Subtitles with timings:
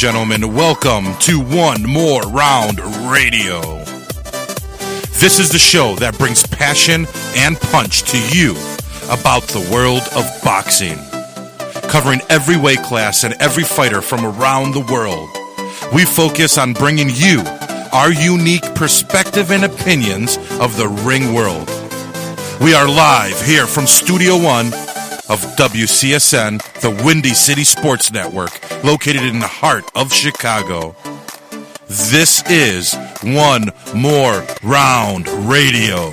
[0.06, 2.78] Gentlemen, welcome to One More Round
[3.10, 3.60] Radio.
[5.18, 8.52] This is the show that brings passion and punch to you
[9.10, 10.96] about the world of boxing.
[11.90, 15.28] Covering every weight class and every fighter from around the world,
[15.92, 17.42] we focus on bringing you
[17.92, 21.68] our unique perspective and opinions of the ring world.
[22.60, 24.66] We are live here from Studio One
[25.28, 30.94] of WCSN, the Windy City Sports Network, located in the heart of Chicago.
[31.88, 36.10] This is One More Round Radio.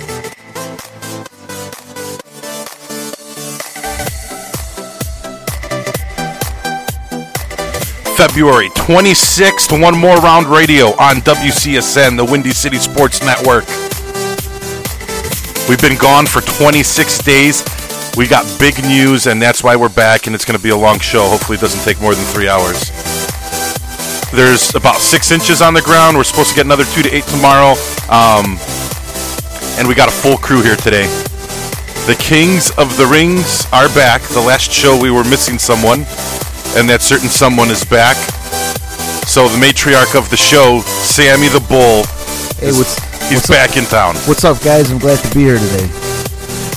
[8.16, 13.66] February 26th, One More Round Radio on WCSN, the Windy City Sports Network.
[15.68, 17.73] We've been gone for 26 days.
[18.16, 20.76] We got big news, and that's why we're back, and it's going to be a
[20.76, 21.26] long show.
[21.26, 22.90] Hopefully, it doesn't take more than three hours.
[24.30, 26.16] There's about six inches on the ground.
[26.16, 27.74] We're supposed to get another two to eight tomorrow.
[28.08, 28.58] Um,
[29.78, 31.06] and we got a full crew here today.
[32.06, 34.22] The Kings of the Rings are back.
[34.22, 36.06] The last show we were missing someone,
[36.78, 38.16] and that certain someone is back.
[39.26, 42.06] So the matriarch of the show, Sammy the Bull,
[42.62, 42.94] Hey, what's
[43.26, 44.14] he's what's back in town.
[44.30, 44.92] What's up, guys?
[44.92, 46.03] I'm glad to be here today.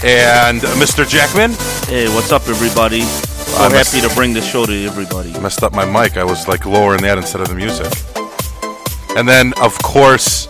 [0.03, 1.08] And uh, Mr.
[1.08, 1.52] Jackman,
[1.90, 3.02] Hey, what's up, everybody?
[3.02, 5.31] So I must- happy to bring the show to everybody.
[5.40, 6.18] messed up my mic.
[6.18, 7.91] I was like lowering that instead of the music.
[9.18, 10.47] And then, of course,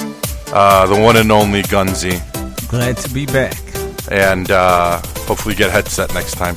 [0.52, 2.19] uh, the one and only Gunzy.
[2.68, 3.58] Glad to be back.
[4.12, 6.56] And uh, hopefully get a headset next time.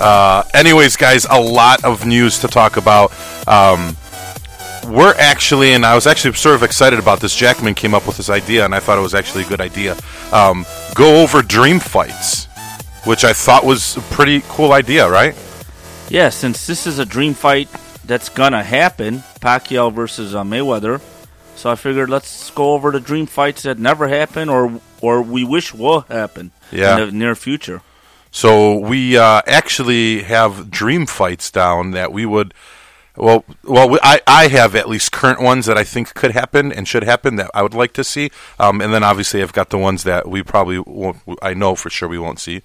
[0.00, 3.12] Uh, anyways, guys, a lot of news to talk about.
[3.48, 3.96] Um,
[4.88, 7.34] we're actually, and I was actually sort of excited about this.
[7.34, 9.96] Jackman came up with this idea, and I thought it was actually a good idea.
[10.30, 12.46] Um, go over dream fights,
[13.04, 15.34] which I thought was a pretty cool idea, right?
[16.08, 17.68] Yeah, since this is a dream fight
[18.04, 21.00] that's gonna happen, Pacquiao versus uh, Mayweather.
[21.56, 25.44] So I figured let's go over the dream fights that never happen or or we
[25.44, 26.98] wish will happen Yeah.
[26.98, 27.82] in the near future.
[28.30, 32.52] So we uh, actually have dream fights down that we would.
[33.16, 36.88] Well, well, I, I have at least current ones that I think could happen and
[36.88, 39.78] should happen that I would like to see, um, and then obviously I've got the
[39.78, 41.18] ones that we probably won't.
[41.40, 42.62] I know for sure we won't see,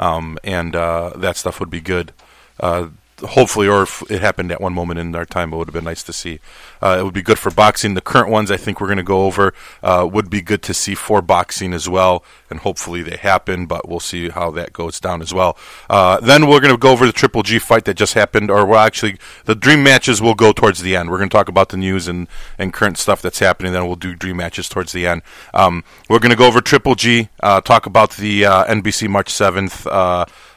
[0.00, 2.12] um, and uh, that stuff would be good.
[2.58, 2.88] Uh,
[3.22, 5.84] hopefully, or if it happened at one moment in our time, it would have been
[5.84, 6.40] nice to see.
[6.80, 7.94] Uh, it would be good for boxing.
[7.94, 10.74] The current ones I think we're going to go over uh, would be good to
[10.74, 13.66] see for boxing as well, and hopefully they happen.
[13.66, 15.56] But we'll see how that goes down as well.
[15.88, 18.66] Uh, then we're going to go over the Triple G fight that just happened, or
[18.66, 21.10] well, actually the dream matches will go towards the end.
[21.10, 22.28] We're going to talk about the news and,
[22.58, 23.72] and current stuff that's happening.
[23.72, 25.22] Then we'll do dream matches towards the end.
[25.54, 29.30] Um, we're going to go over Triple G, uh, talk about the uh, NBC March
[29.30, 29.86] seventh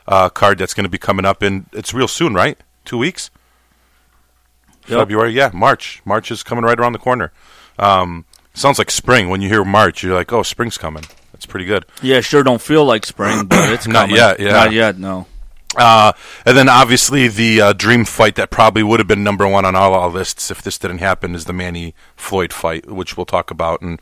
[0.08, 2.58] uh, card that's going to be coming up, in it's real soon, right?
[2.84, 3.30] Two weeks.
[4.88, 5.00] Yep.
[5.00, 6.02] February, yeah, March.
[6.06, 7.32] March is coming right around the corner.
[7.80, 9.30] Um, sounds like spring.
[9.30, 11.04] When you hear March, you're like, oh, spring's coming.
[11.32, 11.86] That's pretty good.
[12.02, 14.16] Yeah, sure don't feel like spring, but it's Not coming.
[14.18, 14.52] yet, yeah.
[14.52, 15.26] Not yet, no.
[15.76, 16.14] Uh,
[16.46, 19.76] and then obviously the uh, dream fight that probably would have been number one on
[19.76, 23.52] all our lists if this didn't happen is the Manny Floyd fight, which we'll talk
[23.52, 24.00] about, and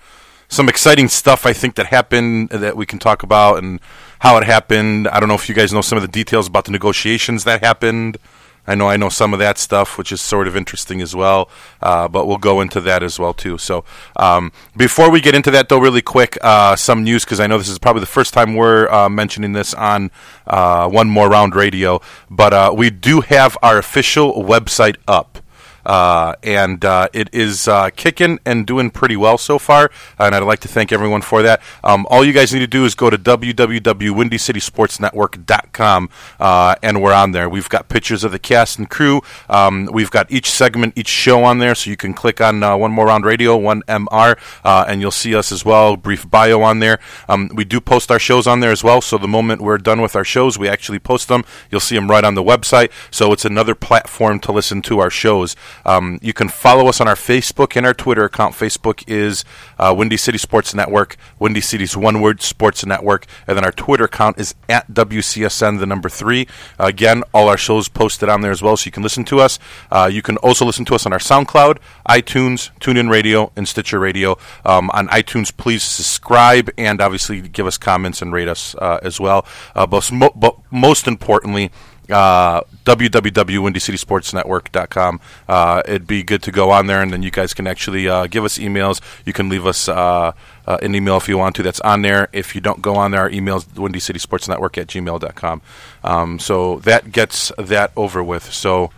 [0.48, 3.80] some exciting stuff I think that happened that we can talk about and
[4.24, 5.06] how it happened.
[5.10, 7.62] I don't know if you guys know some of the details about the negotiations that
[7.62, 8.18] happened.
[8.66, 11.50] I know I know some of that stuff, which is sort of interesting as well.
[11.82, 13.58] Uh, but we'll go into that as well too.
[13.58, 13.84] So
[14.16, 17.58] um, before we get into that, though, really quick, uh, some news because I know
[17.58, 20.10] this is probably the first time we're uh, mentioning this on
[20.48, 22.00] uh, One More Round Radio.
[22.30, 25.43] But uh, we do have our official website up.
[25.86, 29.92] Uh, and uh, it is uh, kicking and doing pretty well so far.
[30.18, 31.62] And I'd like to thank everyone for that.
[31.84, 36.10] Um, all you guys need to do is go to www.windycitysportsnetwork.com,
[36.40, 37.50] uh, and we're on there.
[37.50, 39.22] We've got pictures of the cast and crew.
[39.50, 42.78] Um, we've got each segment, each show on there, so you can click on uh,
[42.78, 45.98] One More Round Radio, One MR, uh, and you'll see us as well.
[45.98, 47.00] Brief bio on there.
[47.28, 49.02] Um, we do post our shows on there as well.
[49.02, 51.44] So the moment we're done with our shows, we actually post them.
[51.70, 52.92] You'll see them right on the website.
[53.12, 55.56] So it's another platform to listen to our shows.
[55.86, 58.56] Um, you can follow us on our Facebook and our Twitter account.
[58.56, 59.46] Facebook is
[59.78, 64.06] uh, Windy City Sports Network, Windy City's one word sports network, and then our Twitter
[64.06, 66.48] account is at WCSN, the number three.
[66.80, 69.40] Uh, again, all our shows posted on there as well, so you can listen to
[69.40, 69.60] us.
[69.92, 71.78] Uh, you can also listen to us on our SoundCloud,
[72.08, 74.38] iTunes, TuneIn Radio, and Stitcher Radio.
[74.66, 79.20] Um, on iTunes, please subscribe and obviously give us comments and rate us uh, as
[79.20, 79.46] well.
[79.76, 81.72] Uh, but, but most importantly,
[82.10, 85.20] uh, www.windycitysportsnetwork.com.
[85.48, 88.28] Uh, it'd be good to go on there, and then you guys can actually uh,
[88.28, 89.00] give us emails.
[89.26, 90.34] You can leave us uh,
[90.68, 91.64] uh, an email if you want to.
[91.64, 92.30] That's on there.
[92.34, 95.62] If you don't go on there, our email is windycitysportsnetwork at gmail.com.
[96.04, 98.52] Um, so that gets that over with.
[98.52, 98.92] So,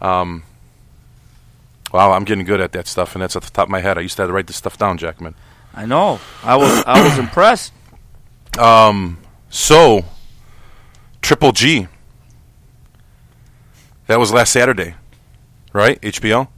[0.00, 0.44] um,
[1.92, 3.98] wow, I'm getting good at that stuff, and that's at the top of my head.
[3.98, 5.34] I used to have to write this stuff down, Jackman.
[5.74, 6.20] I know.
[6.42, 7.74] I was I was impressed.
[8.58, 9.18] Um,
[9.50, 10.06] so,
[11.20, 11.88] Triple G.
[14.06, 14.94] That was last Saturday,
[15.72, 16.00] right?
[16.00, 16.48] HBO.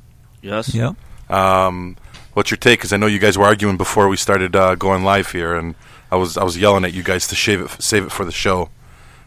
[0.42, 0.74] Yes.
[0.74, 0.96] Yep.
[1.30, 1.96] Um,
[2.34, 2.80] what's your take?
[2.80, 5.74] Because I know you guys were arguing before we started uh, going live here, and
[6.10, 8.32] I was I was yelling at you guys to shave it, save it for the
[8.32, 8.68] show,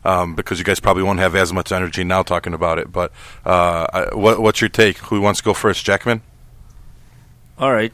[0.06, 2.92] um, because you guys probably won't have as much energy now talking about it.
[2.92, 3.12] But
[3.44, 4.98] uh, I, what, what's your take?
[5.00, 6.22] Who wants to go first, Jackman?
[7.58, 7.94] All right.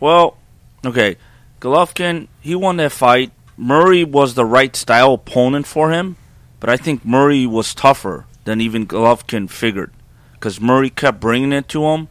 [0.00, 0.36] Well,
[0.84, 1.16] okay.
[1.60, 3.30] Golovkin, he won that fight.
[3.56, 6.16] Murray was the right style opponent for him,
[6.58, 9.92] but I think Murray was tougher than even Golovkin figured
[10.32, 12.08] because Murray kept bringing it to him,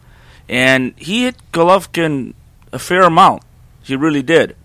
[0.47, 2.33] and he hit Golovkin
[2.71, 3.43] a fair amount.
[3.83, 4.55] He really did.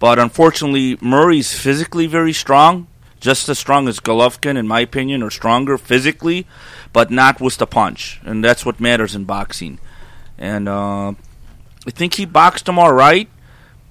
[0.00, 2.88] But unfortunately, Murray's physically very strong,
[3.20, 6.48] just as strong as Golovkin, in my opinion, or stronger physically,
[6.92, 9.78] but not with the punch, and that's what matters in boxing.
[10.36, 11.10] And uh,
[11.86, 13.28] I think he boxed him all right,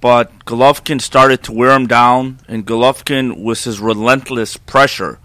[0.02, 5.20] but Golovkin started to wear him down, and Golovkin was his relentless pressure.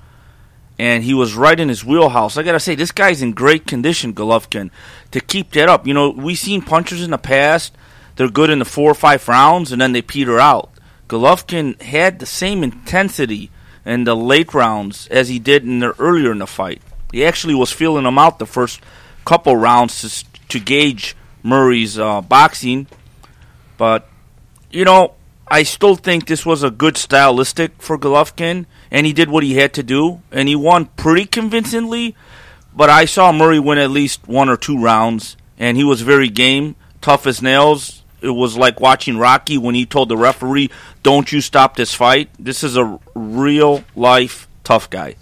[0.79, 2.37] And he was right in his wheelhouse.
[2.37, 4.71] I gotta say, this guy's in great condition, Golovkin,
[5.11, 5.85] to keep that up.
[5.85, 7.75] You know, we've seen punchers in the past;
[8.15, 10.71] they're good in the four or five rounds, and then they peter out.
[11.09, 13.51] Golovkin had the same intensity
[13.85, 16.81] in the late rounds as he did in the earlier in the fight.
[17.11, 18.79] He actually was feeling him out the first
[19.25, 22.87] couple rounds to, to gauge Murray's uh, boxing,
[23.77, 24.07] but
[24.71, 25.15] you know,
[25.51, 29.55] I still think this was a good stylistic for Golovkin, and he did what he
[29.55, 32.15] had to do, and he won pretty convincingly.
[32.75, 36.29] But I saw Murray win at least one or two rounds, and he was very
[36.29, 38.03] game, tough as nails.
[38.21, 40.69] It was like watching Rocky when he told the referee,
[41.01, 45.15] "Don't you stop this fight." This is a real life tough guy.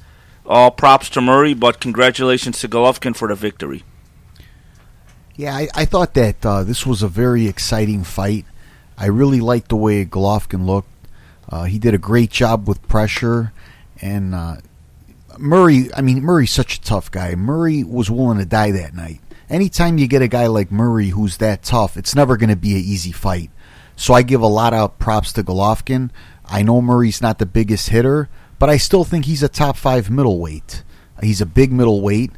[0.45, 3.83] All props to Murray, but congratulations to Golovkin for the victory.
[5.35, 8.45] Yeah, I, I thought that uh, this was a very exciting fight.
[8.97, 10.89] I really liked the way Golovkin looked.
[11.49, 13.53] Uh, he did a great job with pressure,
[14.01, 14.57] and uh,
[15.37, 15.93] Murray.
[15.93, 17.35] I mean, Murray's such a tough guy.
[17.35, 19.21] Murray was willing to die that night.
[19.49, 22.73] Anytime you get a guy like Murray who's that tough, it's never going to be
[22.73, 23.49] an easy fight.
[23.95, 26.09] So I give a lot of props to Golovkin.
[26.45, 30.09] I know Murray's not the biggest hitter, but I still think he's a top five
[30.09, 30.83] middleweight.
[31.21, 32.31] He's a big middleweight.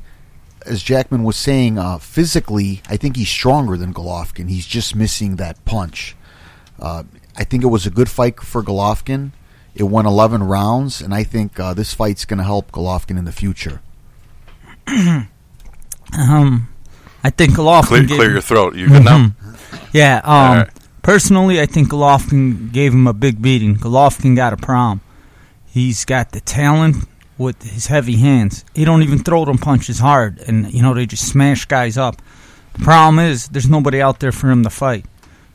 [0.66, 4.50] As Jackman was saying, uh, physically, I think he's stronger than Golovkin.
[4.50, 6.16] He's just missing that punch.
[6.82, 7.04] Uh,
[7.36, 9.32] I think it was a good fight for Golovkin.
[9.76, 13.26] It won 11 rounds, and I think uh, this fight's going to help Golovkin in
[13.26, 13.82] the future.
[16.18, 16.68] Um,
[17.24, 17.86] I think Golovkin.
[17.88, 18.76] Clear, gave- clear your throat.
[18.76, 19.32] You good now?
[19.94, 20.22] Yeah.
[20.24, 20.70] Um, All right.
[21.04, 23.76] personally, I think Golovkin gave him a big beating.
[23.76, 25.02] Golovkin got a problem.
[25.68, 27.08] He's got the talent
[27.38, 28.66] with his heavy hands.
[28.74, 32.22] He don't even throw them punches hard, and you know they just smash guys up.
[32.74, 35.06] The problem is there's nobody out there for him to fight.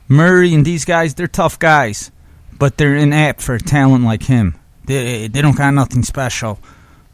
[0.09, 2.11] Murray and these guys, they're tough guys,
[2.59, 4.59] but they're inapt for talent like him.
[4.85, 6.59] They they don't got nothing special.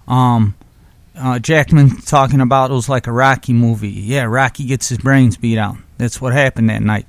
[0.09, 0.56] Um,
[1.16, 3.90] uh, Jackman talking about it was like a Rocky movie.
[3.90, 5.76] Yeah, Rocky gets his brains beat out.
[5.99, 7.06] That's what happened that night.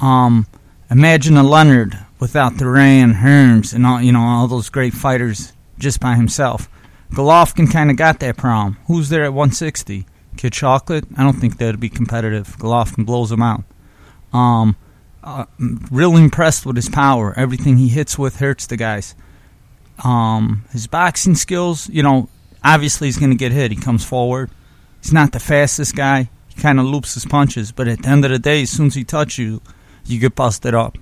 [0.00, 0.46] Um,
[0.90, 6.00] imagine a Leonard without Duran, Hearns, and all you know all those great fighters just
[6.00, 6.68] by himself.
[7.12, 8.78] Golovkin kind of got that problem.
[8.86, 10.06] Who's there at 160?
[10.36, 11.04] Kid Chocolate?
[11.16, 12.56] I don't think that'd be competitive.
[12.58, 13.64] Golovkin blows him out.
[14.32, 14.76] Um,
[15.22, 15.46] uh,
[15.90, 17.32] really impressed with his power.
[17.36, 19.14] Everything he hits with hurts the guys.
[20.04, 22.28] Um, his boxing skills, you know,
[22.64, 23.70] obviously he's going to get hit.
[23.70, 24.50] He comes forward.
[25.00, 26.30] He's not the fastest guy.
[26.48, 28.88] He kind of loops his punches, but at the end of the day, as soon
[28.88, 29.62] as he touches you,
[30.04, 30.98] you get busted up.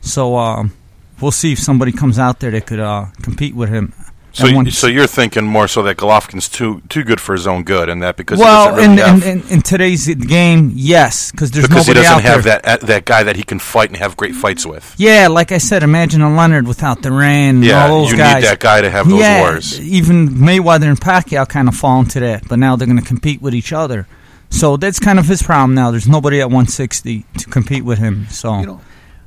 [0.00, 0.72] So um,
[1.20, 3.92] we'll see if somebody comes out there that could uh, compete with him.
[4.34, 7.34] So, And y- once- so you're thinking more so that Golovkin's too too good for
[7.34, 10.06] his own good, and that because well, he doesn't in, have, in, in, in today's
[10.14, 12.60] game, yes, because there's because he nobody doesn't out have there.
[12.64, 14.94] that uh, that guy that he can fight and have great fights with.
[14.96, 18.36] Yeah, like I said, imagine a Leonard without Duran and Yeah, all those you guys.
[18.36, 19.78] need that guy to have those yeah, wars.
[19.80, 23.42] Even Mayweather and Pacquiao kind of fall into that, but now they're going to compete
[23.42, 24.06] with each other.
[24.48, 25.90] So that's kind of his problem now.
[25.90, 28.26] There's nobody at 160 to compete with him.
[28.30, 28.80] So You know,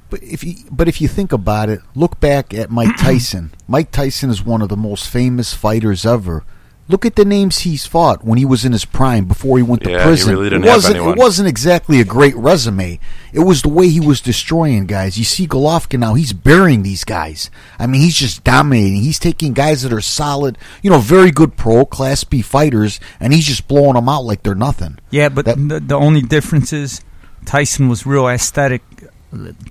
[0.09, 3.53] but if you but if you think about it, look back at Mike Tyson.
[3.67, 6.43] Mike Tyson is one of the most famous fighters ever.
[6.87, 9.83] Look at the names he's fought when he was in his prime before he went
[9.85, 10.33] to Yeah, he prison.
[10.35, 11.13] really didn't it wasn't anyone.
[11.13, 12.99] it wasn't exactly a great resume.
[13.33, 15.17] It was the way he was destroying guys.
[15.17, 17.49] You see Golovkin now, he's burying these guys.
[17.79, 19.01] I mean, he's just dominating.
[19.01, 23.33] He's taking guys that are solid, you know, very good pro class B fighters and
[23.33, 24.99] he's just blowing them out like they're nothing.
[25.09, 27.01] yeah, but That- the, the only difference is
[27.45, 28.83] Tyson was real aesthetic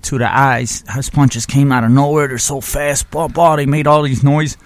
[0.03, 0.83] to the eyes.
[0.93, 2.27] His punches came out of nowhere.
[2.27, 3.09] They're so fast.
[3.11, 3.55] Blah, blah.
[3.55, 4.57] They made all these noise.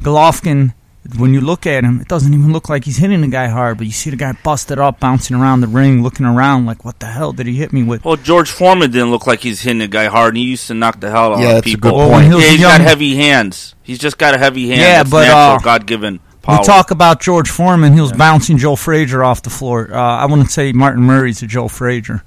[0.00, 0.74] Golovkin,
[1.18, 3.78] when you look at him, it doesn't even look like he's hitting the guy hard,
[3.78, 6.98] but you see the guy busted up, bouncing around the ring, looking around like, what
[7.00, 8.04] the hell did he hit me with?
[8.04, 10.74] Well, George Foreman didn't look like he's hitting the guy hard, and he used to
[10.74, 11.90] knock the hell out Yeah, of that's a people.
[11.90, 12.22] good Well, point.
[12.22, 13.74] when he was yeah, he's young- got heavy hands.
[13.82, 14.80] He's just got a heavy hand.
[14.80, 16.58] Yeah, That's but, natural, uh, God-given power.
[16.60, 17.92] We talk about George Foreman.
[17.92, 19.90] He was bouncing Joe Frazier off the floor.
[19.92, 22.22] Uh, I wouldn't say Martin Murray's a Joe Frazier.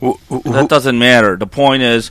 [0.00, 1.36] Wh- wh- that doesn't matter.
[1.36, 2.10] The point is,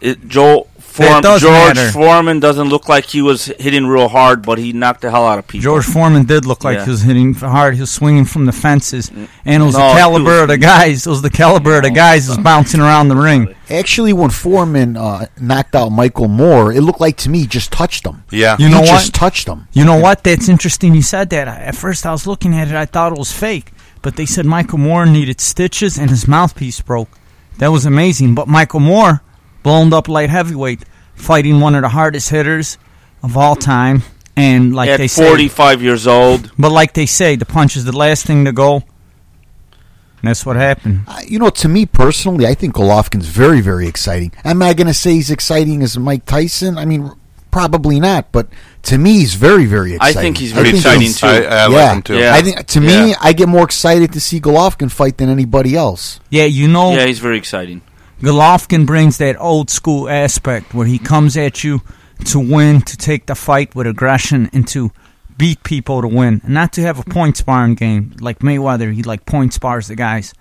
[0.00, 1.92] it, Joe Form, does George matter.
[1.92, 5.38] Foreman doesn't look like he was hitting real hard, but he knocked the hell out
[5.38, 5.62] of people.
[5.62, 6.84] George Foreman did look like Yeah.
[6.86, 7.74] he was hitting hard.
[7.74, 9.08] He was swinging from the fences,
[9.44, 11.06] and it was No, the caliber was- of the guys.
[11.06, 13.54] It was the caliber of the guys that was bouncing around the ring.
[13.70, 17.70] Actually, when Foreman uh, knocked out Michael Moore, it looked like to me he just
[17.70, 18.24] touched him.
[18.32, 19.14] yeah, You he know just what?
[19.14, 19.68] touched him.
[19.72, 20.24] You know what?
[20.24, 20.92] That's interesting.
[20.96, 21.46] You said that.
[21.46, 22.74] At first, I was looking at it.
[22.74, 23.70] I thought it was fake,
[24.02, 27.10] but they said Michael Moore needed stitches and his mouthpiece broke.
[27.58, 28.34] That was amazing.
[28.34, 29.22] But Michael Moore,
[29.62, 32.78] blown up light heavyweight, fighting one of the hardest hitters
[33.22, 34.02] of all time,
[34.36, 36.50] and like At they say, 45 years old.
[36.58, 38.76] But like they say, the punch is the last thing to go.
[38.76, 41.02] And that's what happened.
[41.06, 44.32] Uh, You know, to me personally, I think Golovkin's very, very exciting.
[44.44, 46.76] Am I going to say he's exciting as Mike Tyson?
[46.78, 47.10] I mean,
[47.50, 48.30] probably not.
[48.32, 48.48] But
[48.84, 50.18] to me, he's very, very exciting.
[50.18, 51.26] I think he's very think exciting he's- too.
[51.26, 52.18] I, I like yeah, him too.
[52.18, 52.34] Yeah.
[52.34, 53.14] I think to me, Yeah.
[53.20, 56.18] I get more excited to see Golovkin fight than anybody else.
[56.30, 57.82] Yeah, you know, Yeah, he's very exciting.
[58.22, 61.80] Golovkin brings that old school aspect where he comes at you
[62.26, 64.90] to win, to take the fight with aggression, and to
[65.38, 68.92] beat people to win, and not to have a point sparring game like Mayweather.
[68.92, 70.34] He like point spars the guys.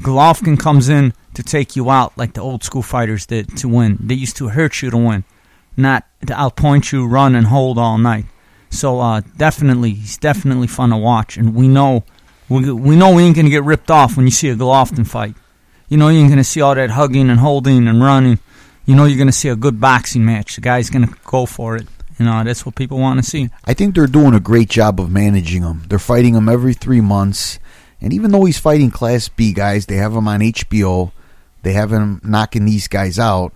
[0.00, 3.98] Golovkin comes in to take you out like the old school fighters did to win.
[4.00, 5.24] They used to hurt you to win,
[5.76, 6.04] not
[6.34, 8.26] I'll point you, run and hold all night.
[8.70, 12.04] So uh, definitely, he's definitely fun to watch, and we know
[12.48, 15.34] we, we know we ain't gonna get ripped off when you see a Golovkin fight.
[15.88, 18.38] You know you ain't gonna see all that hugging and holding and running.
[18.84, 20.56] You know you're gonna see a good boxing match.
[20.56, 21.86] The guy's gonna go for it.
[22.18, 23.50] You know that's what people want to see.
[23.64, 25.82] I think they're doing a great job of managing him.
[25.88, 27.58] They're fighting him every three months,
[28.00, 31.12] and even though he's fighting Class B guys, they have him on HBO.
[31.62, 33.52] They have him knocking these guys out,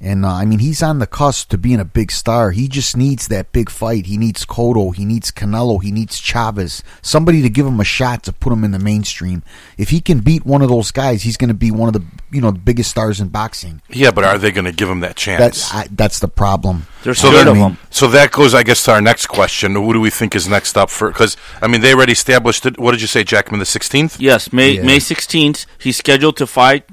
[0.00, 2.50] and uh, I mean he's on the cusp to being a big star.
[2.50, 4.06] He just needs that big fight.
[4.06, 4.94] He needs Cotto.
[4.94, 5.82] He needs Canelo.
[5.82, 6.82] He needs Chavez.
[7.02, 9.42] Somebody to give him a shot to put him in the mainstream.
[9.78, 12.04] If he can beat one of those guys, he's going to be one of the
[12.30, 13.80] you know the biggest stars in boxing.
[13.88, 15.38] Yeah, but are they going to give him that chance?
[15.40, 16.86] That's I, that's the problem.
[17.02, 17.78] They're So scared then- of him.
[17.90, 19.74] So that goes, I guess, to our next question.
[19.74, 21.08] Who do we think is next up for?
[21.08, 22.78] Because I mean, they already established it.
[22.78, 23.60] What did you say, Jackman?
[23.60, 24.82] The sixteenth, Yes, May Yeah.
[24.82, 25.64] May 16th.
[25.78, 26.84] He's scheduled to fight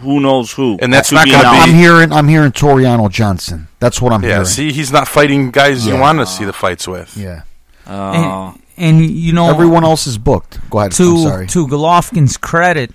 [0.00, 0.78] who knows who.
[0.80, 3.68] And that's not gonna be- I'm hearing I'm hearing Tureano Johnson.
[3.78, 4.28] That's what I'm Yeah.
[4.30, 4.44] hearing.
[4.46, 7.16] See, he's not fighting guys you want to see the fights with.
[7.16, 7.42] Yeah.
[7.86, 10.58] Uh, And, and you know Everyone else is booked.
[10.70, 10.92] Go ahead.
[10.92, 11.46] I'm to sorry.
[11.48, 12.92] to Golovkin's credit,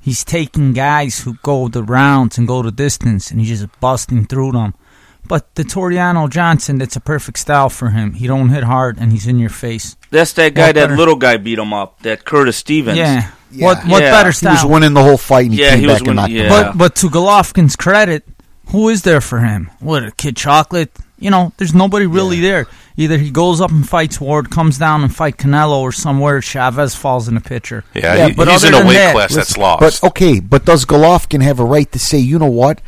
[0.00, 4.26] he's taking guys who go the rounds and go the distance, and he's just busting
[4.26, 4.74] through them.
[5.26, 8.12] But the Tureano Johnson, that's a perfect style for him.
[8.12, 9.96] He don't hit hard, and he's in your face.
[10.10, 12.02] that's that guy, What that little guy beat him up.
[12.02, 12.98] That Curtis Stevens.
[12.98, 13.28] Yeah.
[13.54, 13.66] Yeah.
[13.66, 14.10] What what Yeah.
[14.10, 16.16] better he was winning the whole fight and he Yeah, came he was back and
[16.16, 16.58] knocked winning- him yeah.
[16.58, 16.72] out.
[16.72, 18.24] But but to Golovkin's credit,
[18.68, 19.70] who is there for him?
[19.80, 20.90] What a kid chocolate.
[21.18, 22.66] You know, there's nobody really there.
[22.96, 26.94] Either he goes up and fights Ward, comes down and fight Canelo, or somewhere Chavez
[26.94, 27.84] falls in the picture.
[27.94, 29.80] Yeah, Yeah, he- but he's other in a than weight that, class that's lost.
[29.80, 32.80] But okay, but does Golovkin have a right to say, you know what?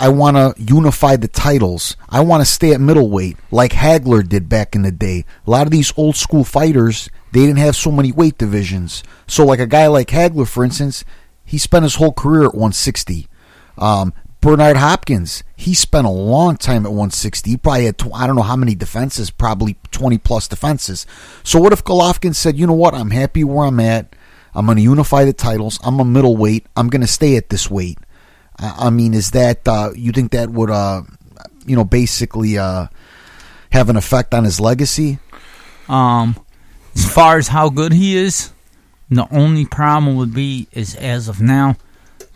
[0.00, 1.96] I want to unify the titles.
[2.08, 5.24] I want to stay at middleweight like Hagler did back in the day.
[5.46, 9.02] A lot of these old school fighters, they didn't have so many weight divisions.
[9.26, 11.04] So, like a guy like Hagler, for instance,
[11.44, 13.28] he spent his whole career at 160.
[13.76, 17.50] Um, Bernard Hopkins, he spent a long time at 160.
[17.50, 21.06] He probably had, I don't know how many defenses, probably 20 plus defenses.
[21.42, 24.14] So, what if Golovkin said, you know what, I'm happy where I'm at.
[24.54, 25.78] I'm going to unify the titles.
[25.84, 26.66] I'm a middleweight.
[26.76, 27.98] I'm going to stay at this weight.
[28.58, 31.02] I I mean, is that uh, you think that would, uh,
[31.66, 32.86] you know, basically uh,
[33.70, 35.18] have an effect on his legacy?
[35.88, 36.36] Um,
[36.98, 38.52] as far as how good he is,
[39.08, 41.76] the only problem would be is as of now,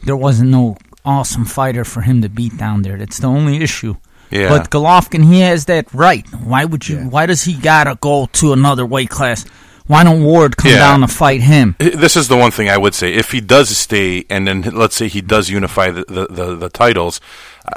[0.04, 2.97] there wasn't no awesome fighter for him to beat down there.
[2.97, 3.97] That's the only issue.
[4.31, 4.49] Yeah.
[4.49, 6.26] But Golovkin, he has that right.
[6.33, 6.97] Why would you?
[6.97, 7.09] Yeah.
[7.09, 9.45] Why does he gotta go to another weight class?
[9.88, 10.78] Why don't Ward come Yeah.
[10.78, 11.75] down to fight him?
[11.78, 13.12] This is the one thing I would say.
[13.12, 16.69] If he does stay, and then let's say he does unify the the, the, the
[16.71, 17.21] titles,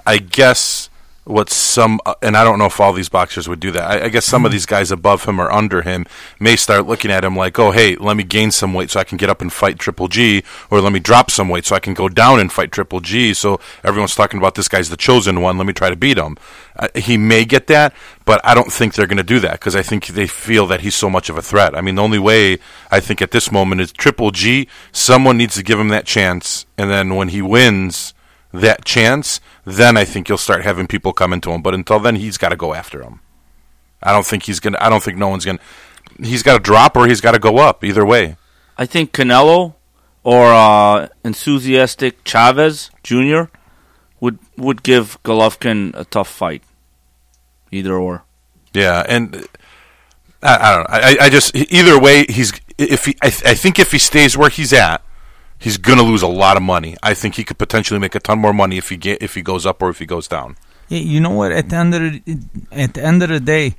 [0.06, 0.90] I guess
[1.26, 3.84] what some uh, and I don't know if all these boxers would do that.
[3.84, 6.06] I, I guess some of these guys above him or under him
[6.40, 9.04] may start looking at him like, oh hey, let me gain some weight so I
[9.04, 11.80] can get up and fight Triple G, or let me drop some weight so I
[11.80, 13.34] can go down and fight Triple G.
[13.34, 15.58] So everyone's talking about this guy's the chosen one.
[15.58, 16.38] Let me try to beat him.
[16.76, 17.94] Uh, he may get that,
[18.26, 20.82] but I don't think they're going to do that because I think they feel that
[20.82, 21.76] he's so much of a threat.
[21.76, 22.60] I mean, the only way
[22.92, 24.68] I think at this moment is Triple G.
[24.92, 28.14] Someone needs to give him that chance, and then when he wins
[28.52, 31.62] that chance, then I think you'll start having people coming to him.
[31.62, 33.20] But until then, he's got to go after him.
[34.02, 34.78] I don't think he's gonna.
[34.80, 35.60] I don't think no one's gonna.
[36.22, 37.84] He's got to drop or he's got to go up.
[37.84, 38.38] Either way.
[38.78, 39.74] I think Canelo
[40.24, 43.44] or uh, enthusiastic Chavez Jr.
[44.20, 46.64] would would give Golovkin a tough fight.
[47.72, 48.24] Either or.
[48.74, 49.48] Yeah, and
[50.44, 50.88] I, I don't know.
[50.90, 53.16] I, I just either way, he's if he.
[53.22, 55.02] I, I think if he stays where he's at,
[55.66, 56.96] he's gonna lose a lot of money.
[57.04, 59.42] I think he could potentially make a ton more money if he get if he
[59.42, 60.56] goes up or if he goes down.
[60.88, 61.52] Yeah, you know what?
[61.52, 62.38] At the end of the
[62.72, 63.76] at the end of the day,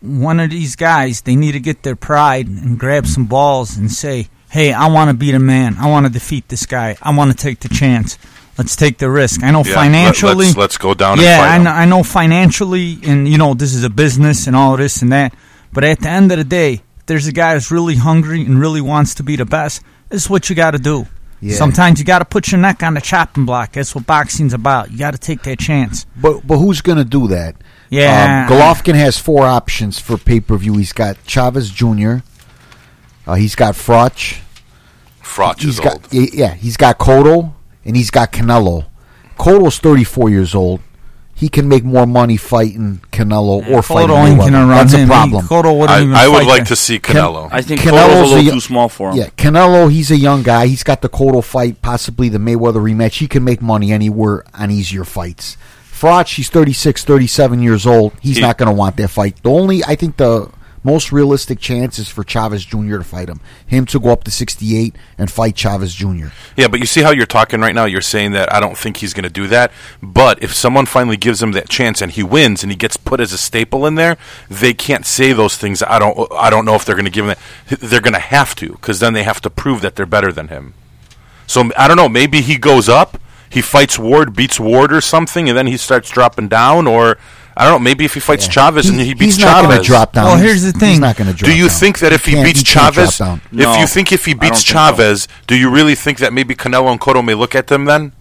[0.00, 3.90] one of these guys they need to get their pride and grab some balls and
[3.90, 5.76] say, "Hey, I want to be the man.
[5.78, 6.96] I want to defeat this guy.
[7.02, 8.18] I want to take the chance.
[8.58, 10.34] Let's take the risk." I know Yeah, financially.
[10.34, 11.20] let, us let's go down.
[11.20, 14.76] yeah, I know, I know financially, and you know this is a business and all
[14.76, 15.34] this and that.
[15.72, 18.80] But at the end of the day, there's a guy that's really hungry and really
[18.80, 19.82] wants to be the best.
[20.08, 21.06] This is what you got to do.
[21.40, 21.54] Yeah.
[21.56, 23.72] Sometimes you got to put your neck on the chopping block.
[23.72, 24.90] That's what boxing's about.
[24.90, 26.04] You got to take that chance.
[26.16, 27.54] But but who's going to do that?
[27.90, 28.48] Yeah.
[28.50, 30.76] Um, Golovkin has four options for pay per view.
[30.76, 32.16] He's got Chavez Jr.
[33.26, 34.40] Uh, he's got Froch.
[35.22, 36.12] Frotch He's is got old.
[36.34, 36.54] yeah.
[36.54, 37.52] He's got Cotto
[37.84, 38.86] and he's got Canelo.
[39.38, 40.80] Cotto's thirty four years old.
[41.38, 44.50] He can make more money fighting Canelo or fighting Cotto ain't Mayweather.
[44.50, 45.00] gonna That's him.
[45.00, 45.46] a He- problem.
[45.46, 46.68] Cotto wouldn't I, even I would like that.
[46.68, 47.48] to see Can- Canelo.
[47.52, 49.16] I think Canelo's Canelo's a a little y- too small for him.
[49.18, 50.66] Yeah, Canelo, he's a young guy.
[50.66, 53.18] He's got the Cotto fight, possibly the Mayweather rematch.
[53.18, 55.56] He can make money anywhere on easier fights.
[55.92, 58.12] Froch, he's 36, 37 years old.
[58.20, 59.36] He's He- not going to want that fight.
[59.42, 60.48] The only, I think the
[60.82, 62.98] most realistic chances for Chavez Jr.
[62.98, 63.40] to fight him.
[63.66, 66.28] Him to go up to 68 and fight Chavez Jr.
[66.56, 67.84] Yeah, but you see how you're talking right now.
[67.84, 69.72] You're saying that I don't think he's going to do that.
[70.02, 73.20] But if someone finally gives him that chance and he wins and he gets put
[73.20, 74.16] as a staple in there,
[74.48, 75.82] they can't say those things.
[75.82, 76.30] I don't.
[76.32, 77.36] I don't know if they're going to give him
[77.68, 77.80] that.
[77.80, 80.48] They're going to have to because then they have to prove that they're better than
[80.48, 80.74] him.
[81.46, 82.08] So I don't know.
[82.08, 83.18] Maybe he goes up,
[83.50, 86.86] he fights Ward, beats Ward or something, and then he starts dropping down.
[86.86, 87.18] Or
[87.60, 87.84] I don't know.
[87.84, 90.24] Maybe if he fights Chavez and he beats he's not Chavez, going to drop down.
[90.26, 91.00] Well, here's the He's thing.
[91.00, 91.76] not going to drop do you down.
[91.76, 93.40] think that if he, can't- beats can't drop Chavez, down.
[93.50, 94.72] No, if you think if he don't beats think so.
[94.74, 98.12] Chavez, do you really think that maybe Canelo and Cotto may look at them then?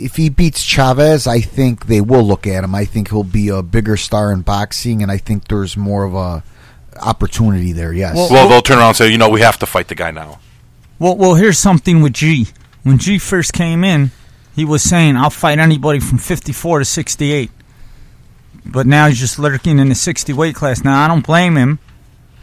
[0.00, 2.72] if he beats Chavez, I think they will look at him.
[2.72, 6.14] I think he'll be a bigger star in boxing, and I think there's more of
[6.14, 6.44] a
[7.00, 7.92] opportunity there.
[7.92, 8.14] Yes.
[8.14, 10.12] Well- Well, they'll turn around and say, you know, we have to fight the guy
[10.12, 10.38] now.
[11.00, 12.46] Well, well, here's something with G.
[12.84, 14.12] When G first came in,
[14.54, 17.50] he was saying, "I'll fight anybody from 54 to 68."
[18.70, 20.84] But now he's just lurking in the 60 weight class.
[20.84, 21.78] Now I don't blame him.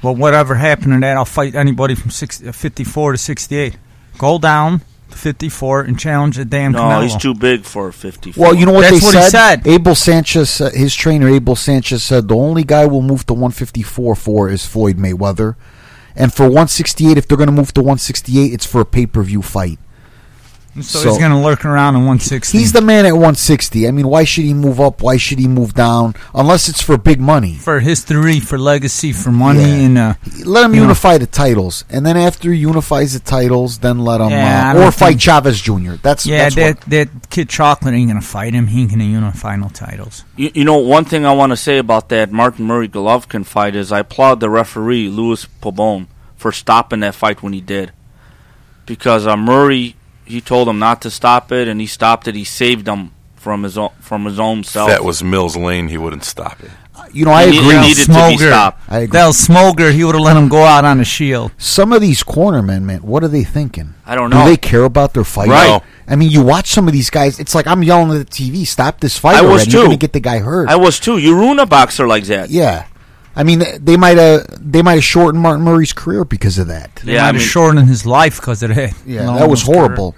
[0.01, 3.77] But whatever happened to that, I'll fight anybody from 60, uh, 54 to 68.
[4.17, 7.03] Go down to 54 and challenge the damn No, Canelo.
[7.03, 8.39] he's too big for 54.
[8.41, 9.63] Well, you know what That's they what he said?
[9.63, 9.67] said.
[9.67, 14.15] Abel Sanchez, uh, his trainer Abel Sanchez said the only guy we'll move to 154
[14.15, 15.55] for is Floyd Mayweather,
[16.15, 19.23] and for 168, if they're going to move to 168, it's for a pay per
[19.23, 19.79] view fight.
[20.75, 22.57] So, so- he's going to lurk around in 160.
[22.57, 23.87] He's the man at 160.
[23.87, 25.01] I mean, why should he move up?
[25.01, 26.15] Why should he move down?
[26.33, 27.55] Unless it's for big money.
[27.55, 29.85] for history, for legacy, for money, Yeah.
[29.85, 30.13] and uh,
[30.45, 30.87] Let him You know.
[30.87, 34.87] unify the titles, and then after he unifies the titles, then let him Yeah, uh,
[34.87, 35.93] or fight think- Chavez Jr.
[36.01, 38.67] That's yeah, that's that what, that kid Chocolate ain't going to fight him.
[38.67, 40.23] He ain't going to unify no titles.
[40.35, 43.75] You, you know, one thing I want to say about that Martin Murray Golovkin fight
[43.75, 47.91] is I applaud the referee Louis Pabon for stopping that fight when he did,
[48.85, 52.35] because uh, Murray he told him not to stop it and he stopped it.
[52.35, 54.89] He saved him from his own from his own If self.
[54.89, 56.71] that was Mills Lane, he wouldn't stop it.
[56.95, 57.79] Uh, you know, I He agree.
[57.81, 58.47] needed to be Smoger.
[58.49, 58.81] stopped.
[58.89, 59.19] I agree.
[59.19, 61.51] Del Smoger, he would have let him go out on a shield.
[61.57, 63.93] Some of these cornermen, man, what are they thinking?
[64.05, 64.43] I don't know.
[64.43, 65.49] Do they care about their fight?
[65.49, 65.81] Right.
[66.07, 67.39] I mean, you watch some of these guys.
[67.39, 69.71] It's like I'm yelling at the TV, "Stop this fight!" I was already.
[69.71, 69.87] You're too.
[69.87, 70.69] going to get the guy hurt.
[70.69, 71.17] I was too.
[71.17, 72.49] You ruin a boxer like that.
[72.49, 72.85] yeah.
[73.35, 76.95] I mean, they might have they might have shortened Martin Murray's career because of that.
[76.97, 78.93] They Yeah, might I have mean- shortened his life because of that.
[79.05, 79.79] Yeah, Long that was his career.
[79.81, 80.15] horrible.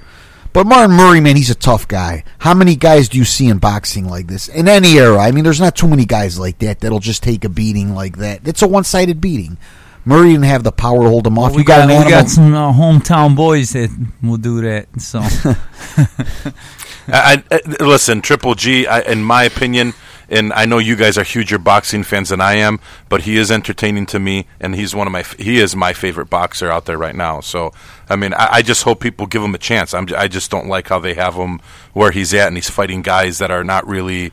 [0.53, 2.23] But Martin Murray, man, he's a tough guy.
[2.39, 4.47] How many guys do you see in boxing like this?
[4.47, 7.43] In any era, I mean, there's not too many guys like that that'll just take
[7.43, 8.47] a beating like that.
[8.47, 9.57] It's a one-sided beating.
[10.03, 11.49] Murray didn't have the power to hold him off.
[11.49, 12.09] Well, we you got, got, an we animal.
[12.11, 13.89] got some uh, hometown boys that
[14.23, 14.87] will do that.
[14.99, 15.19] So
[17.09, 18.87] I, I, listen, Triple G.
[18.87, 19.93] I, in my opinion,
[20.29, 23.51] and I know you guys are huger boxing fans than I am, but he is
[23.51, 25.23] entertaining to me, and he's one of my.
[25.37, 27.39] He is my favorite boxer out there right now.
[27.39, 27.71] So,
[28.09, 29.93] I mean, I, I just hope people give him a chance.
[29.93, 31.59] I'm, I just don't like how they have him
[31.93, 34.31] where he's at, and he's fighting guys that are not really,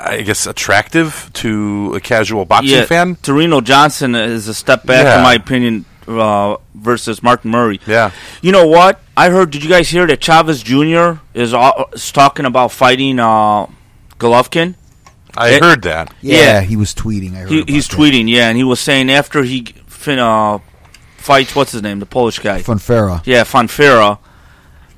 [0.00, 3.16] I guess, attractive to a casual boxing yeah, fan.
[3.16, 5.18] Tureano Johnson is a step back, Yeah.
[5.18, 7.80] in my opinion, uh, versus Martin Murray.
[7.86, 8.12] Yeah.
[8.40, 9.00] You know what?
[9.16, 9.50] I heard.
[9.50, 11.20] Did you guys hear that Chavez Jr.
[11.34, 13.66] is, uh, is talking about fighting uh,
[14.18, 14.74] Golovkin?
[15.38, 16.12] I It- heard that.
[16.20, 16.60] yeah, yeah.
[16.60, 17.34] he was tweeting.
[17.34, 17.96] I heard He, he's that.
[17.96, 20.58] tweeting, yeah, and he was saying after he fin, uh,
[21.16, 23.22] fights, what's his name, the Polish guy, Fonfara.
[23.24, 24.18] yeah, Fonfara,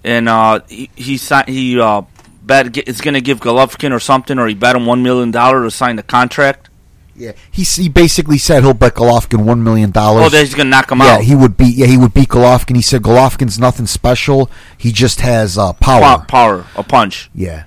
[0.03, 2.03] and uh, he he, he uh,
[2.42, 5.62] bet is going to give Golovkin or something, or he bet him one million dollar
[5.64, 6.68] to sign the contract.
[7.16, 10.24] Yeah, he he basically said he'll bet Golovkin one million dollars.
[10.24, 11.22] Oh, that he's going to knock him yeah, out.
[11.22, 11.74] he would beat.
[11.76, 12.76] Yeah, he would beat Golovkin.
[12.76, 14.50] He said Golovkin's nothing special.
[14.79, 16.00] He just has uh, power.
[16.00, 17.29] power, power, a punch.
[17.35, 17.64] Yeah,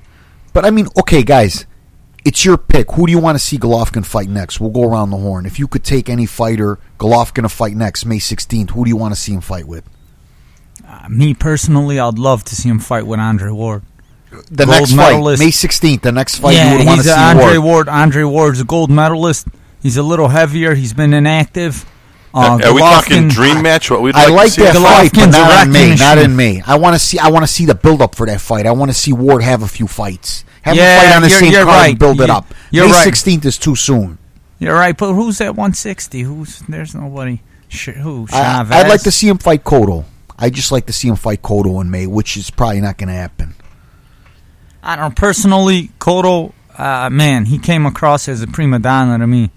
[0.53, 1.67] but I mean, okay, guys,
[2.25, 2.91] it's your pick.
[2.93, 4.59] Who do you want to see Golovkin fight next?
[4.59, 5.45] We'll go around the horn.
[5.45, 8.71] If you could take any fighter, Golovkin to fight next, May sixteenth.
[8.71, 9.83] Who do you want to see him fight with?
[10.87, 13.83] uh, me personally, I'd love to see him fight with Andre Ward.
[14.49, 15.43] The Gold next fight, medalist.
[15.43, 16.01] May sixteenth.
[16.01, 17.87] The next fight you yeah, would want to he's see Andre Ward.
[17.87, 17.89] Ward.
[17.89, 19.47] Andre Ward's a gold medalist.
[19.81, 20.75] He's a little heavier.
[20.75, 21.85] He's been inactive.
[22.33, 23.91] Uh, are we talking dream match?
[23.91, 24.61] What we'd I like, like to see?
[24.63, 25.95] that fight, but not in wrecking May.
[25.95, 26.61] Not in May.
[26.65, 27.19] I want to see.
[27.19, 28.65] I want to see the build up for that fight.
[28.65, 30.43] I want to see Ward have a few fights.
[30.63, 31.89] Have Yeah, him fight on the you're- same you're card right.
[31.91, 32.53] and build it up.
[32.71, 33.03] you're May right.
[33.03, 34.17] sixteenth is too soon.
[34.59, 36.21] You're right, but who's at 160?
[36.21, 37.41] Who's there's nobody.
[37.67, 38.27] Sh- who?
[38.31, 38.71] I, Chavez.
[38.77, 40.05] I'd like to see him fight Cotto.
[40.39, 43.07] I just like to see him fight Cotto in May, which is probably not going
[43.09, 43.55] to happen.
[44.81, 45.15] I don't know.
[45.15, 49.51] Personally, Cotto, uh, man, he came across as a prima donna to me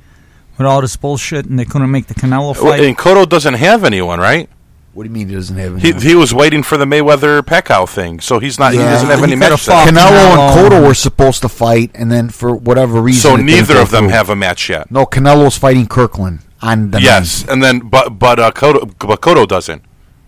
[0.58, 2.80] with all this bullshit, and they couldn't make the Canelo Well, fight.
[2.80, 4.48] And Cotto doesn't have anyone, right?
[4.96, 6.00] What do you mean he doesn't have He, any?
[6.00, 8.72] he was waiting for the Mayweather Pacquiao thing, so he's not.
[8.72, 8.80] Yeah.
[8.80, 9.61] He doesn't have He any could've match.
[9.61, 9.94] fought set.
[9.94, 10.70] Canelo and Canelo.
[10.70, 14.12] Cotto were supposed to fight, and then for whatever reason, So neither of them through.
[14.14, 14.90] have a match yet.
[14.90, 19.46] No, Canelo's fighting Kirkland on the Yes, and then but but uh, Cotto, but Cotto
[19.46, 19.82] doesn't.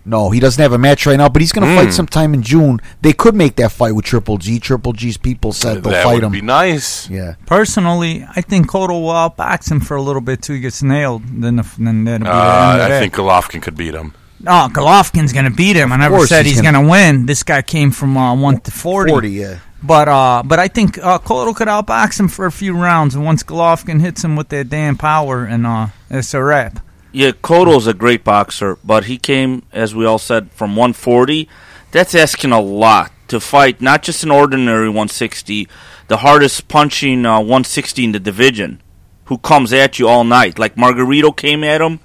[0.05, 1.85] No, he doesn't have a match right now, but he's going to Mm.
[1.85, 2.79] fight sometime in June.
[3.01, 4.59] They could make that fight with Triple G.
[4.59, 6.31] Triple G's people said they'll that fight would him.
[6.31, 7.09] be nice.
[7.09, 7.35] yeah.
[7.47, 11.23] Personally, I think Cotto will outbox him for a little bit till he gets nailed.
[11.41, 12.35] Then, the, then that'll be the end Uh, of
[12.81, 12.99] I that.
[13.01, 14.13] think Golovkin could beat him.
[14.41, 15.91] No, Golovkin's gonna beat him.
[15.91, 17.25] I never said he's he's, gonna- gonna, win.
[17.25, 19.11] This guy came from uh, one to forty.
[19.11, 19.59] 40, yeah.
[19.81, 23.23] But uh, but I think uh, Cotto could outbox him for a few rounds, and
[23.23, 26.79] once Golovkin hits him with that damn power, and uh, it's a wrap.
[27.11, 31.47] Yeah, Cotto's a great boxer, but he came, as we all said, from 140.
[31.91, 35.67] That's asking a lot to fight not just an ordinary 160,
[36.07, 38.81] the hardest punching uh, 160 in the division,
[39.25, 40.59] who comes at you all night.
[40.59, 41.99] Like Margarito came at him,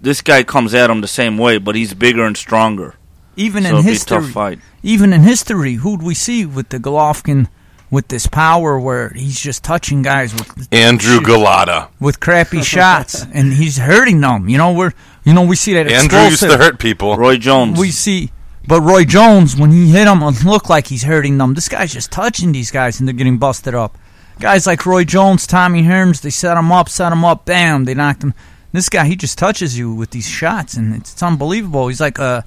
[0.00, 2.94] this guy comes at him the same way, but he's bigger and stronger.
[3.36, 4.58] Even so in it'd be a history, tough fight.
[4.82, 7.48] even in history, who'd we see with the Golovkin
[7.90, 11.24] with this power where he's just touching guys with Andrew Shoot.
[11.24, 11.88] Golota.
[12.00, 14.48] with crappy shots, and he's hurting them.
[14.48, 14.92] You know, we're
[15.24, 17.16] you know we see that Andrew used to hurt people.
[17.16, 17.78] Roy Jones.
[17.78, 18.30] We see,
[18.66, 21.54] but Roy Jones, when he hit him, it looked like he's hurting them.
[21.54, 23.96] This guy's just touching these guys, and they're getting busted up.
[24.40, 27.94] Guys like Roy Jones, Tommy Hearns, they set him up, set him up, bam, they
[27.94, 28.34] knocked him.
[28.72, 31.88] This guy, he just touches you with these shots, and it's, it's unbelievable.
[31.88, 32.44] He's like a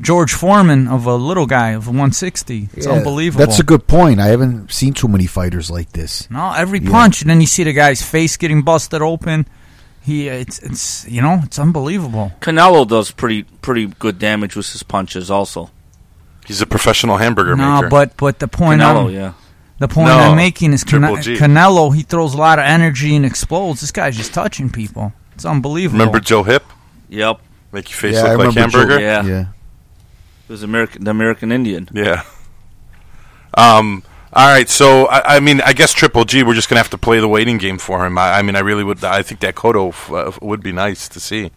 [0.00, 2.70] George Foreman of a little guy of 160.
[2.72, 3.44] It's Yeah, unbelievable.
[3.44, 4.18] That's a good point.
[4.20, 6.28] I haven't seen too many fighters like this.
[6.30, 6.90] no, every Yeah.
[6.90, 9.46] punch, and then you see the guy's face getting busted open.
[10.00, 12.32] He, it's, it's, you know, it's unbelievable.
[12.40, 15.70] Canelo does pretty pretty good damage with his punches, also.
[16.46, 17.88] He's a professional hamburger No, maker.
[17.90, 19.32] but but the point Canelo, I'm, yeah.
[19.80, 21.94] The point No, I'm making is Cane- Canelo.
[21.94, 23.82] He throws a lot of energy and explodes.
[23.82, 25.12] This guy's just touching people.
[25.38, 26.00] It's unbelievable.
[26.00, 26.62] remember Joe Hipp?
[27.10, 27.40] Yep.
[27.70, 29.00] Make your face Yeah, I look like remember Joe- hamburger.
[29.00, 29.24] Yeah.
[29.24, 29.44] Yeah.
[30.48, 31.88] He was American, the American Indian.
[31.92, 32.24] Yeah.
[33.54, 34.02] Um.
[34.32, 34.68] All right.
[34.68, 36.42] So I, I mean, I guess Triple G.
[36.42, 38.18] We're just gonna have to play the waiting game for him.
[38.18, 39.02] I, I mean, I really would.
[39.04, 41.50] I think that Cotto f- uh, would be nice to see.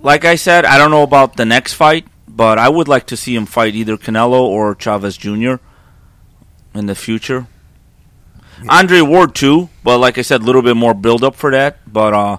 [0.00, 3.16] Like I said, I don't know about the next fight, but I would like to
[3.16, 5.54] see him fight either Canelo or Chavez Jr.
[6.74, 7.46] in the future.
[8.68, 11.78] Andre Ward too, but like I said, a little bit more build up for that.
[11.90, 12.36] But uh,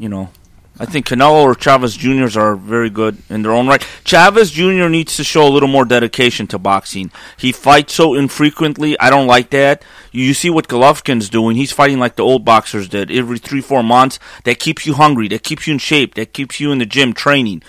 [0.00, 0.30] you know,
[0.78, 3.86] I think Canelo or Chavez Juniors are very good in their own right.
[4.02, 4.88] Chavez Jr.
[4.88, 7.10] needs to show a little more dedication to boxing.
[7.36, 8.98] He fights so infrequently.
[8.98, 9.84] I don't like that.
[10.10, 11.56] You see what Golovkin's doing.
[11.56, 14.18] He's fighting like the old boxers did every three, four months.
[14.44, 15.28] That keeps you hungry.
[15.28, 16.14] That keeps you in shape.
[16.14, 17.62] That keeps you in the gym training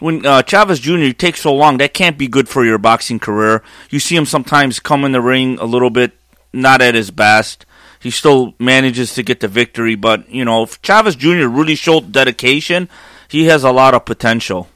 [0.00, 1.10] when uh, Chavez Jr.
[1.10, 3.64] takes so long, that can't be good for your boxing career.
[3.90, 6.12] You see him sometimes come in the ring a little bit
[6.52, 7.66] not at his best.
[8.00, 11.46] He still manages to get the victory, but you know, if Chavez Jr.
[11.46, 12.88] really showed dedication,
[13.28, 14.68] he has a lot of potential.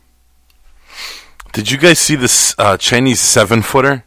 [1.53, 4.05] Did you guys see this uh, Chinese seven footer?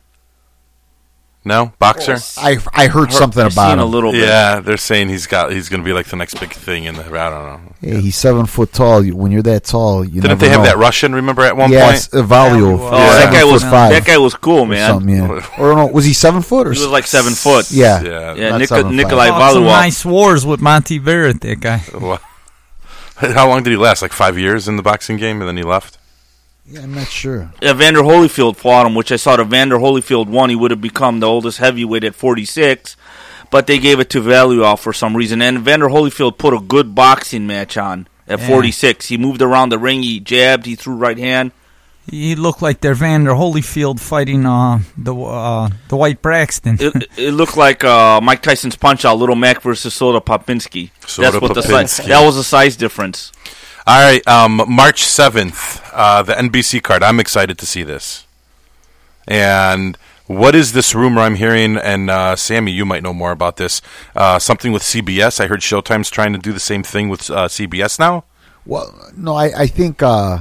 [1.48, 2.18] No boxer.
[2.38, 3.80] I I heard something I've about seen him.
[3.80, 4.22] a little bit.
[4.28, 6.96] Yeah, they're saying he's got he's going to be like the next big thing in
[6.96, 7.04] the.
[7.06, 7.62] I don't know.
[7.82, 9.06] Hey, he's seven foot tall.
[9.06, 10.66] You- When you're that tall, you Didn't never they have know.
[10.66, 11.14] that Russian?
[11.14, 12.26] Remember at one yes, point?
[12.28, 12.80] Evalio.
[12.80, 13.18] Oh, Oh, Yeah.
[13.26, 13.92] that guy was five.
[13.92, 14.90] that guy was cool, or man.
[14.90, 15.48] something, yeah.
[15.60, 17.70] or no, was he seven foot or He was like seven foot.
[17.70, 18.34] yeah, Yeah.
[18.34, 18.94] Yeah, not Nik- seven five.
[18.96, 19.68] Nikolai Fought some Valuev.
[19.68, 21.78] nice wars with Monty Barrett, that guy.
[23.18, 24.02] How long did he last?
[24.02, 26.00] Like five years in the boxing game, and then he left.
[26.68, 27.52] Yeah, I'm not sure.
[27.62, 29.40] Evander Holyfield fought him, which I saw.
[29.40, 30.50] Evander Holyfield won.
[30.50, 32.98] He would have become the oldest heavyweight at 46,
[33.52, 35.42] but they gave it to Valuev for some reason.
[35.42, 38.48] And Evander Holyfield put a good boxing match on at Yeah.
[38.48, 39.08] 46.
[39.08, 40.02] He moved around the ring.
[40.02, 40.66] He jabbed.
[40.66, 41.52] He threw right hand.
[42.10, 46.78] He looked like their Vander Holyfield fighting uh, the uh, the White Braxton.
[46.80, 50.92] It, it looked like uh, Mike Tyson's punch out, Little Mac versus Soda Popinski.
[51.08, 51.98] Soda That's what the size.
[51.98, 53.32] That was the size difference.
[53.88, 57.04] All right, um, March seventh, uh, the NBC card.
[57.04, 58.26] I'm excited to see this.
[59.28, 59.96] And
[60.26, 61.78] what is this rumor I'm hearing?
[61.78, 63.84] And uh, Sammy, you might know more about this.
[64.16, 65.40] Uh, something with CBS.
[65.40, 68.24] I heard Showtime's trying to do the same thing with uh, CBS now.
[68.66, 70.40] Well, no, I, I think uh,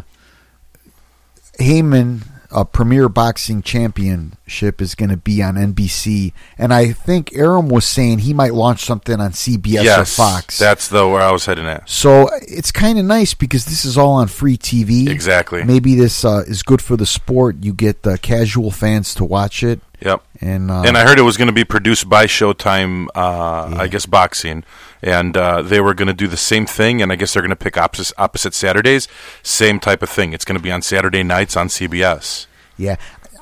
[1.58, 2.22] Haymon,
[2.54, 7.84] a Premier Boxing Championship, is going to be on NBC, and I think Arum was
[7.84, 10.58] saying he might launch something on CBS or Fox.
[10.58, 11.88] That's the where I was heading at.
[11.88, 15.08] so it's kind of nice because this is all on free TV.
[15.08, 15.64] Exactly.
[15.64, 17.56] Maybe this uh, is good for the sport.
[17.62, 20.22] You get the casual fans to watch it, Yep.
[20.40, 23.88] and uh, and I heard it was going to be produced by Showtime, uh, I
[23.88, 24.64] guess boxing,
[25.04, 27.00] and uh, they were going to do the same thing.
[27.02, 29.06] And I guess they're going to pick opposite, opposite Saturdays,
[29.44, 30.32] same type of thing.
[30.32, 32.46] It's going to be on Saturday nights on CBS.
[32.76, 32.96] yeah.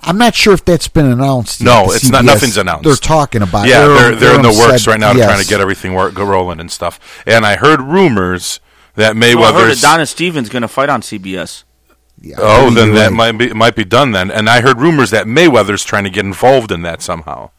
[0.04, 1.60] I'm not sure if that's been announced.
[1.60, 2.82] yet, No, the it's not- nothing's announced.
[2.82, 3.68] They're talking about.
[3.68, 5.28] yeah, Arum- they're they're in the works said right now, yes.
[5.28, 7.22] trying to get everything work, go rolling and stuff.
[7.24, 8.58] And I heard rumors
[8.96, 9.36] that Well, I heard
[9.70, 9.80] Mayweather's.
[9.80, 11.62] that Donna Stevens going to fight on CBS.
[12.20, 13.12] Yeah, oh, then that right.
[13.12, 14.32] might be might be done then.
[14.32, 17.50] And I heard rumors that Mayweather's trying to get involved in that somehow.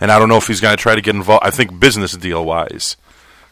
[0.00, 1.44] And I don't know if he's going to try to get involved.
[1.46, 2.96] I think business deal wise.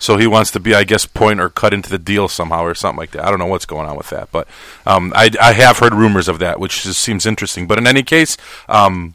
[0.03, 2.75] So he wants to be, I guess, point or cut into the deal somehow or
[2.75, 3.25] something like that.
[3.25, 4.49] I don't know what's going on with that, but
[4.85, 7.69] um, I, I have heard rumors of that, which just seems interesting.
[7.69, 8.37] But in any case,
[8.69, 9.15] um,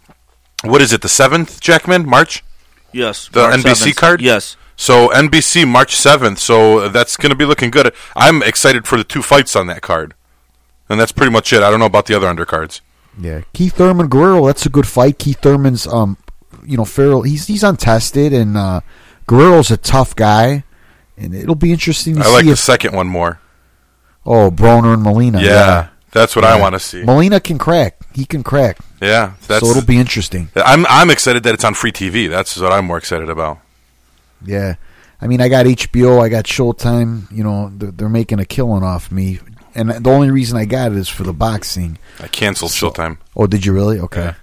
[0.64, 1.02] what is it?
[1.02, 2.42] The seventh, Jackman, March.
[2.94, 3.28] Yes.
[3.28, 3.96] The March NBC 7th.
[3.98, 4.22] card?
[4.22, 4.56] Yes.
[4.78, 6.40] So NBC March seventh.
[6.40, 7.94] So that's going to be looking good.
[8.16, 10.14] I'm excited for the two fights on that card,
[10.88, 11.64] and that's pretty much it.
[11.64, 12.80] I don't know about the other undercards.
[13.20, 14.46] Yeah, Keith Thurman Guerrero.
[14.46, 15.18] That's a good fight.
[15.20, 16.18] Keith Thurman's, um,
[16.64, 17.24] you know, Farrell.
[17.24, 18.82] He's he's untested, and uh,
[19.26, 20.64] Guerrero's a tough guy,
[21.18, 23.40] and it'll be interesting to I like see the if second one more.
[24.26, 25.42] oh Broner and Molina.
[25.42, 27.04] Yeah, that's what I want to see.
[27.04, 27.98] Molina can crack.
[28.14, 28.78] He can crack.
[29.02, 29.64] Yeah, that's.
[29.66, 30.50] so it'll be interesting.
[30.56, 32.30] I'm I'm excited that it's on free TV.
[32.30, 33.60] That's what I'm more excited about.
[34.46, 34.76] Yeah,
[35.22, 36.22] I mean, I got HBO.
[36.24, 37.32] I got Showtime.
[37.32, 39.40] You know, they're, they're making a killing off me,
[39.76, 41.98] and the only reason I got it is for the boxing.
[42.20, 44.00] I canceled So- Showtime, Oh, did you really?
[44.00, 44.22] Okay.
[44.22, 44.34] Yeah.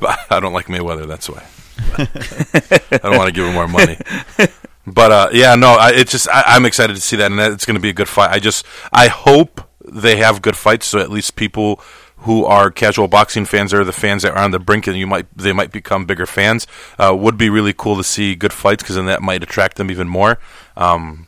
[0.00, 1.06] but I don't like Mayweather.
[1.06, 1.42] That's why.
[1.98, 3.98] I don't want to give him more money.
[4.86, 7.52] But uh, yeah, no, I, it's just I, I'm excited to see that, and that
[7.52, 8.30] it's going to be a good fight.
[8.30, 11.80] I just I hope they have good fights, so at least people
[12.18, 15.06] who are casual boxing fans or the fans that are on the brink and you
[15.06, 16.66] might they might become bigger fans.
[16.98, 19.90] Uh, would be really cool to see good fights because then that might attract them
[19.90, 20.38] even more.
[20.76, 21.26] Um,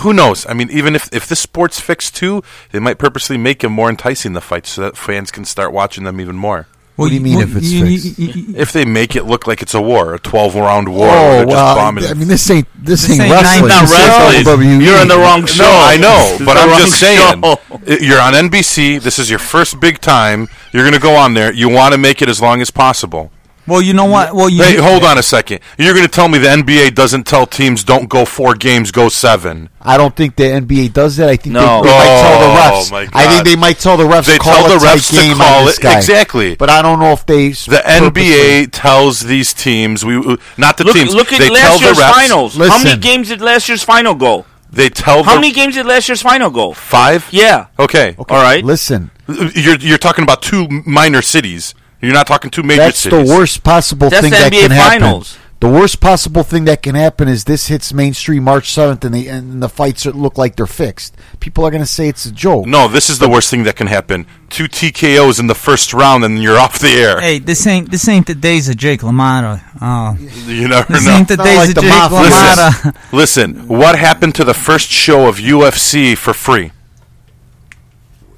[0.00, 0.46] who knows?
[0.46, 3.90] I mean, even if if this sport's fixed too, they might purposely make them more
[3.90, 6.66] enticing the fights so that fans can start watching them even more.
[7.00, 8.18] What do you mean if it's you- fixed?
[8.18, 11.08] you- you- If they make it look like it's a war, a twelve round war,
[11.08, 12.04] Oh where they're just well, bombing.
[12.06, 13.68] I mean, this ain't this, This ain't, ain't wrestling.
[13.68, 14.44] Not This is wrestling.
[14.60, 14.84] WWE.
[14.84, 15.64] You're in the wrong show.
[15.64, 17.42] no, I know, but I'm just saying.
[17.42, 17.58] show.
[18.00, 18.98] You're on NBC.
[19.02, 20.48] This is your first big time.
[20.72, 21.52] You're going to go on there.
[21.52, 23.30] You want to make it as long as possible.
[23.70, 24.34] Well, you know what?
[24.34, 25.60] Well, you Hey, hold on a second.
[25.78, 29.08] You're going to tell me the NBA doesn't tell teams don't go four games, go
[29.08, 29.70] seven.
[29.80, 31.28] I don't think the NBA does that.
[31.30, 31.82] I think No.
[31.82, 32.90] they, they might tell the Oh, refs.
[32.92, 34.26] my I think they might tell the refs.
[34.26, 36.54] They call tell the tight refs to game call it- exactly.
[36.56, 40.84] But I don't know if they The NBA tells these teams, we uh, not the
[40.84, 41.14] Look, teams.
[41.14, 42.10] look at they last the year's refs.
[42.10, 42.56] finals.
[42.56, 44.44] How many games did last year's final go?
[44.72, 46.72] They tell How the many games did last year's final go?
[46.74, 47.26] five.
[47.30, 47.66] Yeah.
[47.78, 48.14] Okay.
[48.18, 48.64] All right.
[48.64, 49.10] Listen,
[49.54, 51.74] You're you're talking about two minor cities.
[52.00, 53.28] You're not talking two major That's cities.
[53.28, 55.00] the worst possible That's thing the that NBA can happen.
[55.00, 55.38] Finals.
[55.60, 59.28] The worst possible thing that can happen is this hits mainstream March seventh, and the
[59.28, 61.14] and the fights look like they're fixed.
[61.38, 62.64] People are going to say it's a joke.
[62.64, 64.26] No, this is the worst thing that can happen.
[64.48, 67.20] Two TKOs in the first round, and you're off the air.
[67.20, 69.60] Hey, this ain't this ain't the days of Jake LaMotta.
[69.82, 70.16] Oh,
[70.50, 71.14] You never this know.
[71.18, 72.30] ain't the Not days like of the Jake Mafia.
[72.30, 73.12] LaMotta.
[73.12, 76.72] Listen, what happened to the first show of UFC for free?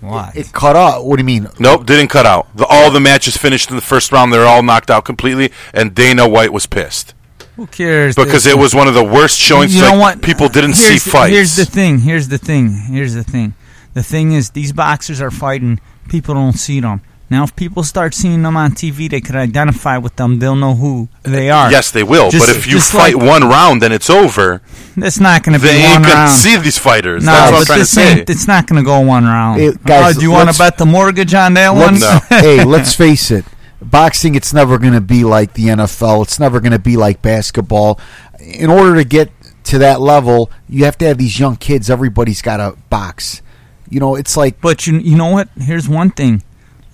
[0.02, 0.36] What?
[0.36, 1.06] It cut out.
[1.06, 1.48] What do you mean?
[1.58, 2.48] Nope, didn't cut out.
[2.56, 4.32] The, all the matches finished in the first round.
[4.32, 7.14] They're all knocked out completely, and Dana White was pissed
[7.56, 8.14] Who cares?
[8.16, 9.74] because it was one of the worst showings.
[9.74, 10.20] You like, know what?
[10.22, 11.32] People didn't see Here's the- fights.
[11.32, 11.98] Here's the thing.
[12.00, 12.70] Here's the thing.
[12.90, 13.54] Here's the thing.
[13.94, 15.78] The thing is, these boxers are fighting.
[16.08, 17.00] People don't see them.
[17.32, 20.38] Now, if people start seeing them on TV, they could identify with them.
[20.38, 21.70] They'll know who they are.
[21.70, 22.30] yes, they will.
[22.30, 24.60] Just- but if you fight like- one round then it's over,
[24.96, 26.32] It's not going to be they one ain't gonna round.
[26.36, 27.24] see these fighters.
[27.24, 28.24] no, That's what I'm trying to say.
[28.28, 29.60] It's not going to go one round.
[29.60, 31.98] Hey, uh, guys, oh, do you want to bet the mortgage on that one?
[31.98, 33.46] Let's, hey, let's face it.
[33.80, 36.22] Boxing, it's never going to be like the NFL.
[36.22, 37.98] It's never going to be like basketball.
[38.40, 39.30] In order to get
[39.64, 41.88] to that level, you have to have these young kids.
[41.88, 43.40] Everybody's got to box.
[43.88, 45.48] You know, it's like But you you know what?
[45.58, 46.42] Here's one thing.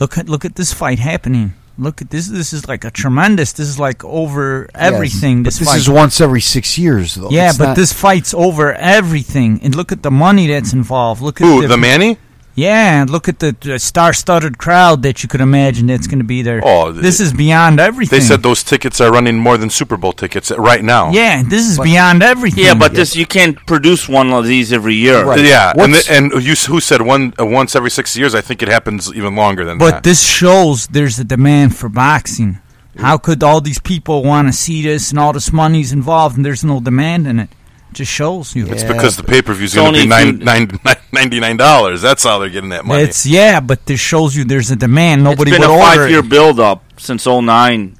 [0.00, 1.54] Look at look at this fight happening.
[1.80, 2.26] Look at this.
[2.28, 3.52] This is like a tremendous.
[3.52, 5.44] This is like over everything.
[5.44, 5.78] Yes, This but this fight.
[5.78, 7.30] is once every six years, though.
[7.30, 9.60] yeah, It's but not- this fight's over everything.
[9.62, 11.22] And look at the money that's involved.
[11.22, 12.18] Look at Who, the Manny?
[12.58, 16.24] Yeah, and look at the, the star-studded crowd that you could imagine that's going to
[16.24, 16.60] be there.
[16.64, 18.18] Oh, this is beyond everything.
[18.18, 21.12] They said those tickets are running more than Super Bowl tickets right now.
[21.12, 22.64] Yeah, this is beyond everything.
[22.64, 25.24] Yeah, but this you can't produce one of these every year.
[25.24, 25.38] Right.
[25.38, 28.34] Yeah, and, the, and you, who said one uh, once every six years?
[28.34, 29.94] I think it happens even longer than But that.
[29.98, 32.58] But this shows there's a demand for boxing.
[32.96, 36.44] How could all these people want to see this and all this money's involved and
[36.44, 37.50] there's no demand in it?
[37.90, 38.66] It just shows you.
[38.66, 38.92] it's Yeah.
[38.92, 41.40] because the pay per view is going to only be if you- nine, nine, ninety
[41.40, 42.02] nine dollars.
[42.02, 43.02] That's how they're getting that money.
[43.04, 45.24] It's yeah, but this shows you there's a demand.
[45.24, 46.00] Nobody it's been would a order.
[46.02, 46.28] five-year it.
[46.28, 47.96] build-up since 09.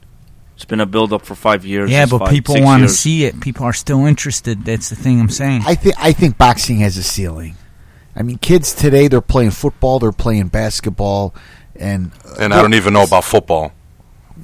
[0.56, 1.88] It's been a build-up for five years.
[1.90, 3.40] Yeah, but five- people want to see it.
[3.40, 4.64] People are still interested.
[4.64, 5.62] That's the thing I'm saying.
[5.66, 7.54] I think I think boxing has a ceiling.
[8.16, 11.32] I mean, kids today they're playing football, they're playing basketball,
[11.76, 13.72] and and I don't even know about football.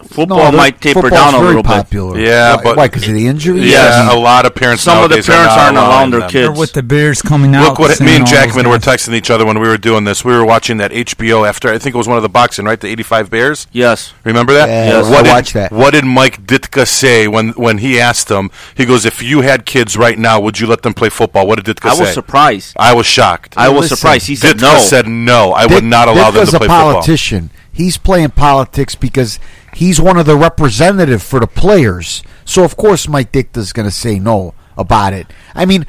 [0.03, 1.69] Football No, might taper football's down a very little bit.
[1.69, 2.19] popular.
[2.19, 2.87] Yeah, why, but- why?
[2.89, 3.71] Because of the injuries.
[3.73, 4.83] Yeah, a lot of parents.
[4.83, 6.31] Some of the nowadays are parents not aren't allowing allowing their them.
[6.31, 6.49] kids.
[6.49, 7.65] Or with the bears coming out.
[7.65, 8.85] Look what saying me and all those Jackman were guys.
[9.07, 10.25] texting each other when we were doing this.
[10.25, 12.79] We were watching that HBO after I think it was one of the boxing, right?
[12.81, 13.67] The '85 Bears.
[13.73, 14.13] Yes.
[14.25, 14.69] Remember that?
[14.69, 15.73] Yes, What I did, watched that.
[15.73, 18.51] What did Mike Ditka say when when he asked him?
[18.75, 21.63] He goes, "If you had kids right now, would you let them play football?" What
[21.65, 21.91] did Ditka say?
[21.91, 22.01] I say?
[22.03, 22.77] was surprised.
[22.79, 23.55] I was shocked.
[23.57, 24.27] I was Listen, surprised.
[24.27, 24.79] He said Ditka no.
[24.81, 25.53] said no.
[25.53, 26.93] I would Dick- not allow them Ditka's to play a football.
[26.95, 27.51] politician.
[27.73, 29.41] He's playing politics because
[29.75, 32.23] he's one of the representative for the players.
[32.45, 35.27] So of course Mike Ditka's going to say no about it.
[35.55, 35.87] I mean,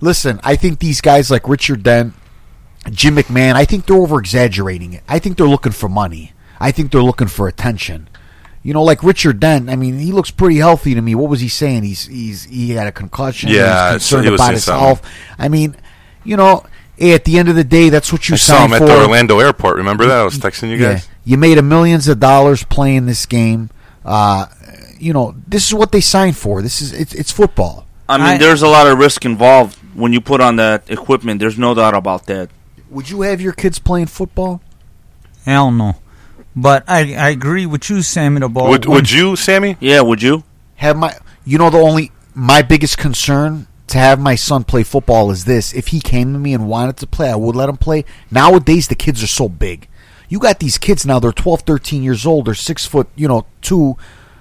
[0.00, 2.14] listen, I think these guys like Richard Dent,
[2.90, 5.02] Jim McMahon, I think they're over exaggerating it.
[5.08, 6.32] I think they're looking for money.
[6.58, 8.08] I think they're looking for attention.
[8.62, 9.68] You know, like Richard Dent.
[9.68, 11.16] I mean, he looks pretty healthy to me.
[11.16, 11.82] What was he saying?
[11.82, 13.50] He's he's he had a concussion.
[13.50, 14.84] Yeah, he's concerned he about his something.
[14.84, 15.10] health.
[15.36, 15.74] I mean,
[16.22, 16.64] you know,
[17.02, 18.86] hey, at the end of the day, that's what you I saw signed him at
[18.86, 19.76] the Orlando airport.
[19.76, 20.18] Remember that?
[20.18, 21.08] I was texting you guys.
[21.24, 23.70] You made a millions of dollars playing this game.
[24.04, 24.46] Uh,
[24.98, 26.62] you know, this is what they signed for.
[26.62, 27.86] This is it's, it's football.
[28.08, 31.40] I mean, I- there's a lot of risk involved when you put on that equipment.
[31.40, 32.50] There's no doubt about that.
[32.90, 34.60] Would you have your kids playing football?
[35.44, 35.96] Hell no.
[36.54, 38.68] But I, I agree with you, Sammy the ball.
[38.68, 39.76] Would Would you, Sammy?
[39.80, 40.44] Yeah, would you?
[40.76, 45.30] Have my you know the only my biggest concern to have my son play football
[45.30, 45.72] is this.
[45.72, 48.04] If he came to me and wanted to play, I would let him play.
[48.30, 49.88] Nowadays the kids are so big.
[50.28, 53.44] You got these kids now, they're 12, 13 years old, they're six foot, you know,
[53.60, 53.96] two,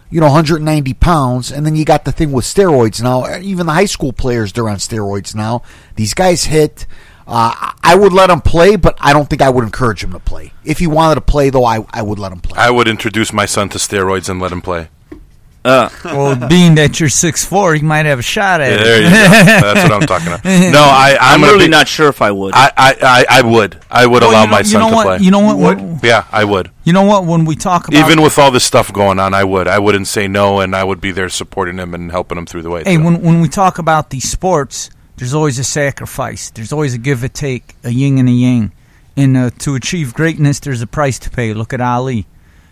[0.10, 3.28] you know, 190 pounds, and then you got the thing with steroids now.
[3.40, 5.64] Even the high school players, they're on steroids now.
[5.96, 6.86] These guys hit.
[7.28, 10.20] Uh, I would let him play, but I don't think I would encourage him to
[10.20, 10.54] play.
[10.64, 12.58] If he wanted to play, though, I, I would let him play.
[12.58, 14.90] I would introduce my son to steroids and let him play.
[15.64, 18.84] Uh, well, being that you're six four, you might have a shot at Yeah, it.
[18.84, 19.74] there you go.
[19.74, 20.44] That's what I'm talking about.
[20.44, 22.56] No, I, I'm, I'm, really be- not sure if I would.
[22.56, 23.80] I, I, I, I would.
[23.92, 25.18] I would Well, allow you know, my you son know to what, play.
[25.20, 25.58] You know what?
[25.78, 26.72] when- Yeah, I would.
[26.84, 27.26] You know what?
[27.26, 29.68] When we talk about Even with all this stuff going on, I would.
[29.68, 32.64] I wouldn't say no, and I would be there supporting him and helping him through
[32.64, 32.84] the way.
[32.84, 33.06] Hey, through.
[33.06, 36.50] when when we talk about these sports, there's always a sacrifice.
[36.50, 38.72] There's always a give and take, a yin and a yang.
[39.16, 41.54] And uh, to achieve greatness, there's a price to pay.
[41.54, 42.26] Look at Ali.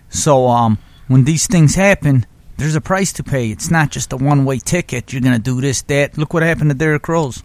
[0.10, 2.26] So um, when these things happen,
[2.60, 3.50] there's a price to pay.
[3.50, 5.12] It's not just a one-way ticket.
[5.12, 6.18] You're gonna do this, that.
[6.18, 7.42] Look what happened to Derrick Rose.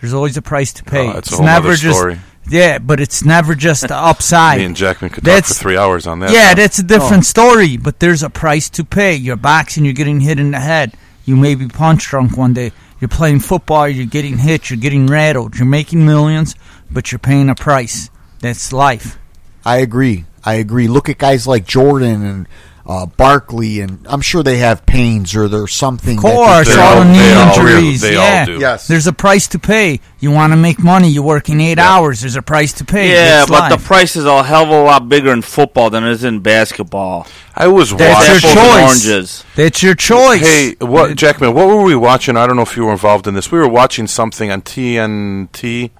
[0.00, 1.08] There's always a price to pay.
[1.08, 2.20] Oh, that's a it's whole never nother just story.
[2.48, 4.58] yeah, but it's never just the upside.
[4.58, 6.30] Me and Jackman could That's- talk for three hours on that.
[6.30, 6.54] Yeah, now.
[6.54, 7.32] that's a different oh.
[7.32, 9.14] story, but there's a price to pay.
[9.16, 10.94] You're boxing, you're getting hit in the head.
[11.24, 12.72] You may be punch drunk one day.
[13.00, 15.56] You're playing football, you're getting hit, you're getting rattled.
[15.56, 16.54] You're making millions,
[16.90, 18.10] but you're paying a price.
[18.40, 19.18] That's life.
[19.64, 20.24] I agree.
[20.44, 20.88] I agree.
[20.88, 22.48] Look at guys like Jordan and
[22.88, 26.16] uh, Barkley, and I'm sure they have pains or there's something.
[26.16, 28.04] Of course, they- They all all- the knee they all really- injuries.
[28.04, 28.44] all yeah.
[28.46, 28.58] do.
[28.58, 28.86] Yes.
[28.88, 30.00] There's a price to pay.
[30.20, 31.10] You want to make money.
[31.10, 32.22] You're working eight hours.
[32.22, 33.12] There's a price to pay.
[33.12, 36.02] Yeah, It's but the price is a hell of a lot bigger in football than
[36.04, 37.26] it is in basketball.
[37.54, 38.32] I was That's watching.
[38.50, 39.06] your choice.
[39.06, 39.44] Oranges.
[39.54, 40.40] That's your choice.
[40.40, 41.52] Hey, what, Jackman?
[41.52, 42.38] What were we watching?
[42.38, 43.52] I don't know if you were involved in this.
[43.52, 45.90] We were watching something on TNT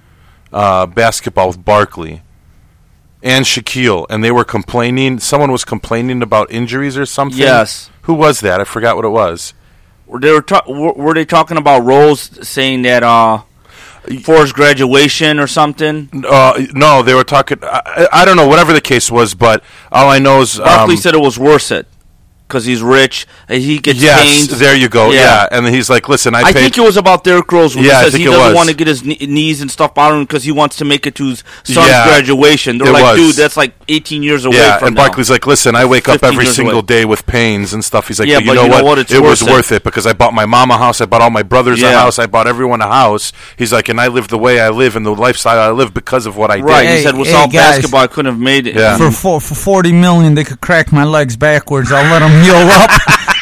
[0.53, 2.22] uh, basketball with Barkley
[3.23, 5.19] and Shaquille, and they were complaining.
[5.19, 7.39] Someone was complaining about injuries or something.
[7.39, 7.91] Yes.
[8.03, 8.61] Who was that?
[8.61, 9.55] I forgot what it was.
[10.07, 13.43] Were they were, ta- were they talking about Rose saying that uh,
[14.23, 16.09] for his graduation or something?
[16.27, 17.59] Uh, no, they were talking.
[17.62, 18.49] I, I don't know.
[18.49, 19.62] Whatever the case was, but
[19.93, 21.87] all I know is Barkley um, said it was worth it
[22.49, 23.26] because he's rich.
[23.49, 24.59] and He gets Yes, pains.
[24.59, 25.11] there you go.
[25.11, 25.18] Yeah.
[25.18, 27.84] Yeah, and he's like, "Listen, I, I paid." think it was about Derrick Rose when
[27.84, 29.70] Yeah, I he says think he it doesn't want to get his kne- knees and
[29.70, 32.78] stuff bothering because he wants to make it to his son's Yeah, graduation.
[32.78, 33.16] They're like, was.
[33.18, 35.03] dude, that's like 18 years away yeah, from and now.
[35.05, 36.86] Barkley's like, "Listen, I wake up every single away.
[36.86, 38.84] day with pains and stuff." He's like, Yeah, "But you but know you know what?
[38.84, 38.99] what?
[38.99, 41.07] It's it was worth it." worth it because I bought my mom a house, I
[41.07, 44.09] bought all my brothers a house, I bought everyone a house." He's like, "And I
[44.09, 46.82] live the way I live and the lifestyle I live because of what I right.
[46.84, 48.74] did." he said, without hey, basketball, I couldn't have made it.
[48.76, 48.96] Yeah.
[49.11, 51.90] for for forty million, they could crack my legs backwards.
[51.92, 52.91] I'll let them heal up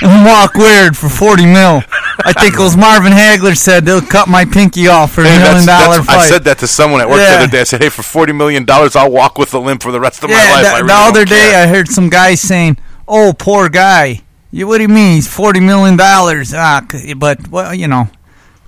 [0.02, 1.82] and walk weird for forty mil.
[2.24, 5.38] I think it was Marvin Hagler said they'll cut my pinky off for a Hey,
[5.38, 6.16] million dollar fight.
[6.16, 7.60] I said that to someone at work the other day.
[7.60, 10.24] I said, "Hey, for forty million dollars, I'll walk with a limp for the rest
[10.24, 11.62] of my life." the, I really the other day care.
[11.62, 15.16] I heard some guy saying, "Oh, poor guy." You, what do you mean?
[15.16, 16.54] He's forty million dollars.
[16.54, 16.82] Ah,
[17.16, 18.08] but well, you know.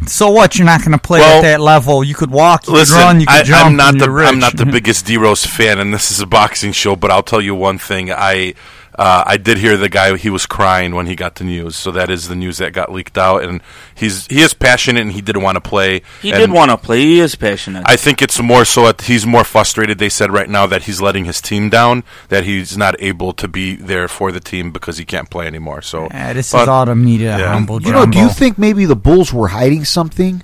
[0.07, 0.57] So what?
[0.57, 2.05] You're not going to play Well, at that level.
[2.05, 3.66] You could walk, you Listen, could run, you could I, jump.
[3.66, 4.09] I'm not the.
[4.11, 6.95] I'm not the biggest D Rose fan, and this is a boxing show.
[6.95, 8.55] But I'll tell you one thing: I
[8.99, 11.76] uh, I did hear the guy he was crying when he got the news.
[11.76, 13.61] So that is the news that got leaked out, and
[13.94, 16.03] he's he is passionate and he did want to play.
[16.20, 16.99] He and did want to play.
[17.01, 17.84] He is passionate.
[17.86, 19.99] I think it's more so that he's more frustrated.
[19.99, 23.46] They said right now that he's letting his team down, that he's not able to
[23.46, 25.80] be there for the team because he can't play anymore.
[25.80, 27.53] So Yeah, this but- is all the media yeah.
[27.53, 30.42] humble You know, do you think maybe the Bulls were hiding something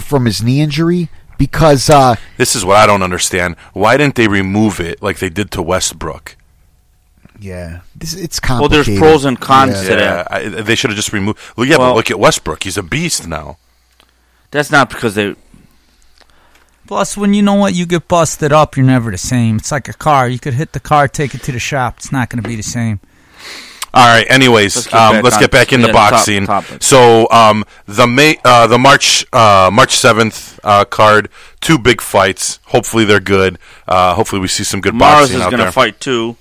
[0.00, 1.08] from his knee injury?
[1.38, 3.56] Because uh, this is what I don't understand.
[3.72, 6.36] Why didn't they remove it like they did to Westbrook?
[7.42, 9.82] Yeah, this, it's well, there's pros and cons Yeah.
[9.82, 10.32] to Yeah, that.
[10.32, 11.38] I, they should have just removed.
[11.56, 12.62] Well, yeah, but look at Westbrook.
[12.62, 13.58] He's a beast now.
[14.50, 15.34] That's not because they.
[16.86, 19.56] Plus, when you know what, you get busted up, you're never the same.
[19.56, 20.28] It's like a car.
[20.28, 21.98] You could hit the car, take it to the shop.
[21.98, 23.00] It's not going to be the same.
[23.94, 24.26] All right.
[24.30, 26.10] Anyways, Let's let's get get, um, back let's get back into yeah, top-
[26.46, 26.80] boxing.
[26.80, 31.28] So um, the May, uh, the March uh, March seventh uh, card,
[31.60, 32.58] two big fights.
[32.66, 33.58] Hopefully they're good.
[33.86, 35.66] Uh, hopefully we see some good Mars boxing is out going there.
[35.68, 36.36] to fight too.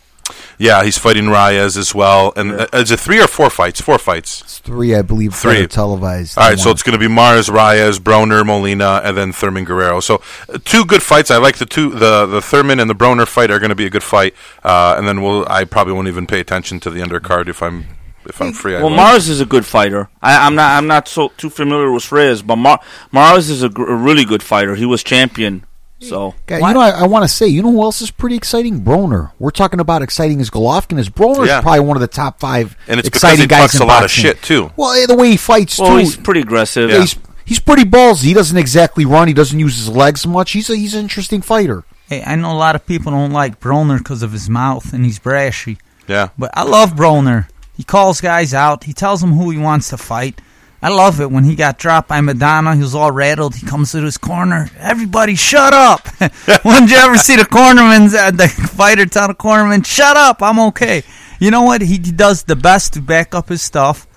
[0.57, 2.33] Yeah, he's fighting Reyes as well.
[2.35, 3.81] And uh, is it three or four fights?
[3.81, 4.41] Four fights.
[4.41, 5.65] It's three, I believe, Three.
[5.67, 6.37] televised.
[6.37, 9.99] All right, so it's going to be Mars, Reyes, Broner, Molina, and then Thurman Guerrero.
[9.99, 11.31] So uh, two good fights.
[11.31, 13.85] I like the two the the Thurman and the Broner fight are going to be
[13.85, 14.33] a good fight.
[14.63, 17.85] Uh, and then we'll I probably won't even pay attention to the undercard if I'm
[18.25, 18.73] if I'm free.
[18.75, 18.97] I Well, won't.
[18.97, 20.09] Mars is a good fighter.
[20.21, 20.77] I, I'm not.
[20.77, 22.79] I'm not so too familiar with Reyes, but Mar-
[23.11, 24.75] Mars is a, gr- a really good fighter.
[24.75, 25.65] He was champion.
[26.01, 28.35] So Guy, you know, I, I want to say, you know who else is pretty
[28.35, 28.81] exciting?
[28.81, 29.31] Broner.
[29.39, 30.97] We're talking about exciting as Golovkin.
[30.99, 31.57] As Broner Yeah.
[31.59, 33.81] is probably one of the top five and it's because exciting he guys talks in
[33.81, 34.21] a lot of boxing.
[34.23, 34.71] shit too.
[34.75, 35.97] Well, eh, the way he fights well, too.
[35.97, 36.89] he's pretty aggressive.
[36.89, 37.01] Yeah.
[37.01, 38.23] He's he's pretty ballsy.
[38.23, 39.27] He doesn't exactly run.
[39.27, 40.51] He doesn't use his legs much.
[40.53, 41.83] He's a, he's an interesting fighter.
[42.09, 45.05] Hey, I know a lot of people don't like Broner because of his mouth and
[45.05, 45.77] he's brashy.
[46.07, 46.29] Yeah.
[46.37, 47.47] But I love Broner.
[47.77, 48.83] He calls guys out.
[48.85, 50.41] He tells them who he wants to fight.
[50.81, 51.29] I love it.
[51.29, 53.55] When he got dropped by Maidana, he was all rattled.
[53.55, 54.69] He comes to his corner.
[54.79, 56.07] Everybody, shut up!
[56.63, 60.41] when did you ever see the cornerman, uh, the fighter tell the cornerman, shut up,
[60.41, 61.03] I'm okay.
[61.39, 61.81] You know what?
[61.81, 64.07] He does the best to back up his stuff.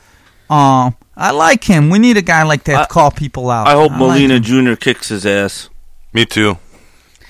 [0.49, 1.91] Um, I like him.
[1.91, 3.67] We need a guy like that I- to call people out.
[3.67, 4.43] I hope like Molina him.
[4.43, 4.75] Jr.
[4.75, 5.69] kicks his ass.
[6.13, 6.59] Me too.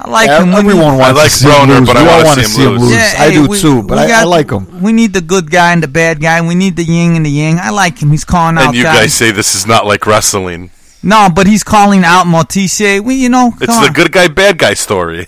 [0.00, 0.50] I like Yeah, him.
[0.50, 1.86] We everyone wants I like to see him lose.
[1.86, 2.80] but I we all wanna want see to him see him lose.
[2.82, 2.90] lose.
[2.92, 4.82] Yeah, I hey, do we- too, but we I, I like him.
[4.82, 6.40] We need the good guy and the bad guy.
[6.40, 7.58] We need the yin and the yang.
[7.60, 8.10] I like him.
[8.10, 8.98] He's calling out And you guys.
[8.98, 10.70] guys say this is not like wrestling.
[11.02, 13.00] No, but he's calling out Morticia.
[13.04, 15.26] We, you know, It's come the good guy, bad guy story.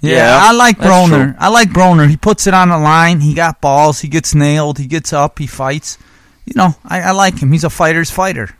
[0.00, 1.08] Yeah, Yeah, I like Broner.
[1.32, 1.34] true.
[1.38, 2.08] I like Broner.
[2.08, 3.20] He puts it on the line.
[3.20, 4.00] He got balls.
[4.00, 4.78] He gets nailed.
[4.78, 5.38] He gets up.
[5.38, 5.98] He fights.
[6.46, 7.50] You know, I, I like him.
[7.50, 8.50] He's a fighter's fighter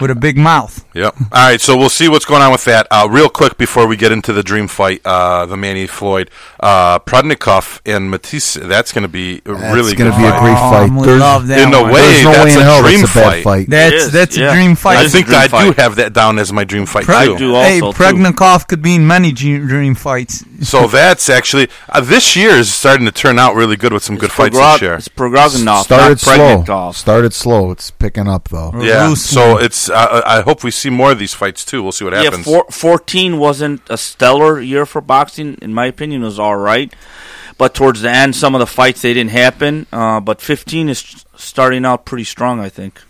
[0.00, 0.84] with a big mouth.
[0.94, 1.14] Yep.
[1.20, 2.86] All right, so we'll see what's going on with that.
[2.90, 6.30] Uh, real quick before we get into the dream fight, uh, the Manny Floyd,
[6.60, 8.54] uh, Provodnikov and Matthysse.
[8.54, 10.90] That's going to be a That's really gonna be a great Oh, fight.
[10.90, 11.92] we There's- love that in a one.
[11.92, 13.44] way- There's no that's way in a hell dream that's a fight.
[13.44, 13.66] fight.
[13.70, 14.50] That's that's yeah.
[14.50, 14.98] a dream fight.
[14.98, 15.80] I think dream that I do fight.
[15.82, 17.36] have that down as my dream fight I too.
[17.38, 18.02] do hey, also, too.
[18.02, 20.44] Provodnikov could be in many dream, dream fights.
[20.62, 24.16] So that's actually uh, this year is starting to turn out really good with some
[24.16, 24.94] good fights Progro- this year.
[24.94, 26.92] It's Progoginov, Started not slow.
[26.92, 27.70] Started slow.
[27.70, 28.72] It's picking up though.
[28.80, 29.14] Yeah.
[29.14, 31.82] So it's Uh, I hope we see more of these fights too.
[31.82, 32.44] We'll see what Yeah, happens.
[32.44, 35.58] four, 14 wasn't a stellar year for boxing.
[35.60, 36.92] In my opinion, it was all right.
[37.58, 39.86] But towards the end, some of the fights they didn't happen.
[39.92, 43.00] Uh, but 15 is starting out pretty strong, I think.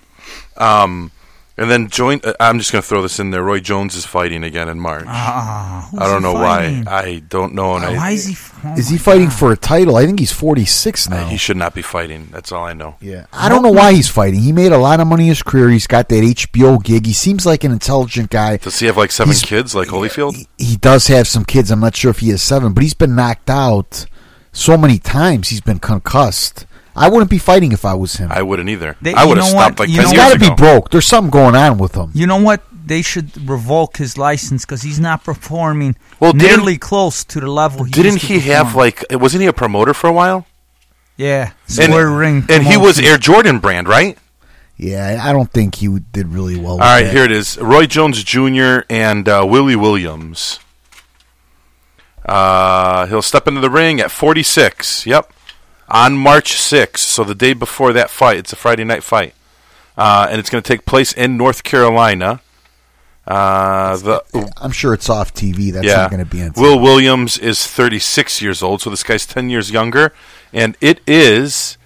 [0.56, 1.12] Um,
[1.60, 2.20] and then join.
[2.24, 3.42] Uh, I'm just going to throw this in there.
[3.44, 5.04] Roy Jones is fighting again in March.
[5.06, 6.84] Ah, I don't know fighting?
[6.86, 6.92] why.
[6.92, 7.76] I don't know.
[7.76, 8.32] And I, Why is he?
[8.32, 9.38] f- oh Is he fighting God.
[9.38, 9.96] for a title?
[9.96, 11.28] I think he's 46 now.
[11.28, 12.28] he should not be fighting.
[12.32, 12.96] That's all I know.
[13.00, 14.40] Yeah, I don't know why he's fighting.
[14.40, 15.68] He made a lot of money in his career.
[15.68, 17.06] He's got that HBO gig.
[17.06, 18.56] He seems like an intelligent guy.
[18.56, 20.34] Does he have like seven He's- kids like Holyfield?
[20.36, 21.70] He, he does have some kids.
[21.70, 24.06] I'm not sure if he has seven, but he's been knocked out
[24.52, 25.48] so many times.
[25.50, 26.66] He's been concussed.
[26.96, 28.30] I wouldn't be fighting if I was him.
[28.32, 28.96] I wouldn't either.
[29.00, 29.88] They- I would have stopped what?
[29.88, 30.54] like You ten know he's years got to ago.
[30.56, 30.90] be broke.
[30.90, 32.10] There's something going on with him.
[32.14, 32.62] You know what?
[32.84, 37.46] They should revoke his license because he's not performing Well, didn't- nearly close to the
[37.50, 37.84] level.
[37.84, 38.80] He Didn't used to he have perform.
[38.84, 39.04] like?
[39.12, 40.46] Wasn't he a promoter for a while?
[41.16, 42.46] Yeah, And, square ring.
[42.48, 42.98] and he was.
[42.98, 44.16] Air Jordan brand, right?
[44.78, 46.76] Yeah, I don't think he did really well.
[46.78, 47.12] With All right, that.
[47.12, 47.58] here it is.
[47.58, 48.80] Roy Jones Jr.
[48.88, 50.58] and uh, Willie Williams.
[52.24, 55.06] Uh, he'll step into the ring at 46.
[55.06, 55.32] Yep.
[55.90, 58.38] On March 6th, so the day before that fight.
[58.38, 59.34] It's a Friday night fight.
[59.96, 62.40] Uh, and it's going to take place in North Carolina.
[63.26, 65.72] Uh, the I'm sure it's off TV.
[65.72, 65.96] That's yeah.
[65.96, 66.52] not going to be in.
[66.56, 70.12] Will Williams is 36 years old, so this guy's 10 years younger,
[70.52, 71.76] and it is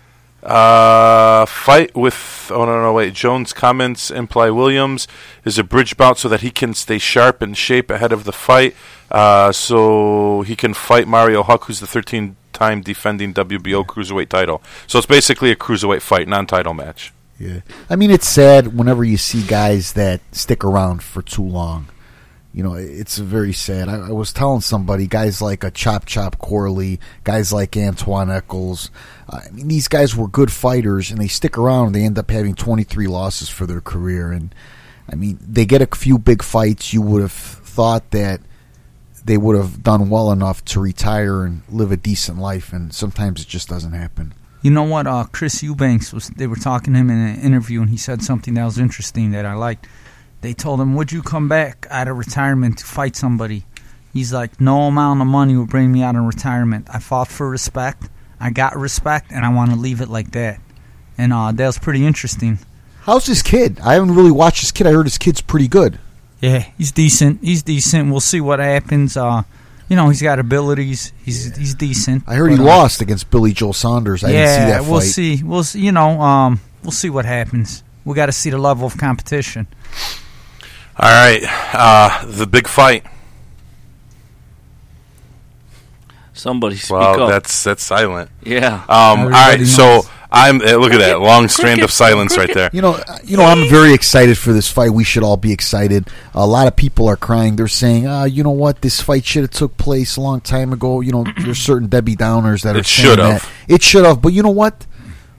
[0.43, 2.51] uh, fight with.
[2.55, 3.15] Oh no, no, wait.
[3.15, 5.09] Jones' comments imply Williams
[5.45, 8.33] is a bridge bout so that he can stay sharp and shape ahead of the
[8.33, 8.77] fight,
[9.11, 11.87] uh, so he can fight Marco Huck, who's the
[12.55, 14.63] 13-time defending WBO cruiserweight title.
[14.87, 17.13] So it's basically a cruiserweight fight, non-title match.
[17.39, 21.89] Yeah, I mean it's sad whenever you see guys that stick around for too long.
[22.53, 23.89] You know, it's very sad.
[23.89, 28.93] I, I was telling somebody, guys like a Chop Chop Corley, guys like Antoine Eccles.
[29.29, 31.87] I mean, these guys were good fighters, and they stick around.
[31.87, 34.55] and They end up having 23 losses for their career, and
[35.11, 36.93] I mean, they get a few big fights.
[36.93, 38.41] You would have thought that
[39.25, 43.41] they would have done well enough to retire and live a decent life, and sometimes
[43.41, 44.35] it just doesn't happen.
[44.63, 45.07] You know what?
[45.07, 46.29] Uh, Chris Eubanks was.
[46.29, 49.31] They were talking to him in an interview, and he said something that was interesting
[49.33, 49.87] that I liked.
[50.41, 53.65] They told him, "Would you come back out of retirement to fight somebody?"
[54.13, 56.89] He's like, "No amount of money will bring me out of retirement.
[56.93, 58.09] I fought for respect.
[58.41, 60.61] I got respect, and I want to leave it like that."
[61.17, 62.59] And uh, that was pretty interesting.
[63.03, 63.81] How's this kid?
[63.81, 64.87] I haven't really watched this kid.
[64.87, 65.99] I heard his kid's pretty good.
[66.41, 67.43] Yeah, he's decent.
[67.43, 68.11] He's decent.
[68.11, 69.17] We'll see what happens.
[69.17, 69.43] Uh,
[69.89, 71.13] you know, he's got abilities.
[71.25, 72.25] He's he's decent.
[72.27, 74.23] I heard he uh, lost against Billy Joe Saunders.
[74.25, 74.91] I yeah, didn't see that fight.
[74.91, 75.43] we'll see.
[75.43, 75.81] We'll see.
[75.81, 77.83] You know, um, we'll see what happens.
[78.05, 79.67] We got to see the level of competition.
[80.99, 81.41] All right,
[81.73, 83.05] uh, the big fight.
[86.33, 87.31] Somebody speak Well, up.
[87.31, 88.31] that's that's silent.
[88.43, 88.85] yeah.
[88.89, 90.09] Um, all right, Everybody so knows.
[90.35, 92.69] I'm uh, look at that long strand of silence right there.
[92.73, 94.91] You know, uh, you know, I'm very excited for this fight.
[94.91, 96.09] We should all be excited.
[96.35, 97.57] A lot of people are crying.
[97.57, 98.81] They're saying, "Ah, you know what?
[98.83, 102.17] This fight should have took place a long time ago." You know, there's certain Debbie
[102.17, 103.53] Downers that are It saying should that have.
[103.69, 104.21] it should have.
[104.21, 104.87] But you know what?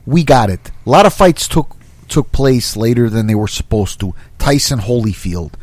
[0.06, 0.72] We got it.
[0.86, 1.76] A lot of fights took
[2.08, 4.14] took place later than they were supposed to.
[4.40, 5.54] Tyson Holyfield,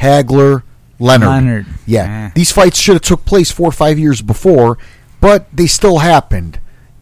[0.00, 0.62] Hagler,
[0.98, 1.28] Leonard.
[1.28, 1.66] Leonard.
[1.86, 2.30] Yeah, Yeah.
[2.34, 4.78] these fights should have took place four or five years before,
[5.20, 6.58] but they still happened,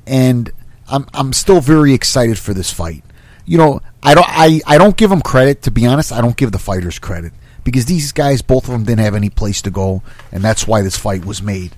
[0.07, 0.51] and
[0.89, 3.05] I'm I'm still very excited for this fight.
[3.47, 6.13] You know, I don't I, I don't give them credit to be honest.
[6.13, 7.33] I don't give the fighters credit
[7.63, 10.83] because these guys, both of them, didn't have any place to go, and that's why
[10.83, 11.75] this fight was made.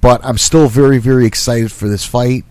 [0.00, 2.44] But I'm still very very excited for this fight.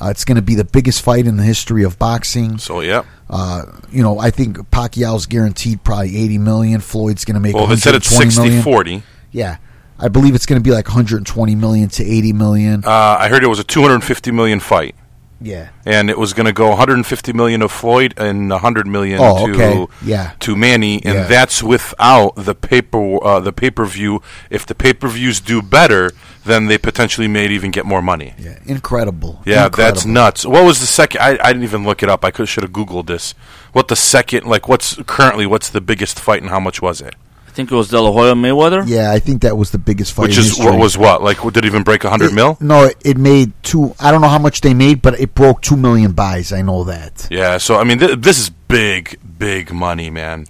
[0.00, 2.58] Uh, it's going to be the biggest fight in the history of boxing.
[2.58, 3.04] So yeah.
[3.28, 6.80] Uh, you know, I think Pacquiao's guaranteed probably 80 million.
[6.80, 9.02] Floyd's going to make Well, they said it's 120 million.
[9.02, 9.02] 60-40.
[9.32, 9.56] Yeah,
[9.98, 12.84] I believe it's going to be like 120 million to 80 million.
[12.84, 14.94] Uh, I heard it was a 250 million fight,
[15.40, 15.68] yeah.
[15.84, 19.52] and it was going to go 150 million to Floyd and 100 million Oh, to
[19.54, 19.92] okay.
[20.04, 20.32] Yeah.
[20.40, 21.24] to Manny, and Yeah.
[21.24, 24.22] that's without the paper uh, the pay per view.
[24.50, 26.12] If the pay per views do better,
[26.44, 28.34] then they potentially may even get more money.
[28.38, 29.42] Yeah, incredible.
[29.44, 30.46] Yeah, that's nuts.
[30.46, 31.20] What was the second?
[31.20, 32.24] I, I didn't even look it up.
[32.24, 33.34] I could should have googled this.
[33.72, 34.46] What the second?
[34.46, 35.46] Like, what's currently?
[35.46, 37.14] What's the biggest fight, and how much was it?
[37.56, 38.84] I think it was De La Hoya Mayweather.
[38.86, 40.24] Yeah, I think that was the biggest fight.
[40.24, 40.66] Which is history.
[40.66, 41.22] what was what?
[41.22, 42.58] Like, did it even break hundred mil?
[42.60, 43.94] No, it- it made two.
[43.98, 46.52] I don't know how much they made, but it broke two million buys.
[46.52, 47.26] I know that.
[47.30, 47.56] Yeah.
[47.56, 50.46] So I mean, th- this is big, big money, man.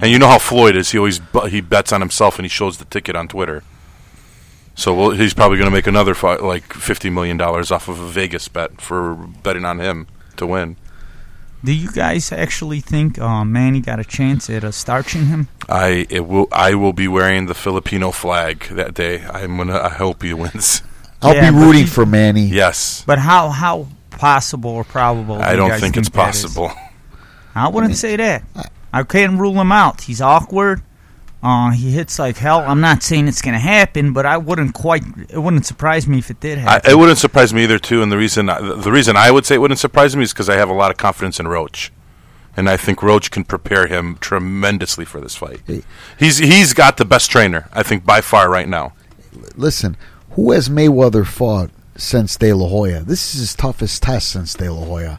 [0.00, 0.90] And you know how Floyd is.
[0.90, 3.62] He always bu- he bets on himself, and he shows the ticket on Twitter.
[4.74, 8.00] So well, he's probably going to make another fight, like fifty million dollars off of
[8.00, 10.78] a Vegas bet for betting on him to win.
[11.62, 15.48] Do you guys actually think uh, Manny got a chance at uh, starching him?
[15.68, 19.22] I it will I will be wearing the Filipino flag that day.
[19.30, 19.78] I'm gonna.
[19.78, 20.82] I hope he wins.
[21.22, 22.46] I'll Yeah, be rooting you- for Manny.
[22.46, 23.04] Yes.
[23.06, 25.36] But how how possible or probable?
[25.36, 26.42] do I you don't guys think it's that is?
[26.44, 26.72] possible.
[27.54, 28.42] I wouldn't say that.
[28.92, 30.00] I can't rule him out.
[30.02, 30.82] He's awkward.
[31.42, 32.58] Uh, he hits like hell.
[32.66, 35.02] I'm not saying it's going to happen, but I wouldn't quite.
[35.30, 36.90] It wouldn't surprise me if it did I, happen.
[36.90, 38.02] it wouldn't surprise me either, too.
[38.02, 40.56] And the reason the reason I would say it wouldn't surprise me is because I
[40.56, 41.92] have a lot of confidence in Roach,
[42.58, 45.62] and I think Roach can prepare him tremendously for this fight.
[46.18, 48.92] He's he's got the best trainer, I think, by far right now.
[49.56, 49.96] Listen,
[50.32, 53.00] who has Mayweather fought since De La Hoya?
[53.00, 55.18] This is his toughest test since De La Hoya.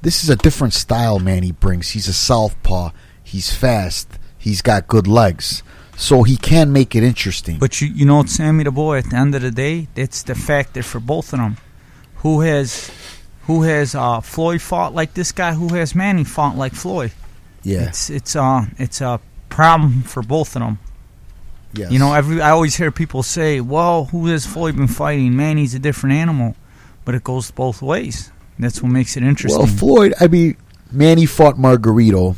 [0.00, 1.90] This is a different style man he brings.
[1.90, 2.92] He's a southpaw.
[3.22, 4.08] He's fast.
[4.40, 5.62] He's got good legs.
[5.96, 7.58] So he can make it interesting.
[7.58, 8.98] But you, you know, Sammy the boy.
[8.98, 11.58] At the end of the day, that's the factor for both of them.
[12.24, 12.90] Who has,
[13.42, 15.52] who has uh, Floyd fought like this guy?
[15.52, 17.12] Who has Manny fought like Floyd?
[17.62, 17.88] yeah.
[17.88, 19.20] It's it's uh it's a
[19.50, 20.78] problem for both of them.
[21.74, 21.90] yes.
[21.92, 25.36] You know, every I always hear people say, "Well, who has Floyd been fighting?
[25.36, 26.56] Manny's a different animal,"
[27.04, 28.30] but it goes both ways.
[28.58, 29.58] That's what makes it interesting.
[29.66, 30.56] Well, Floyd, I mean,
[30.90, 32.36] Manny fought Margarito.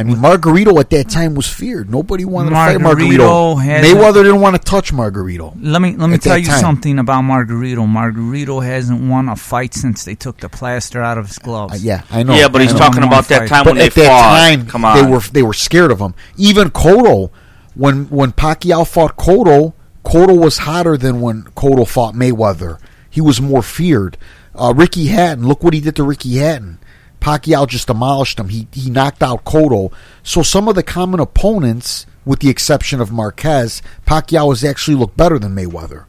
[0.00, 1.90] I mean, Margarito at that time was feared.
[1.90, 3.18] Nobody wanted to fight Margarito
[3.56, 3.62] Margarito.
[3.64, 5.56] had- Mayweather didn't want to touch Margarito.
[5.60, 6.60] let me let me tell you time.
[6.60, 7.78] something about Margarito.
[7.84, 11.74] Margarito hasn't won a fight since they took the plaster out of his gloves.
[11.74, 12.34] Uh, yeah, I know.
[12.36, 12.78] yeah, but I he's know.
[12.78, 14.38] talking about that time But when they that fought.
[14.38, 16.14] time, Come on, they were they were scared of him.
[16.36, 17.30] Even Cotto,
[17.74, 19.72] when when Pacquiao fought Cotto,
[20.04, 22.78] Cotto was hotter than when Cotto fought Mayweather.
[23.10, 24.16] He was more feared.
[24.54, 26.78] Uh, Ricky Hatton, look what he did to Ricky Hatton.
[27.20, 28.48] Pacquiao just demolished him.
[28.48, 29.92] He he knocked out Cotto.
[30.22, 35.16] So some of the common opponents, with the exception of Marquez, Pacquiao has actually looked
[35.16, 36.04] better than Mayweather.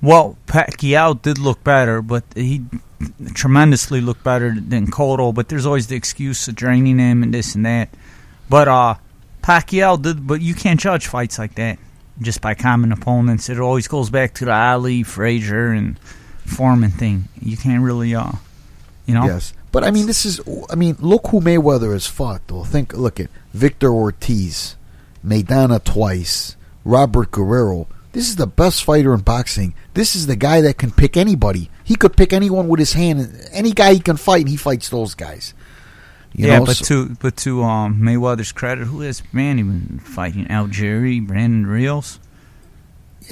[0.00, 2.64] Well, Pacquiao did look better, but he
[3.34, 5.34] tremendously looked better than Cotto.
[5.34, 7.90] But there's always the excuse of draining him and this and that.
[8.48, 8.94] But uh,
[9.42, 11.78] Pacquiao did, but you can't judge fights like that
[12.20, 13.48] just by common opponents.
[13.48, 15.98] It always goes back to the Ali, Frazier, and
[16.44, 17.24] Foreman thing.
[17.40, 18.32] You can't really, uh,
[19.06, 19.26] you know.
[19.26, 20.40] Yes, but I mean, this is.
[20.68, 22.42] I mean, look who Mayweather has fought.
[22.48, 24.74] Though, think, look at Victor Ortiz,
[25.24, 27.86] Maidana twice, Robert Guerrero.
[28.10, 29.74] This is the best fighter in boxing.
[29.94, 31.70] This is the guy that can pick anybody.
[31.84, 33.48] He could pick anyone with his hand.
[33.52, 35.54] Any guy he can fight, and he fights those guys.
[36.32, 40.00] You yeah, know, but so- to but to um, Mayweather's credit, who has man even
[40.00, 42.18] fighting Algieri, Brandon Rios,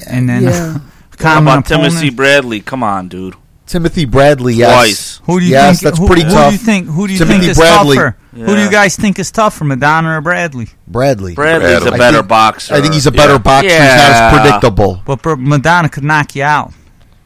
[0.09, 0.74] and then yeah.
[0.74, 0.80] How
[1.18, 2.11] common about Timothy?
[2.11, 2.61] Bradley?
[2.61, 3.34] Come on, dude.
[3.66, 4.72] Timothy Bradley, yes.
[4.72, 5.20] Twice.
[5.24, 5.82] Who do you yes, think?
[5.84, 6.48] that's who, pretty who tough.
[6.50, 6.86] do you think?
[6.88, 7.96] Who do you Timothy think is Bradley.
[7.96, 8.16] tougher?
[8.32, 10.68] Who do you guys think is tougher, Maidana or Bradley?
[10.86, 11.34] Bradley.
[11.34, 11.88] Bradley's Bradley.
[11.96, 12.74] a better think- boxer.
[12.74, 13.38] I think he's a better Yeah.
[13.38, 13.68] boxer.
[13.68, 15.02] He's not as predictable.
[15.04, 16.72] But Br- Maidana could knock you out.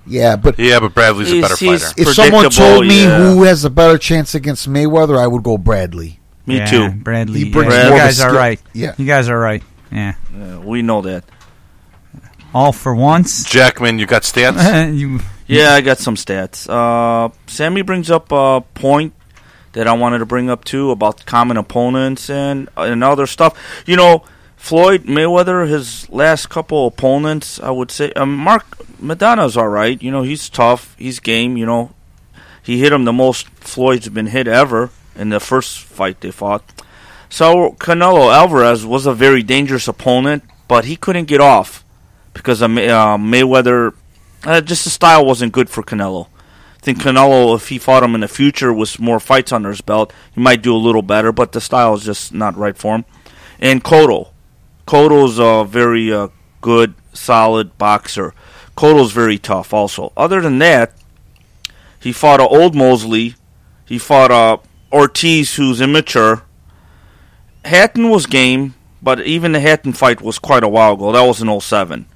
[0.07, 2.09] Yeah, but Yeah, but Bradley's a He's- better he's- fighter.
[2.11, 3.19] if someone told me yeah.
[3.19, 6.21] who has a better chance against Mayweather, I would go Bradley.
[6.47, 6.89] Me yeah, too.
[6.91, 7.41] Bradley.
[7.41, 8.61] He yeah, brings you more of a guys are right.
[8.73, 8.95] Yeah.
[8.97, 9.63] You guys are right.
[9.93, 10.15] Yeah.
[10.37, 11.25] Yeah, we know that.
[12.55, 13.45] All for once.
[13.45, 14.97] Jackman, you got stats?
[14.97, 15.21] you,
[15.51, 16.69] Yeah, I got some stats.
[16.69, 19.15] Uh, Sammy brings up a point
[19.73, 23.59] that I wanted to bring up too about common opponents and and other stuff.
[23.87, 24.23] You know,
[24.57, 28.65] Floyd Mayweather, his last couple opponents, I would say, um, Mark
[29.03, 30.01] Maidana's all right.
[30.01, 31.57] You know, he's tough, he's game.
[31.57, 31.91] You know,
[32.63, 36.63] he hit him the most Floyd's been hit ever in the first fight they fought.
[37.29, 41.85] So Canelo Alvarez was a very dangerous opponent, but he couldn't get off
[42.35, 43.95] because of May- uh, Mayweather.
[44.45, 46.27] Uh, just the style wasn't good for Canelo.
[46.77, 49.83] I think Canelo, if he fought him in the future with more fights under his
[49.83, 52.95] belt, he might do a little better, but the style is just not right for
[52.95, 53.05] him.
[53.59, 54.31] And Cotto.
[54.87, 56.29] Cotto's a very uh,
[56.63, 58.33] good, solid boxer.
[58.77, 60.11] Cotto's very tough also.
[60.17, 60.95] Other than that,
[62.01, 63.35] he fought a old Mosley.
[63.85, 64.57] He fought uh,
[64.91, 66.45] Ortiz, who's immature.
[67.65, 71.13] Hatton was game, but even the Hatton fight was quite a while ago.
[71.13, 72.07] That was in 07.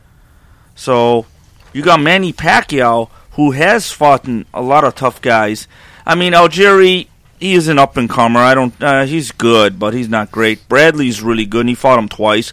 [0.75, 1.27] So
[1.75, 5.68] you got Manny Pacquiao, who has fought a lot of tough guys.
[6.07, 7.09] I mean, Algieri,
[7.39, 8.41] he is an up and comer.
[8.41, 8.83] I don't.
[8.83, 10.66] Uh, he's good, but he's not great.
[10.68, 12.53] Bradley's really good, and he fought him twice.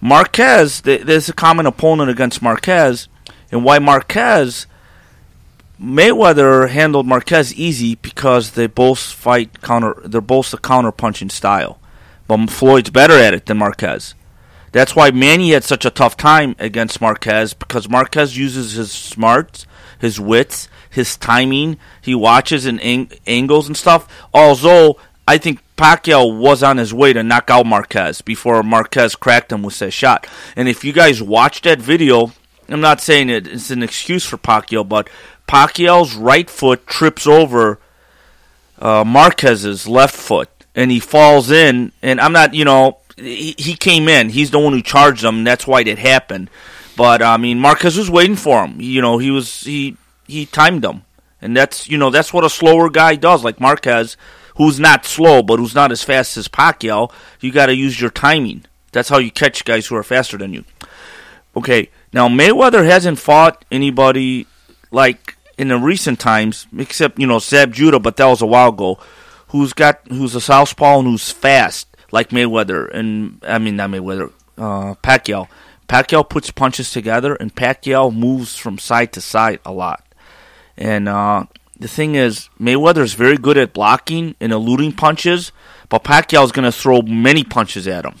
[0.00, 3.08] Marquez, th- there's a common opponent against Marquez,
[3.50, 4.66] and why Marquez?
[5.80, 10.00] Mayweather handled Marquez easy because they both fight counter.
[10.04, 11.80] They're both a counter punching style,
[12.28, 14.14] but Floyd's better at it than Marquez.
[14.74, 19.68] That's why Manny had such a tough time against Marquez because Marquez uses his smarts,
[20.00, 21.78] his wits, his timing.
[22.02, 24.08] He watches and ang- angles and stuff.
[24.34, 24.96] Although
[25.28, 29.62] I think Pacquiao was on his way to knock out Marquez before Marquez cracked him
[29.62, 30.26] with that shot.
[30.56, 32.32] And if you guys watch that video,
[32.68, 35.08] I'm not saying it, it's an excuse for Pacquiao, but
[35.46, 37.78] Pacquiao's right foot trips over
[38.80, 41.92] uh, Marquez's left foot, and he falls in.
[42.02, 44.30] And I'm not, you know, he, came in.
[44.30, 45.44] He's the one who charged them.
[45.44, 46.50] That's why it happened.
[46.96, 48.80] But I mean, Marquez was waiting for him.
[48.80, 49.96] You know, he was he
[50.26, 51.02] he timed him,
[51.42, 54.16] and that's you know that's what a slower guy does, like Marquez,
[54.56, 57.10] who's not slow, but who's not as fast as Pacquiao,
[57.40, 58.64] you got to use your timing.
[58.92, 60.64] That's how you catch guys who are faster than you.
[61.56, 64.46] Okay, now Mayweather hasn't fought anybody
[64.92, 68.68] like in the recent times, except you know Zab Judah, but that was a while
[68.68, 68.98] ago.
[69.48, 74.32] Who's got who's a southpaw and who's fast like Mayweather and I mean not Mayweather,
[74.56, 75.48] uh, Pacquiao.
[75.88, 80.06] Pacquiao puts punches together, and Pacquiao moves from side to side a lot.
[80.76, 81.44] And uh,
[81.78, 85.50] the thing is, Mayweather is very good at blocking and eluding punches,
[85.88, 88.14] but Pacquiao is going to throw many punches at him.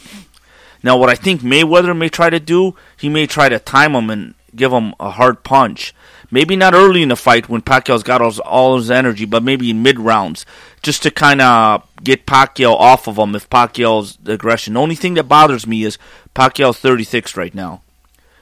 [0.82, 4.10] Now, what I think Mayweather may try to do, he may try to time him
[4.10, 5.94] and give him a hard punch.
[6.34, 9.44] Maybe not early in the fight when Pacquiao's got all his, all his energy, but
[9.44, 10.44] maybe in mid rounds,
[10.82, 14.74] just to kind of get Pacquiao off of him if Pacquiao's aggression.
[14.74, 15.96] The only thing that bothers me is
[16.34, 17.82] Pacquiao's 36 right now.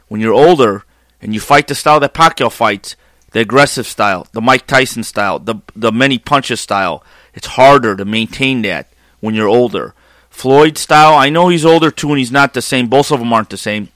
[0.09, 0.85] When you're older
[1.21, 2.97] and you fight the style that Pacquiao fights,
[3.33, 8.07] the aggressive style, the Mike Tyson style, the the many punches style, it's harder to
[8.07, 8.89] maintain that
[9.21, 9.93] when you're older.
[10.31, 12.87] Floyd style, I know he's older too and he's not the same.
[12.89, 13.91] Both of them aren't the same.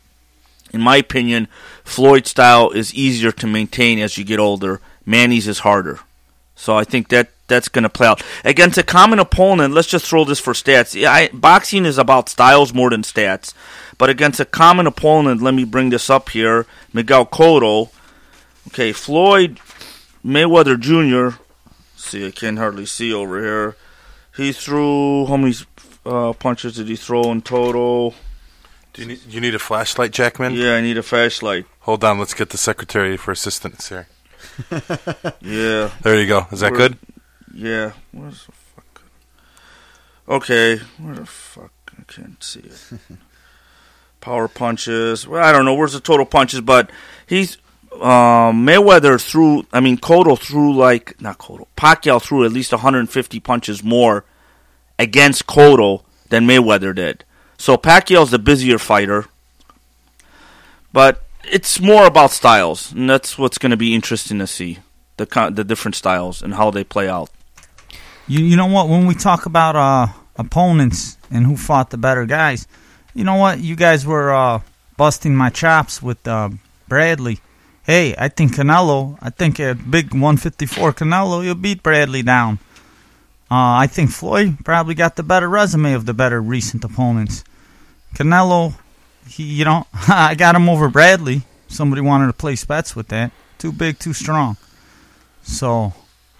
[0.70, 1.48] In my opinion,
[1.86, 4.80] Floyd style is easier to maintain as you get older.
[5.06, 6.00] Manny's is harder.
[6.56, 9.72] So I think that that's going to play out against a common opponent.
[9.72, 11.00] Let's just throw this for stats.
[11.06, 13.54] I, boxing is about styles more than stats.
[13.98, 16.66] But against a common opponent, let me bring this up here.
[16.92, 17.90] Miguel Cotto.
[18.68, 19.60] Okay, Floyd
[20.24, 21.38] Mayweather Jr.
[21.96, 23.76] See, I can hardly see over here.
[24.36, 25.54] He threw how many
[26.04, 28.14] uh, punches did he throw in total?
[28.96, 30.54] Do you need, you need a flashlight, Jackman?
[30.54, 31.66] Yeah, I need a flashlight.
[31.80, 34.08] Hold on, let's get the secretary for assistance here.
[35.42, 36.46] Yeah, There you go.
[36.50, 36.98] Is that Where- good?
[37.54, 37.92] yeah.
[38.12, 39.02] Where's the fuck?
[40.28, 41.72] Okay, where the fuck?
[41.98, 42.82] I can't see it.
[44.20, 45.26] Power punches.
[45.28, 45.74] Well, I don't know.
[45.74, 46.60] Where's the total punches?
[46.62, 46.90] But
[47.26, 47.58] he's
[47.92, 49.66] um, Mayweather threw.
[49.72, 51.66] I mean, Cotto threw like not Cotto.
[51.76, 54.24] Pacquiao threw at least 150 punches more
[54.98, 57.24] against Cotto than Mayweather did.
[57.58, 59.26] So Pacquiao's the busier fighter,
[60.92, 64.78] but it's more about styles, and that's what's going to be interesting to see
[65.16, 67.30] the the different styles and how they play out.
[68.28, 68.88] You you know what?
[68.88, 72.66] When we talk about uh, opponents and who fought the better guys,
[73.14, 73.60] you know what?
[73.60, 74.60] You guys were uh,
[74.96, 76.50] busting my chops with uh,
[76.88, 77.40] Bradley.
[77.84, 79.16] Hey, I think Canelo.
[79.22, 81.44] I think a big 154 Canelo.
[81.44, 82.58] You'll beat Bradley down.
[83.50, 87.44] Uh, I think Floyd probably got the better resume of the better recent opponents.
[88.14, 88.74] Canelo,
[89.28, 91.42] he, you know, I got him over Bradley.
[91.68, 93.30] Somebody wanted to place bets with that.
[93.58, 94.56] Too big, too strong.
[95.42, 95.92] So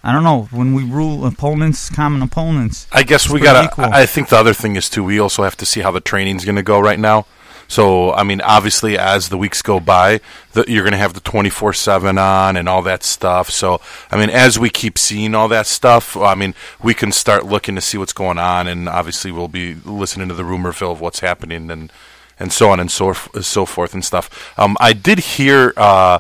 [0.02, 0.48] I don't know.
[0.52, 3.74] When we rule opponents, common opponents, I guess we got.
[3.74, 5.02] to I think the other thing is too.
[5.02, 7.26] We also have to see how the training's going to go right now.
[7.68, 10.20] So I mean, obviously, as the weeks go by,
[10.52, 13.50] the, you're going to have the 24 seven on and all that stuff.
[13.50, 17.46] So I mean, as we keep seeing all that stuff, I mean, we can start
[17.46, 21.00] looking to see what's going on, and obviously, we'll be listening to the rumorville of
[21.00, 21.92] what's happening and
[22.38, 24.58] and so on and so so forth and stuff.
[24.58, 26.18] Um, I did hear uh,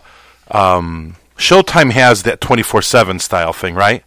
[0.50, 4.02] um, Showtime has that 24 seven style thing, right?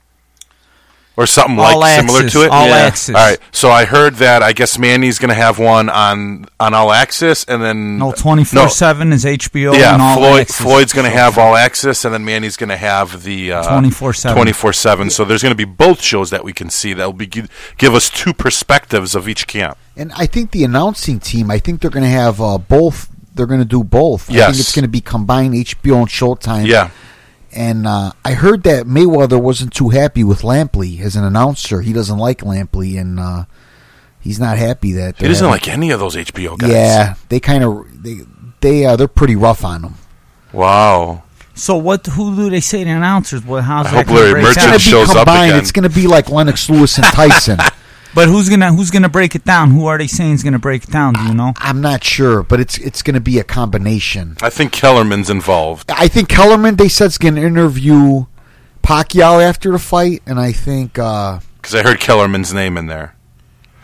[1.20, 2.50] Or something All like similar to it.
[2.50, 2.76] all Yeah.
[2.78, 3.14] access.
[3.14, 3.38] All right.
[3.52, 7.44] So I heard that I guess Manny's going to have one on on All Access,
[7.44, 10.62] and then No, twenty four seven is HBO Yeah, and all Floyd, access.
[10.66, 14.34] Floyd's going to have All Access, and then Manny's going to have the uh, 24/7.
[14.34, 15.12] 24/7.
[15.12, 17.94] So there's going to be both shows that we can see that will be give
[17.94, 19.78] us two perspectives of each camp.
[19.98, 23.10] And I think the announcing team, I think they're going to have uh, both.
[23.36, 24.30] They're going to do both.
[24.30, 24.48] I Yes.
[24.52, 26.66] think it's going to be combined HBO and Showtime.
[26.66, 26.92] Yeah.
[27.54, 31.82] And uh, I heard that Mayweather wasn't too happy with Lampley as an announcer.
[31.82, 33.46] He doesn't like Lampley, and uh,
[34.20, 36.70] he's not happy that he doesn't having- like any of those HBO guys.
[36.72, 38.18] Yeah, they kind of they
[38.62, 39.94] they uh, they're pretty rough on him.
[40.54, 41.24] Wow.
[41.56, 42.06] So what?
[42.06, 43.44] Who do they say the announcers?
[43.44, 44.76] Well, how's I that hope gonna Larry break Merchant down?
[44.76, 45.52] It's going to shows be up combined.
[45.52, 45.60] again.
[45.60, 47.58] It's going to be like Lennox Lewis and Tyson.
[48.16, 49.72] But who's gonna who's gonna break it down?
[49.72, 51.14] Who are they saying is gonna break it down?
[51.14, 51.54] Do you know?
[51.58, 54.36] I'm not sure, but it's it's going to be a combination.
[54.42, 55.92] I think Kellerman's involved.
[55.92, 58.26] I think Kellerman they said is going to interview
[58.84, 63.14] Pacquiao after the fight, and I think uh, Because I heard Kellerman's name in there.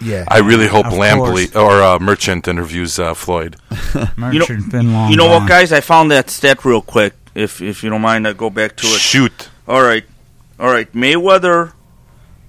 [0.01, 1.55] yeah, I really hope Of Lampley course.
[1.55, 3.57] or uh, Merchant interviews uh, Floyd.
[4.17, 5.11] Merchant been long.
[5.11, 5.71] You know what, guys?
[5.71, 7.13] I found that stat real quick.
[7.35, 8.99] If if you don't mind, I go back to it.
[8.99, 9.49] Shoot.
[9.67, 10.05] All right,
[10.59, 10.91] all right.
[10.93, 11.73] Mayweather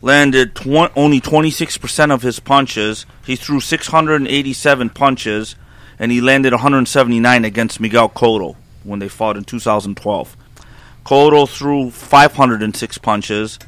[0.02, 3.06] landed tw- only 26% of his punches.
[3.24, 5.56] He threw 687 punches,
[5.98, 10.36] and he landed 179 against Miguel Cotto when they fought in 2012.
[11.04, 13.58] Cotto threw 506 punches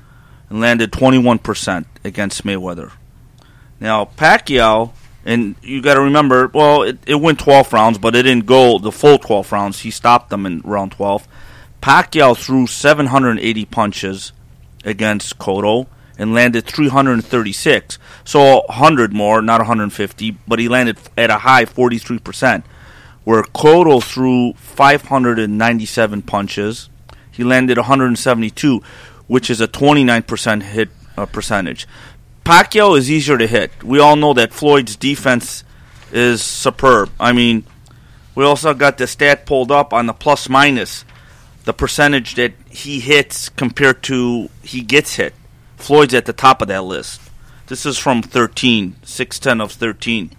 [0.50, 2.92] and landed 21% against Mayweather.
[3.80, 4.92] Now Pacquiao,
[5.24, 8.78] and you got to remember, well, it, it went 12 rounds, but it didn't go
[8.78, 9.80] the full 12 rounds.
[9.80, 11.28] He stopped them in round 12.
[11.82, 14.32] Pacquiao threw 780 punches
[14.84, 15.86] against Cotto,
[16.18, 17.98] and landed 336.
[18.24, 22.64] So 100 more, not 150, but he landed at a high 43%.
[23.24, 26.90] Where Cotto threw 597 punches,
[27.30, 28.82] he landed 172,
[29.28, 31.86] which is a 29% hit uh, percentage.
[32.44, 33.84] Pacquiao is easier to hit.
[33.84, 35.62] We all know that Floyd's defense
[36.10, 37.10] is superb.
[37.20, 37.64] I mean,
[38.34, 41.04] we also got the stat pulled up on the plus minus,
[41.64, 45.34] the percentage that he hits compared to he gets hit.
[45.78, 47.20] Floyd's at the top of that list.
[47.68, 50.30] This is from 13, 610 of 13.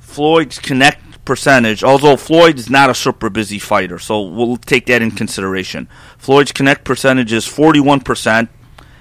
[0.00, 5.02] Floyd's connect percentage, although Floyd is not a super busy fighter, so we'll take that
[5.02, 5.88] in consideration.
[6.16, 8.48] Floyd's connect percentage is 41%.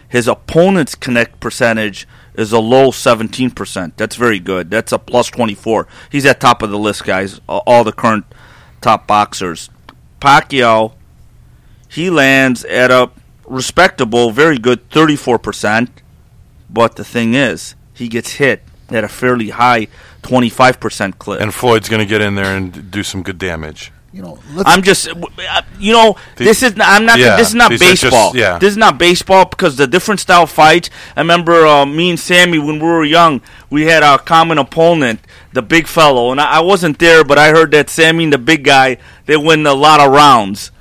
[0.09, 3.93] His opponent's connect percentage is a low 17%.
[3.97, 4.69] That's very good.
[4.69, 5.87] That's a plus 24.
[6.11, 7.41] He's at top of the list, guys.
[7.47, 8.25] All the current
[8.81, 9.69] top boxers.
[10.21, 10.93] Pacquiao,
[11.89, 13.09] he lands at a
[13.47, 15.89] respectable, very good 34%.
[16.69, 19.87] But the thing is, he gets hit at a fairly high
[20.23, 21.41] 25% clip.
[21.41, 23.91] And Floyd's going to get in there and do some good damage.
[24.13, 27.19] You know, I'm just, uh, you know, this is I'm not.
[27.19, 28.31] Yeah, this is not baseball.
[28.31, 28.57] just- yeah.
[28.57, 30.89] This is not baseball because the different style fights.
[31.15, 35.19] I remember uh, me and Sammy when we were young, we had our common opponent,
[35.53, 38.37] the big fellow, and I, I wasn't there, but I heard that Sammy and the
[38.39, 40.71] big guy they win a lot of rounds,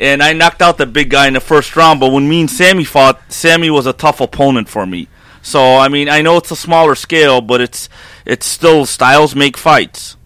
[0.00, 2.00] and I knocked out the big guy in the first round.
[2.00, 5.08] But when me and Sammy fought, Sammy was a tough opponent for me.
[5.42, 7.88] So I mean, I know it's a smaller scale, but it's
[8.24, 10.16] it's still styles make fights.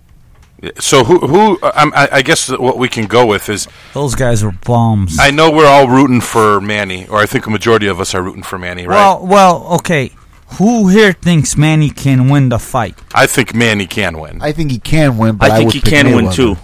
[0.78, 4.42] So who who um, I, I guess what we can go with is Those guys
[4.42, 5.18] are bombs.
[5.18, 8.22] I know we're all rooting for Manny, or I think a majority of us are
[8.22, 8.96] rooting for Manny, right?
[8.96, 10.12] Well, well, okay.
[10.58, 12.98] Who here thinks Manny can win the fight?
[13.14, 14.42] I think Manny can win.
[14.42, 16.34] I think he can win, but I I, think would he pick can win Mayweather.
[16.34, 16.56] too.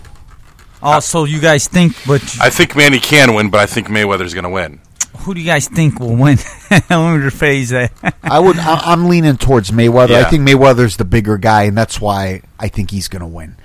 [0.86, 4.44] Also, you guys think, but I think Manny can win, but I think Mayweather's going
[4.44, 4.80] to win.
[5.18, 6.36] who do you guys think will win?
[6.70, 8.14] Let me rephrase that.
[8.22, 8.56] I would.
[8.58, 10.10] I, I'm leaning towards Mayweather.
[10.10, 10.20] Yeah.
[10.20, 13.56] I think Mayweather's the bigger guy, and that's why I think he's going to win.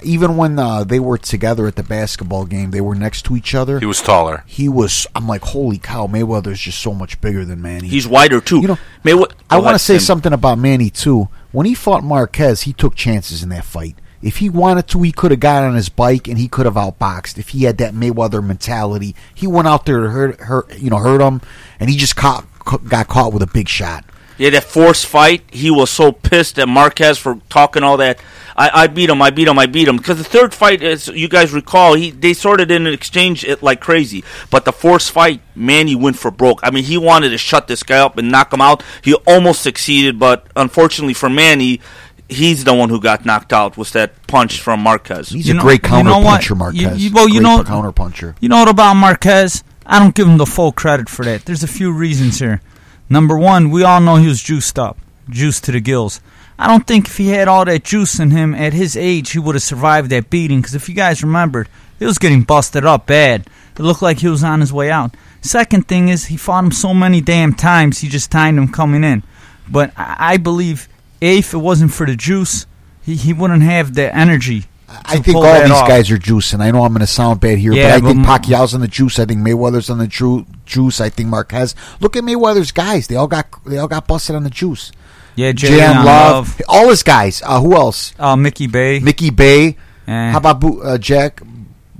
[0.00, 3.52] Even when uh, they were together at the basketball game, they were next to each
[3.52, 3.80] other.
[3.80, 4.44] He was taller.
[4.46, 5.08] He was.
[5.16, 6.06] I'm like, holy cow!
[6.06, 7.88] Mayweather's just so much bigger than Manny.
[7.88, 8.60] He's wider too.
[8.60, 10.00] You know, May what, I want to say Tim.
[10.02, 11.28] something about Manny too.
[11.50, 13.96] When he fought Marquez, he took chances in that fight.
[14.20, 16.74] If he wanted to, he could have got on his bike and he could have
[16.74, 17.38] outboxed.
[17.38, 20.98] If he had that Mayweather mentality, he went out there to hurt, hurt you know,
[20.98, 21.40] hurt him,
[21.78, 22.44] and he just caught,
[22.88, 24.04] got caught with a big shot.
[24.38, 28.20] Yeah, that forced fight, he was so pissed at Marquez for talking all that.
[28.56, 29.96] I, I beat him, I beat him, I beat him.
[29.96, 33.64] Because the third fight, as you guys recall, he they sort of didn't exchange it
[33.64, 34.22] like crazy.
[34.48, 36.60] But the forced fight, Manny went for broke.
[36.62, 38.84] I mean, he wanted to shut this guy up and knock him out.
[39.02, 41.80] He almost succeeded, but unfortunately for Manny,
[42.28, 43.76] he's the one who got knocked out.
[43.76, 45.30] Was that punch from Marquez?
[45.30, 46.26] He's You a know- great you counter know what?
[46.40, 46.80] puncher, Marquez.
[47.02, 48.34] You- you- well, you know- counter puncher.
[48.40, 49.62] You know what about Marquez?
[49.86, 51.44] I don't give him the full credit for that.
[51.46, 52.60] There's a few reasons here.
[53.08, 54.98] Number one, we all know he was juiced up,
[55.30, 56.20] juiced to the gills.
[56.58, 59.38] I don't think if he had all that juice in him at his age, he
[59.38, 60.60] would have survived that beating.
[60.60, 61.68] Because if you guys remembered,
[61.98, 63.46] he was getting busted up bad.
[63.78, 65.14] It looked like he was on his way out.
[65.40, 69.04] Second thing is, he fought him so many damn times, he just timed him coming
[69.04, 69.22] in.
[69.70, 72.66] But I I believe, A, if it wasn't for the juice,
[73.02, 74.64] he, he wouldn't have the energy.
[74.90, 75.86] I think all these off.
[75.86, 76.60] guys are juicing.
[76.60, 78.80] I know I'm going to sound bad here, Yeah, but I think but- Pacquiao's on
[78.80, 79.18] the juice.
[79.18, 80.98] I think Mayweather's on the ju- juice.
[81.00, 81.74] I think Marquez.
[82.00, 83.06] Look at Mayweather's guys.
[83.06, 84.90] They all got they all got busted on the juice.
[85.36, 87.42] Yeah, Jay Love, Love, all his guys.
[87.44, 88.12] Uh, who else?
[88.18, 88.98] uh, Mickey Bey.
[89.00, 89.76] Mickey Bey.
[90.06, 90.30] Eh.
[90.32, 91.42] How about uh, Jack?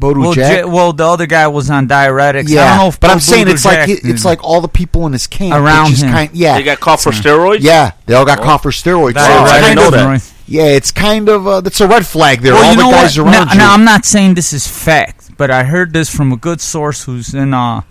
[0.00, 0.58] Badou Well, Jack.
[0.58, 2.48] J- well, the other guy was on diuretics.
[2.48, 4.68] yeah, I don't know if but I'm Bob saying it's like it's like all the
[4.68, 6.10] people in his camp Around him.
[6.12, 7.58] Kind, yeah, They got caught for steroids.
[7.62, 9.14] yeah, they all got caught for steroids.
[9.14, 10.32] That- So Oh, it's I kind didn't know of- that.
[10.46, 12.54] Yeah, it's kind of uh, that's a red flag there.
[12.54, 13.24] Well, all you the know guys what?
[13.34, 13.58] around Now, you.
[13.58, 17.02] now, I'm not saying this is fact, but I heard this from a good source
[17.04, 17.82] who's in uh,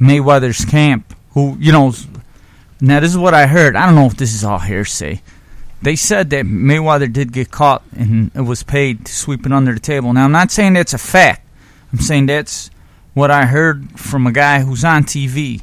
[0.00, 1.14] Mayweather's camp.
[1.34, 1.92] Who you know?
[2.80, 3.76] Now this is what I heard.
[3.76, 5.20] I don't know if this is all hearsay.
[5.86, 9.72] They said that Mayweather did get caught and it was paid to sweep it under
[9.72, 10.12] the table.
[10.12, 11.46] Now I'm not saying that's a fact.
[11.92, 12.72] I'm saying that's
[13.14, 15.62] what I heard from a guy who's on TV.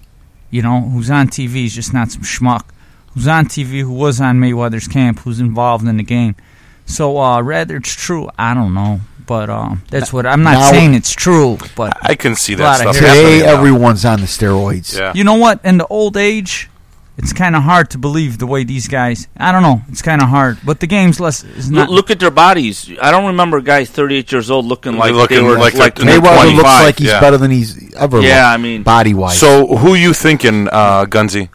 [0.49, 1.55] You know, who's on TV.
[1.55, 2.69] He's just not some schmuck.
[3.13, 3.81] Who's on TV?
[3.81, 5.19] Who was on Mayweather's camp?
[5.19, 6.37] Who's involved in the game?
[6.85, 9.01] So uh, whether it's true, I don't know.
[9.25, 11.57] But um, that's what I'm not Now- saying it's true.
[11.75, 14.97] But I can see that stuff Today, everyone's on the steroids.
[14.97, 15.11] Yeah.
[15.13, 15.59] you know what?
[15.65, 16.69] In the old age,
[17.17, 19.27] it's kind of hard to believe the way these guys.
[19.37, 19.81] I don't know.
[19.89, 20.57] It's kind of hard.
[20.65, 21.89] But the game's less is Look, not.
[21.89, 22.91] look at their bodies.
[23.01, 26.05] I don't remember guys 38 years old looking like Looking they were like like, they're-
[26.05, 27.19] they're Mayweather looks like he's yeah.
[27.19, 29.39] better than he's ever Yeah, looked, I mean, body wise.
[29.39, 31.49] So who you thinking, uh, Gunzy?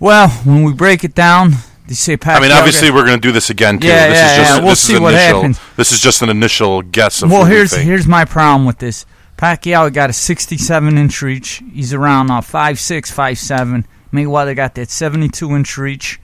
[0.00, 1.52] well, when we break it down,
[1.86, 2.36] they say Pacquiao.
[2.36, 3.88] I mean, obviously we're going to do this again too.
[3.88, 4.58] Yeah, this yeah, is just, yeah.
[4.58, 5.60] We'll this is see what initial, happens.
[5.76, 7.84] This is just an initial guess of well, who we here's think.
[7.84, 9.06] here's my problem with this.
[9.36, 11.62] Pacquiao got a 67 inch reach.
[11.72, 16.20] He's around uh, 5'6", 5'7", Mayweather got that 72 inch reach,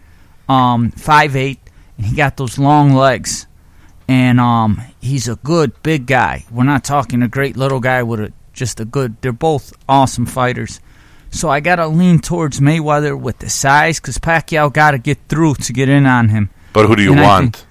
[0.48, 1.58] um, 5'8",
[1.98, 3.46] and he got those long legs.
[4.08, 6.44] And um, he's a good big guy.
[6.50, 9.16] We're not talking a great little guy with a just a good.
[9.22, 10.80] They're both awesome fighters.
[11.30, 15.18] So I got to lean towards Mayweather with the size because Pacquiao got to get
[15.28, 16.50] through to get in on him.
[16.74, 17.56] But who do you And I want?
[17.56, 17.66] think-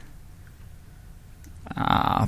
[1.77, 2.27] Uh,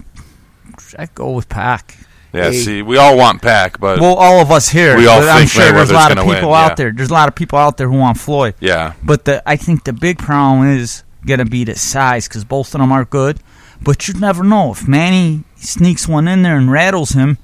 [0.98, 1.98] I go with Pac.
[2.36, 2.58] Yeah, Hey.
[2.58, 4.98] see, we all want Pac, but Well, all of us here.
[4.98, 6.76] We all but I'm sure there's a Mayweather's lot of gonna people win, out yeah.
[6.76, 6.92] there.
[6.92, 8.56] There's a lot of people out there who want Floyd.
[8.60, 12.44] yeah, But the I think the big problem is going to be the size because
[12.44, 13.40] both of them are good.
[13.82, 17.38] But you never know if Manny sneaks one in there and rattles him.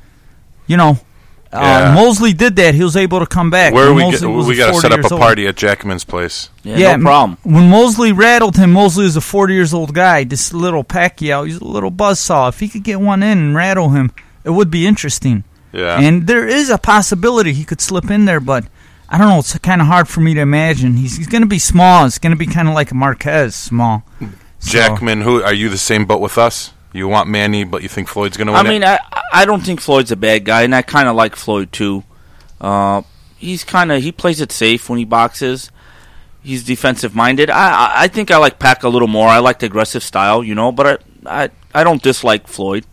[0.68, 1.00] You know,
[1.52, 1.90] Yeah.
[1.90, 2.76] uh, Mosley did that.
[2.76, 3.74] He was able to come back.
[3.74, 5.22] where When we get, was we got to set up years a old.
[5.22, 6.50] party at Jackman's place.
[6.64, 7.38] Yeah, no problem.
[7.44, 10.24] When Mosley rattled him, Mosley was a 40 years old guy.
[10.24, 12.48] This little Pacquiao, he's a little buzzsaw.
[12.50, 14.12] If he could get one in and rattle him,
[14.44, 15.44] it would be interesting.
[15.74, 18.66] Yeah, And there is a possibility he could slip in there, but
[19.10, 19.40] I don't know.
[19.40, 20.98] It's kind of hard for me to imagine.
[20.98, 22.06] He's, he's going to be small.
[22.06, 24.04] It's going to be kind of like a Marquez small.
[24.20, 24.28] So-
[24.72, 25.22] Jackman.
[25.22, 25.70] Who are you?
[25.70, 26.74] The same boat with us?
[26.94, 28.66] You want Manny, but you think Floyd's going to win.
[28.66, 28.88] I mean, it?
[29.12, 32.04] I I don't think Floyd's a bad guy, and I kind of like Floyd too.
[32.60, 33.04] Uh,
[33.38, 35.72] he's kind of he plays it safe when he boxes.
[36.44, 37.50] He's defensive minded.
[37.50, 39.30] I, I I think I like Pac a little more.
[39.30, 42.86] I like the aggressive style, you know, but I I, I don't dislike Floyd.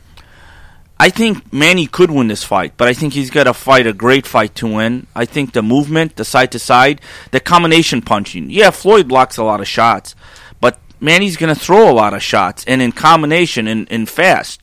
[1.01, 3.93] I think Manny could win this fight, but I think he's got to fight a
[3.93, 5.07] great fight to win.
[5.15, 8.51] I think the movement, the side to side, the combination punching.
[8.51, 10.17] Yeah, Floyd blocks a lot of shots,
[10.61, 14.61] but Manny's going to throw a lot of shots, and in combination and, and fast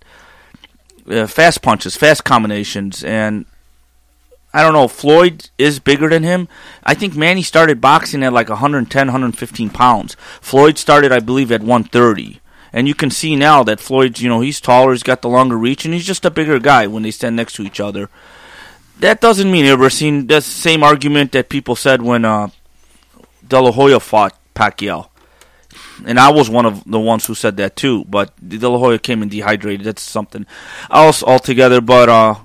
[1.09, 3.45] uh, fast punches, fast combinations, and
[4.53, 4.87] I don't know.
[4.87, 6.47] Floyd is bigger than him.
[6.83, 10.15] I think Manny started boxing at like 110, 115 pounds.
[10.41, 12.39] Floyd started, I believe, at 130.
[12.75, 15.57] And you can see now that Floyd's, you know, he's taller, he's got the longer
[15.57, 18.09] reach, and he's just a bigger guy when they stand next to each other.
[18.99, 22.49] That doesn't mean ever seen the same argument that people said when uh,
[23.47, 25.07] De La Hoya fought Pacquiao.
[26.05, 28.99] And I was one of the ones who said that too, but De La Hoya
[28.99, 29.85] came in dehydrated.
[29.85, 30.45] That's something
[30.91, 31.79] else altogether.
[31.79, 32.35] But uh,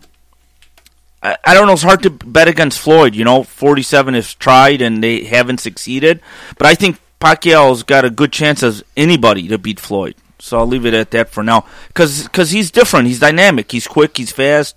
[1.25, 1.73] I, I don't know.
[1.73, 3.17] It's hard to bet against Floyd.
[3.17, 6.21] You know, 47 has tried and they haven't succeeded.
[6.57, 10.15] But I think Pacquiao's got a good chance as anybody to beat Floyd.
[10.39, 11.67] So I'll leave it at that for now.
[11.89, 13.09] Because he's different.
[13.09, 13.71] He's dynamic.
[13.71, 14.17] He's quick.
[14.17, 14.75] He's fast.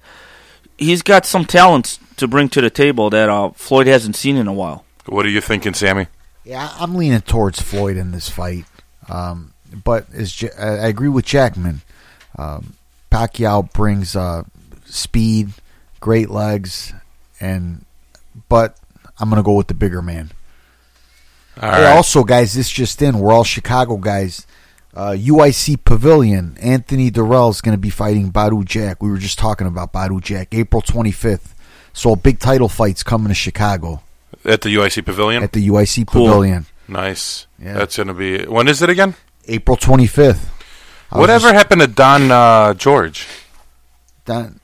[0.77, 4.47] He's got some talents to bring to the table that uh, Floyd hasn't seen in
[4.47, 4.83] a while.
[5.05, 6.07] What are you thinking, Sammy?
[6.43, 8.65] Yeah, I'm leaning towards Floyd in this fight.
[9.07, 11.81] Um, but as Ja- I I agree with Jackman.
[12.37, 12.73] Um,
[13.11, 14.43] Pacquiao brings uh,
[14.85, 15.49] speed,
[15.99, 16.93] great legs,
[17.39, 17.85] and
[18.49, 18.77] but
[19.19, 20.31] I'm gonna go with the bigger man.
[21.61, 21.95] All Hey, right.
[21.95, 24.45] also, guys, this just in: we're all Chicago guys.
[24.95, 26.55] Uh, UIC Pavilion.
[26.61, 29.01] Anthony Dirrell is going to be fighting Badou Jack.
[29.01, 31.53] We were just talking about Badou Jack, April 25th.
[31.93, 34.01] So a big title fight's coming to Chicago
[34.45, 35.41] At the UIC Pavilion.
[35.43, 36.25] at the UIC Cool.
[36.27, 37.45] Pavilion, nice.
[37.59, 37.73] Yeah.
[37.73, 38.45] That's going to be.
[38.45, 39.15] When is it again?
[39.47, 40.45] April 25th.
[41.11, 43.27] I Whatever just- happened to Don uh, George?
[44.25, 44.59] Don,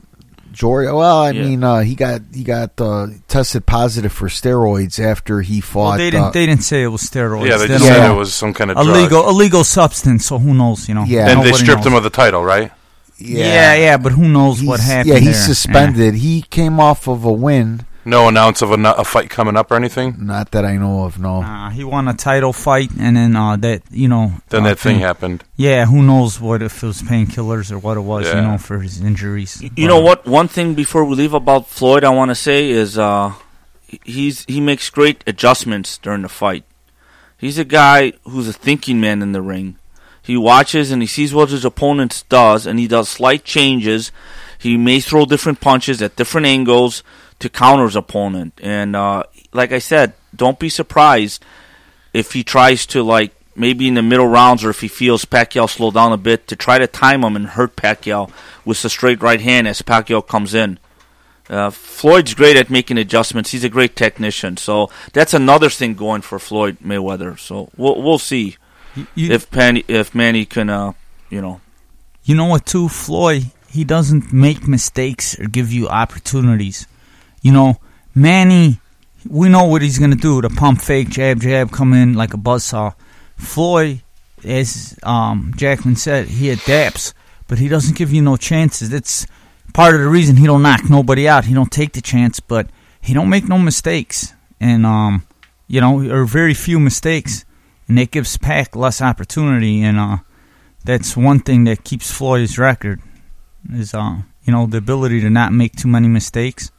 [0.59, 0.91] Jory.
[0.91, 1.43] Well, I Yeah.
[1.43, 5.89] mean, uh, he got he got uh, tested positive for steroids after he fought.
[5.89, 6.25] Well, they didn't.
[6.25, 7.47] uh, they didn't say it was steroids.
[7.47, 8.11] Yeah, they They just don't said Yeah.
[8.11, 9.33] it was some kind of illegal drug.
[9.35, 10.25] illegal substance.
[10.25, 10.89] So who knows?
[10.89, 11.05] You know.
[11.07, 11.29] Yeah.
[11.29, 11.87] And they stripped knows.
[11.87, 12.71] him of the title, right?
[13.17, 15.13] Yeah, yeah, but who knows what happened?
[15.13, 15.55] Yeah, he's there.
[15.55, 16.15] suspended.
[16.15, 17.85] He came off of a win.
[18.09, 20.15] No announce of a, a fight coming up or anything.
[20.25, 21.19] Not that I know of.
[21.19, 21.41] No.
[21.41, 21.67] Yeah.
[21.67, 24.33] Uh, he won a title fight, and then uh, that you know.
[24.49, 25.43] Then uh, that thing happened.
[25.57, 28.25] Yeah, who knows what if it was painkillers or what it was?
[28.25, 28.41] Yeah.
[28.41, 29.61] You know, for his injuries.
[29.75, 30.25] You know what?
[30.25, 33.33] One thing before we leave about Floyd, I want to say is uh,
[34.03, 36.63] he's he makes great adjustments during the fight.
[37.37, 39.77] He's a guy who's a thinking man in the ring.
[40.21, 44.11] He watches and he sees what his opponent does, and he does slight changes.
[44.57, 47.03] He may throw different punches at different angles
[47.39, 48.53] to counter his opponent.
[48.61, 49.23] And uh,
[49.53, 51.43] like I said, don't be surprised
[52.13, 55.69] if he tries to like maybe in the middle rounds or if he feels Pacquiao
[55.69, 58.31] slow down a bit to try to time him and hurt Pacquiao
[58.65, 60.79] with a straight right hand as Pacquiao comes in.
[61.49, 63.51] Uh, Floyd's great at making adjustments.
[63.51, 64.55] He's a great technician.
[64.57, 67.39] So that's another thing going for Floyd Mayweather.
[67.39, 68.57] So we'll we'll see
[68.95, 70.93] You, you, if Manny if Manny can uh
[71.29, 71.59] you know
[72.23, 72.67] you know what?
[72.67, 73.45] Too Floyd.
[73.67, 76.87] He doesn't make mistakes or give you opportunities.
[77.41, 77.77] You know,
[78.13, 78.79] Manny.
[79.29, 80.41] We know what he's gonna do.
[80.41, 82.93] The pump fake, jab, jab, come in like a buzzsaw.
[83.35, 84.01] Floyd,
[84.45, 87.13] as um, Jacqueline said, he adapts,
[87.47, 88.89] but he doesn't give you no chances.
[88.89, 89.27] That's
[89.73, 91.45] part of the reason he don't knock nobody out.
[91.45, 92.69] He don't take the chance, but
[93.01, 95.27] he don't make no mistakes, and um,
[95.67, 97.43] you know, or very few mistakes,
[97.87, 100.17] and that gives Pac less opportunity, and uh,
[100.85, 103.01] that's one thing that keeps Floyd's record
[103.73, 106.71] is uh, you know, the ability to not make too many mistakes.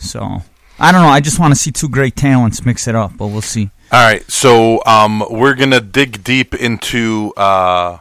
[0.00, 0.42] So
[0.78, 1.08] I don't know.
[1.08, 3.70] I just want to see two great talents mix it up, but we'll see.
[3.92, 7.98] All right, so um, we're gonna dig deep into uh,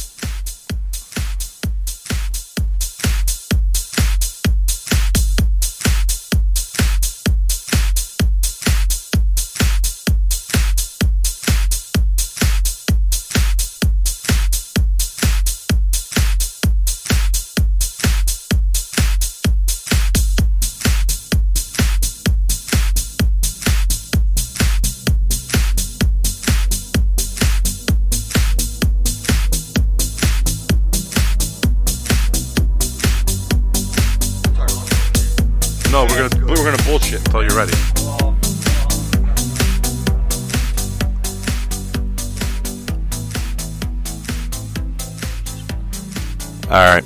[46.72, 47.04] All right.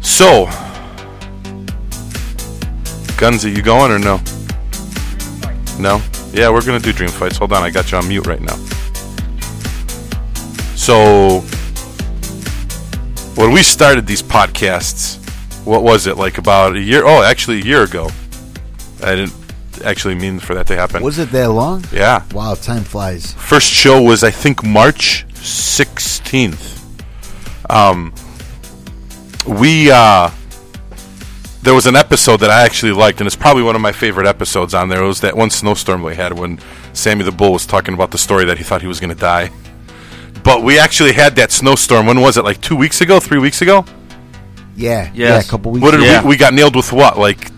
[0.00, 0.46] So,
[3.16, 4.20] Guns, are you going or no?
[5.78, 6.02] No.
[6.32, 7.36] Yeah, we're gonna do dream fights.
[7.36, 8.56] Hold on, I got you on mute right now.
[10.74, 11.42] So,
[13.40, 15.24] when we started these podcasts,
[15.64, 17.04] what was it like about a year?
[17.06, 18.10] Oh, actually, a year ago.
[19.00, 19.34] I didn't
[19.84, 21.04] actually mean for that to happen.
[21.04, 21.84] Was it that long?
[21.92, 22.24] Yeah.
[22.32, 23.34] Wow, time flies.
[23.34, 26.71] First show was I think March sixteenth.
[27.72, 28.12] Um,
[29.46, 30.30] we uh,
[31.62, 34.26] there was an episode that I actually liked, and it's probably one of my favorite
[34.26, 35.02] episodes on there.
[35.02, 36.58] It was that one snowstorm we had when
[36.92, 39.16] Sammy the Bull was talking about the story that he thought he was going to
[39.20, 39.50] die.
[40.44, 42.06] But we actually had that snowstorm.
[42.06, 42.44] When was it?
[42.44, 43.84] Like two weeks ago, three weeks ago.
[44.76, 45.82] Yeah, yeah, a couple weeks.
[45.82, 46.22] What did Yeah.
[46.22, 46.30] we?
[46.30, 47.18] We got nailed with what?
[47.18, 47.50] Like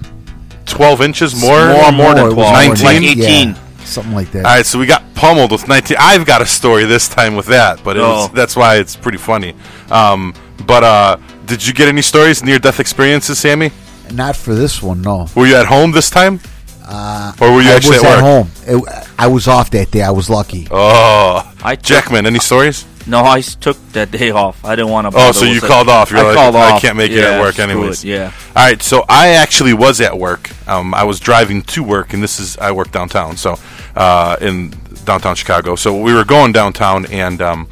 [0.66, 1.68] twelve inches more.
[1.72, 2.36] More, more than 12.
[2.36, 2.76] more Nineteen?
[2.84, 3.56] than- Like yeah, 18.
[3.84, 4.44] Something like that.
[4.46, 5.96] All right, so we got pummeled with 19.
[6.00, 8.34] I've got a story this time with that, but it was, Oh.
[8.34, 9.54] that's why it's pretty funny.
[9.90, 10.34] Um,
[10.66, 11.16] but uh,
[11.46, 13.70] did you get any stories, near death experiences, Sammy?
[14.12, 15.26] Not for this one, no.
[15.34, 16.40] Were you at home this time?
[16.86, 18.46] Uh, Or were you I actually was at at work?
[18.46, 18.50] home.
[18.66, 20.02] It, I was off that day.
[20.02, 20.68] I was lucky.
[20.70, 22.84] Oh, I took, Jackman, any stories?
[23.06, 24.62] No, I took that day off.
[24.64, 25.18] I didn't want to.
[25.18, 26.10] Oh, so you called off.
[26.10, 26.80] You're I like, called I off.
[26.82, 28.02] can't make it at work screw anyways.
[28.04, 28.32] it, Yeah.
[28.56, 30.50] All right, so I actually was at work.
[30.68, 33.58] Um, I was driving to work, and this is I work downtown, so
[33.96, 34.70] uh, in
[35.04, 35.76] downtown Chicago.
[35.76, 37.68] So we were going downtown, and um,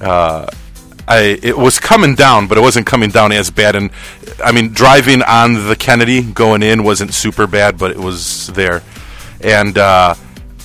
[0.00, 0.46] uh,
[1.08, 3.76] I it was coming down, but it wasn't coming down as bad.
[3.76, 3.90] And
[4.44, 8.82] I mean, driving on the Kennedy going in wasn't super bad, but it was there.
[9.40, 10.14] And uh,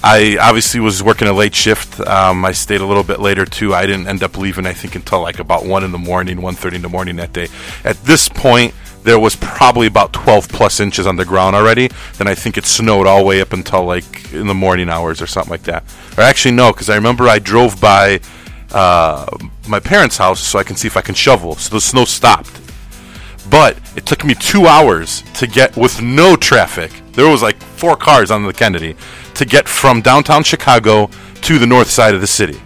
[0.03, 1.99] I obviously was working a late shift.
[2.01, 3.73] Um, I stayed a little bit later too.
[3.73, 4.67] I didn't end up leaving.
[4.67, 7.47] I think until like about one in the morning, 1.30 in the morning that day.
[7.83, 11.89] At this point, there was probably about 12 plus inches on the ground already.
[12.17, 15.21] Then I think it snowed all the way up until like in the morning hours
[15.21, 15.83] or something like that.
[16.17, 18.19] Or actually, no, because I remember I drove by
[18.71, 19.25] uh,
[19.67, 21.55] my parents' house so I can see if I can shovel.
[21.55, 22.61] So the snow stopped.
[23.49, 26.91] But it took me two hours to get with no traffic.
[27.13, 28.95] There was like four cars on the Kennedy
[29.35, 31.09] to get from downtown Chicago
[31.41, 32.59] to the north side of the city.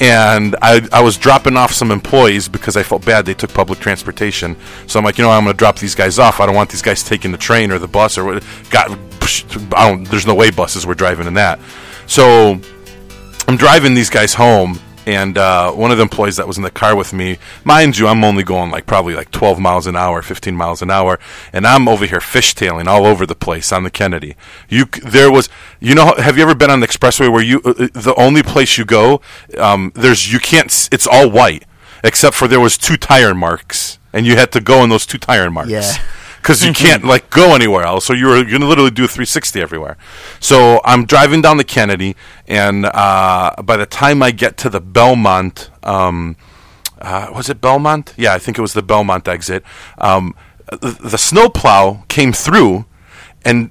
[0.00, 3.80] And I, I was dropping off some employees because I felt bad they took public
[3.80, 4.56] transportation.
[4.86, 6.38] So I'm like, you know, I'm going to drop these guys off.
[6.38, 8.44] I don't want these guys taking the train or the bus or what.
[8.70, 8.96] Got,
[9.74, 10.04] I don't.
[10.04, 11.58] There's no way buses were driving in that.
[12.06, 12.60] So
[13.48, 14.78] I'm driving these guys home,
[15.08, 18.06] and uh, one of the employees that was in the car with me, mind you,
[18.06, 21.18] I'm only going like probably like 12 miles an hour, 15 miles an hour,
[21.50, 24.36] and I'm over here fishtailing all over the place on the Kennedy.
[24.68, 25.48] You, there was,
[25.80, 28.42] you know, have you ever been on the expressway where you, uh, uh, the only
[28.42, 29.22] place you go,
[29.56, 31.64] um, there's you can't, it's all white
[32.04, 35.18] except for there was two tire marks, and you had to go in those two
[35.18, 35.98] tire marks Yeah.
[36.40, 38.06] Because you can't like go anywhere else.
[38.06, 39.96] So you're going to literally do a 360 everywhere.
[40.40, 42.16] So I'm driving down the Kennedy,
[42.46, 46.36] and uh, by the time I get to the Belmont, um,
[47.00, 48.14] uh, was it Belmont?
[48.16, 49.62] Yeah, I think it was the Belmont exit.
[49.98, 50.34] Um,
[50.70, 52.86] the, the snowplow came through
[53.44, 53.70] and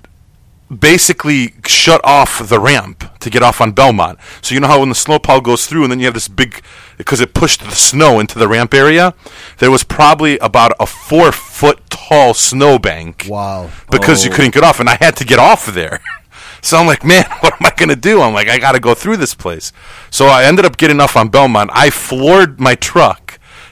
[0.75, 4.19] basically shut off the ramp to get off on Belmont.
[4.41, 6.61] So you know how when the snowplow goes through and then you have this big
[6.97, 9.13] because it pushed the snow into the ramp area,
[9.59, 13.25] there was probably about a four foot tall snowbank.
[13.29, 13.69] Wow.
[13.89, 14.35] Because you Oh.
[14.35, 16.01] couldn't get off, and I had to get off of there.
[16.59, 18.19] So I'm like, man, what am I going to do?
[18.19, 19.71] I'm like, I got to go through this place.
[20.09, 21.69] So I ended up getting off on Belmont.
[21.71, 23.26] I floored my truck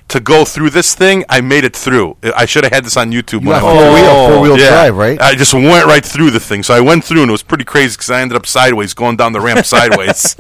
[0.07, 1.26] to go through this thing.
[1.30, 2.18] I made it through.
[2.36, 3.41] I should have had this on YouTube.
[3.41, 4.30] You when got I four wheel, oh.
[4.30, 4.69] four wheel yeah.
[4.69, 5.19] drive, right?
[5.22, 6.64] I just went right through the thing.
[6.64, 9.18] So I went through, and it was pretty crazy because I ended up sideways, going
[9.18, 10.36] down the ramp sideways.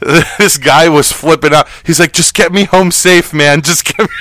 [0.38, 1.68] this guy was flipping out.
[1.84, 3.62] He's like, "Just get me home safe, man.
[3.62, 4.16] Just get me."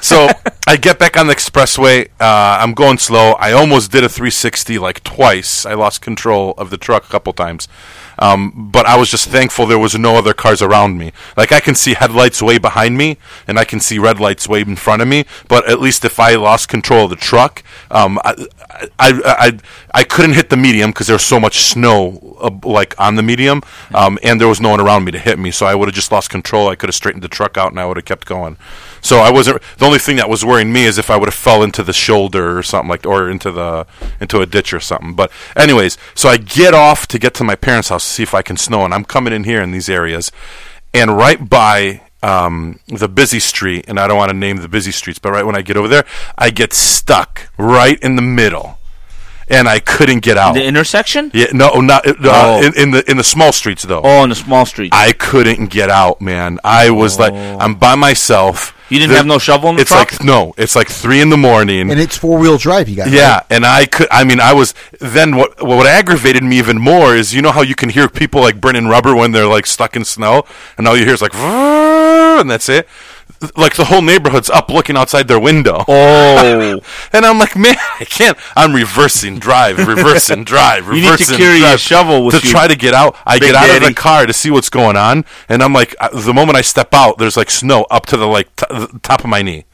[0.00, 0.28] So
[0.66, 2.06] I get back on the expressway.
[2.20, 3.32] Uh, I'm going slow.
[3.32, 5.66] I almost did a 360 like twice.
[5.66, 7.68] I lost control of the truck a couple times.
[8.20, 11.12] Um, but I was just thankful there was no other cars around me.
[11.36, 13.16] Like I can see headlights way behind me,
[13.48, 15.24] and I can see red lights way in front of me.
[15.48, 18.46] But at least if I lost control of the truck, um, I,
[18.98, 19.58] I, I,
[19.94, 23.22] I couldn't hit the medium because there was so much snow uh, like on the
[23.22, 23.62] medium,
[23.94, 25.50] um, and there was no one around me to hit me.
[25.50, 26.68] So I would have just lost control.
[26.68, 28.58] I could have straightened the truck out, and I would have kept going.
[29.02, 29.62] So I wasn't.
[29.78, 31.92] The only thing that was worrying me is if I would have fell into the
[31.92, 33.86] shoulder or something like, or into the
[34.20, 35.14] into a ditch or something.
[35.14, 38.34] But anyways, so I get off to get to my parents' house to see if
[38.34, 40.30] I can snow, and I'm coming in here in these areas,
[40.92, 44.92] and right by um, the busy street, and I don't want to name the busy
[44.92, 46.04] streets, but right when I get over there,
[46.36, 48.78] I get stuck right in the middle,
[49.48, 50.52] and I couldn't get out.
[50.52, 51.30] The intersection?
[51.32, 52.62] yeah, no, not uh, Oh.
[52.62, 54.02] in, in the in the small streets though.
[54.04, 54.92] Oh, in the small street.
[54.94, 56.58] I couldn't get out, man.
[56.62, 58.74] I was like, I'm by myself.
[58.90, 60.12] You didn't The- have no shovel in the It's truck?
[60.12, 61.90] like no, it's like three in the morning.
[61.90, 62.88] And it's four wheel drive.
[62.88, 64.08] You got yeah, and I could.
[64.10, 64.74] I mean, I was.
[65.00, 65.62] Then what?
[65.62, 68.86] What aggravated me even more is you know how you can hear people like burning
[68.88, 70.44] rubber when they're like stuck in snow,
[70.76, 72.88] and all you hear is like, and that's it.
[73.56, 75.84] Like the whole neighborhood's up looking outside their window.
[75.88, 76.80] Oh.
[77.12, 78.38] And I'm like, man, I can't.
[78.56, 82.46] I'm reversing drive, reversing drive, reversing You need to carry drive a shovel with to
[82.46, 83.16] you, try to get out.
[83.26, 85.94] I Big get out of the car to see what's going on, and I'm like,
[86.00, 89.00] uh, the moment I step out, there's like snow up to the like t- the
[89.02, 89.64] top of my knee.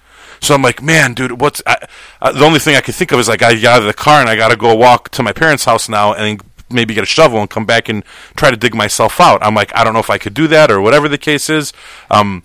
[0.41, 1.77] So I'm like, man, dude, what's I,
[2.21, 3.95] uh, the only thing I could think of is like I get out of the
[3.95, 7.03] car and I got to go walk to my parents' house now and maybe get
[7.03, 8.05] a shovel and come back and
[8.37, 9.43] try to dig myself out.
[9.43, 11.73] I'm like, I don't know if I could do that or whatever the case is.
[12.11, 12.43] Um,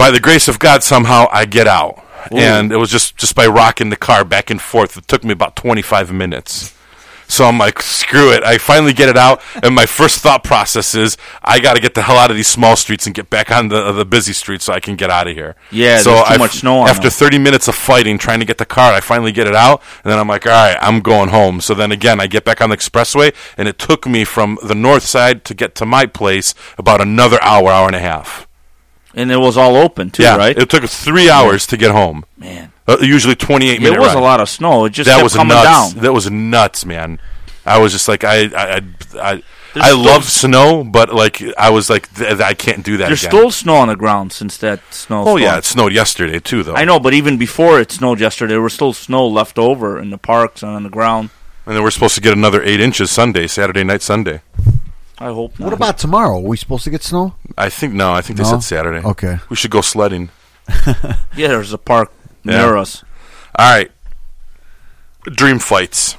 [0.00, 1.94] by the grace of God, somehow I get out.
[2.32, 4.96] and it was just just by rocking the car back and forth.
[4.96, 6.74] It took me about 25 minutes.
[7.28, 8.42] So I'm like, screw it.
[8.42, 11.94] I finally get it out, and my first thought process is, I got to get
[11.94, 14.64] the hell out of these small streets and get back on the the busy streets
[14.64, 15.54] so I can get out of here.
[15.70, 17.12] Yeah, so there's too I- much snow on After them.
[17.12, 20.10] 30 minutes of fighting, trying to get the car, I finally get it out, and
[20.10, 21.60] then I'm like, all right, I'm going home.
[21.60, 24.74] So then again, I get back on the expressway, and it took me from the
[24.74, 28.48] north side to get to my place about another hour, hour and a half.
[29.14, 30.56] And it was all open too, yeah, right?
[30.56, 32.24] it took us three hours to get home.
[32.36, 34.16] Man, Uh, usually 28 it was ride.
[34.16, 34.84] a lot of snow.
[34.84, 35.92] It just that kept was coming nuts.
[35.94, 36.02] down.
[36.02, 37.18] That was nuts, man.
[37.66, 38.82] I was just like, I, I, I,
[39.32, 39.42] I,
[39.74, 43.22] I love snow, but like, I was like, th- th- I can't do that There's
[43.24, 43.30] again.
[43.38, 45.24] still snow on the ground since that snow.
[45.26, 46.74] oh yeah, it snowed yesterday too, though.
[46.74, 50.10] I know, but even before it snowed yesterday, there was still snow left over in
[50.10, 51.30] the parks and on the ground.
[51.66, 54.40] And then we're supposed to get another eight inches Sunday, Saturday night, Sunday.
[55.20, 55.66] I hope not.
[55.66, 56.36] What about tomorrow?
[56.38, 57.34] Are we supposed to get snow?
[57.58, 58.50] I think no, I think they No?
[58.50, 59.06] said Saturday.
[59.06, 59.38] Okay.
[59.50, 60.30] we should go sledding.
[61.36, 62.10] Yeah, there's a park
[62.44, 62.58] Yeah.
[62.62, 63.04] near us.
[63.58, 63.90] All right.
[65.24, 66.16] Dream fights.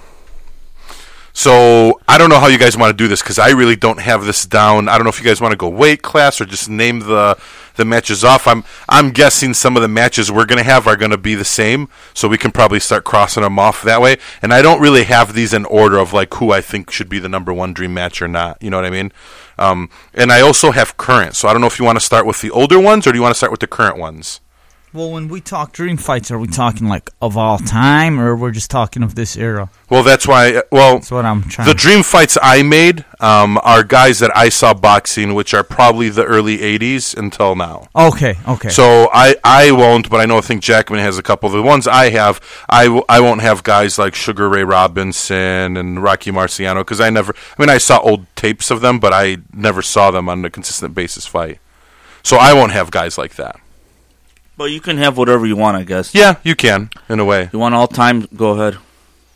[1.34, 4.00] So I don't know how you guys want to do this because I really don't
[4.00, 4.90] have this down.
[4.90, 7.38] I don't know if you guys want to go weight class or just name the
[7.82, 8.48] the matches off.
[8.48, 11.36] I'm I'm guessing some of the matches we're going to have are going to be
[11.36, 14.18] the same, so we can probably start crossing them off that way.
[14.42, 17.20] And I don't really have these in order of like who I think should be
[17.20, 18.62] the number one dream match or not.
[18.62, 19.12] You know what I mean?
[19.58, 22.26] Um, and I also have current, so I don't know if you want to start
[22.26, 24.40] with the older ones or do you want to start with the current ones.
[24.94, 28.52] Well, when we talk dream fights, are we talking like of all time, or we're
[28.52, 29.70] just talking of this era?
[29.90, 30.64] Well, that's why.
[30.70, 31.66] Well, That's what I'm trying.
[31.68, 36.10] The dream fights I made um, are guys that I saw boxing, which are probably
[36.10, 37.88] the early '80s until now.
[37.96, 38.68] Okay, okay.
[38.68, 41.48] So I, I won't, but I know I think Jackman has a couple.
[41.50, 46.04] The ones I have, I, w- I won't have guys like Sugar Ray Robinson and
[46.04, 47.34] Rocky Marciano because I never.
[47.58, 50.50] I mean, I saw old tapes of them, but I never saw them on a
[50.50, 51.60] consistent basis fight.
[52.24, 53.58] So I won't have guys like that.
[54.62, 56.14] But you can have whatever you want, I guess.
[56.14, 57.50] Yeah, you can in a way.
[57.52, 58.28] You want all time?
[58.36, 58.76] Go ahead.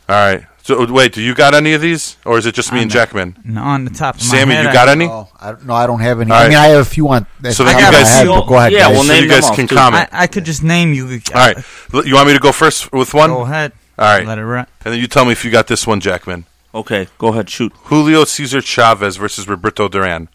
[0.08, 0.46] All right.
[0.62, 2.90] So wait, do you got any of these, or is it just me I'm and
[2.92, 3.36] Jackman?
[3.44, 5.06] no, on the top of my Sammy, head, you I- got any?
[5.06, 6.30] Oh, I, no, I don't have any.
[6.30, 6.48] All I right.
[6.48, 7.26] mean, I have a few on.
[7.50, 8.72] So then you of my guys- head, but go ahead.
[8.72, 8.92] Yeah, guys.
[8.94, 9.74] well, so name you guys them off, can too.
[9.74, 10.08] comment.
[10.12, 11.06] I, I could just name you.
[11.08, 11.56] All right.
[11.92, 13.30] L- You want me to go first with one?
[13.30, 13.72] Go ahead.
[13.98, 14.24] All right.
[14.26, 14.66] Let it run.
[14.84, 16.46] And then you tell me if you got this one, Jackman.
[16.74, 17.72] Okay, go ahead, shoot.
[17.84, 20.28] Julio Cesar Chavez versus Roberto Duran.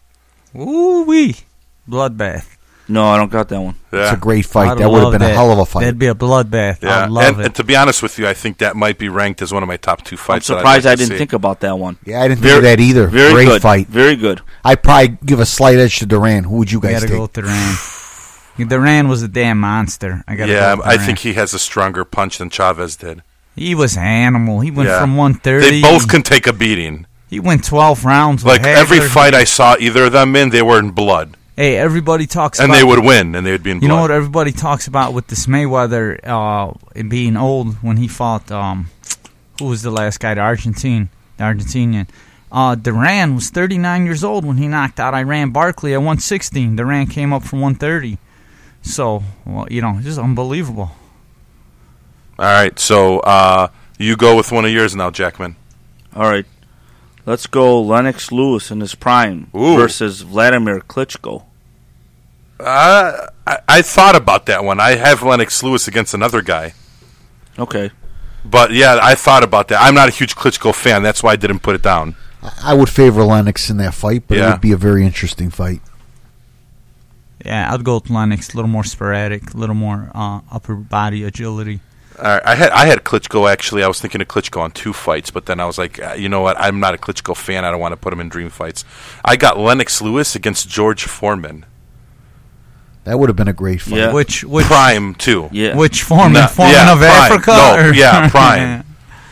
[0.54, 1.36] Ooh wee,
[1.88, 2.51] bloodbath.
[2.88, 3.76] No, I don't got that one.
[3.92, 4.04] Yeah.
[4.04, 4.68] It's a great fight.
[4.68, 5.80] I'd That would have love been a hell of a fight.
[5.82, 6.82] That'd be a bloodbath.
[6.82, 7.04] yeah.
[7.04, 7.46] I'd love and, it.
[7.46, 9.68] and to be honest with you, I think that might be ranked as one of
[9.68, 10.50] my top two fights.
[10.50, 11.18] I'd surprised like I didn't see.
[11.18, 11.96] think about that one.
[12.04, 13.06] yeah, I didn't Very- think of that either.
[13.06, 13.62] Very great good.
[13.62, 13.86] fight.
[13.88, 14.40] Very good.
[14.64, 16.44] I'd probably give a slight edge to Duran.
[16.44, 17.16] Who would you I guys gotta take?
[17.16, 17.76] go with Duran.
[18.68, 20.22] Duran was a damn monster.
[20.28, 23.22] I gotta Yeah, go I think he has a stronger punch than Chavez did.
[23.56, 24.60] he was an animal.
[24.60, 25.00] He went Yeah.
[25.00, 25.70] from 130.
[25.70, 27.06] They both can take a beating.
[27.28, 28.44] He went 12 rounds.
[28.44, 31.76] With Like every fight I saw either of them in, they were in blood, Hey,
[31.76, 32.80] everybody talks about and about.
[32.80, 35.26] they would win, and they would be in You know what everybody talks about with
[35.26, 36.72] this Mayweather uh,
[37.02, 38.88] being old when he fought um,
[39.58, 42.08] who was the last guy, the Argentine, the Argentinian.
[42.50, 46.76] Uh, Duran was 39 years old when he knocked out Iran Barkley at 116.
[46.76, 48.18] Duran came up from 130.
[48.80, 50.90] So, well, you know, just unbelievable.
[52.38, 53.68] All right, so uh,
[53.98, 55.56] you go with one of yours now, Jackman.
[56.16, 56.46] All right.
[57.24, 59.76] Let's go Lennox Lewis in his prime Ooh.
[59.76, 61.44] versus Vladimir Klitschko.
[62.58, 64.80] Uh, I, I thought about that one.
[64.80, 66.74] I have Lennox Lewis against another guy.
[67.58, 67.90] Okay.
[68.44, 69.80] But yeah, I thought about that.
[69.80, 71.02] I'm not a huge Klitschko fan.
[71.02, 72.16] That's why I didn't put it down.
[72.62, 75.80] I would favor Lennox in that fight, but it would be a very interesting fight.
[77.44, 78.52] Yeah, I'd go with Lennox.
[78.52, 81.80] A little more sporadic, a little more uh, upper body agility.
[82.18, 83.82] All right, I had I had Klitschko actually.
[83.82, 86.28] I was thinking of Klitschko on two fights, but then I was like, uh, you
[86.28, 86.56] know what?
[86.60, 87.64] I'm not a Klitschko fan.
[87.64, 88.84] I don't want to put him in dream fights.
[89.24, 91.64] I got Lennox Lewis against George Foreman,
[93.04, 93.96] That would have been a great fight.
[93.98, 94.12] Yeah.
[94.12, 95.48] Which which prime too.
[95.52, 95.74] Yeah.
[95.76, 96.34] which Foreman?
[96.34, 97.32] No, Foreman yeah, of prime.
[97.32, 97.50] Africa?
[97.50, 98.84] No, or- yeah, prime.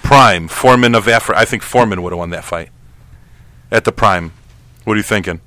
[0.03, 1.39] Prime Foreman of Africa.
[1.39, 2.71] I think Foreman would have won that fight
[3.71, 4.33] at the prime.
[4.85, 5.41] What are you thinking?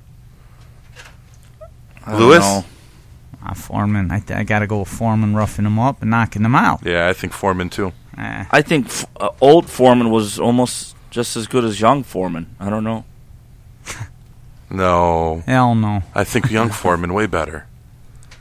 [2.06, 2.42] I don't Lewis?
[2.44, 2.64] Ah,
[3.48, 3.54] know.
[3.54, 4.10] Foreman.
[4.10, 6.80] I, th- I got to go with Foreman roughing him up and knocking him out.
[6.84, 7.92] Yeah, I think Foreman too.
[8.16, 8.44] Eh.
[8.50, 12.54] I think f- uh, old Foreman was almost just as good as young Foreman.
[12.60, 13.04] I don't know.
[14.70, 16.02] No, Hell no.
[16.14, 17.66] I think young Foreman way better.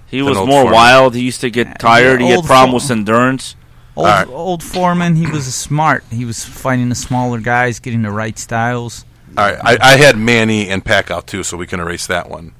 [0.07, 0.73] He Than was old more Foreman.
[0.73, 1.15] wild.
[1.15, 2.21] He used to get tired.
[2.21, 3.55] he had old problem Fo- with endurance.
[3.95, 4.27] Old, Alright.
[4.29, 6.03] old Foreman, he was smart.
[6.09, 9.05] He was fighting the smaller guys, getting the right styles.
[9.37, 12.53] All right, I, I had Manny and Pacquiao too, so we can erase that one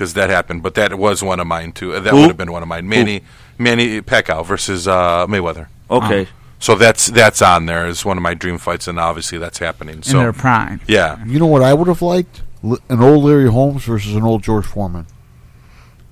[0.00, 0.62] because that happened.
[0.62, 1.92] But that was one of mine too.
[2.00, 2.88] That would have been one of mine.
[2.88, 3.20] Manny,
[3.58, 5.66] Manny Pacquiao versus uh, Mayweather.
[5.90, 6.26] Okay.
[6.58, 9.96] So that's that's on there as one of my dream fights, and obviously that's happening.
[9.96, 10.80] in So their prime.
[10.86, 12.42] yeah, You know what I would have liked?
[12.64, 15.06] L- An old Larry Holmes versus an old George Foreman.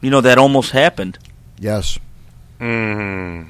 [0.02, 1.19] You know that almost happened.
[1.59, 1.98] Yes.
[2.60, 3.47] mm,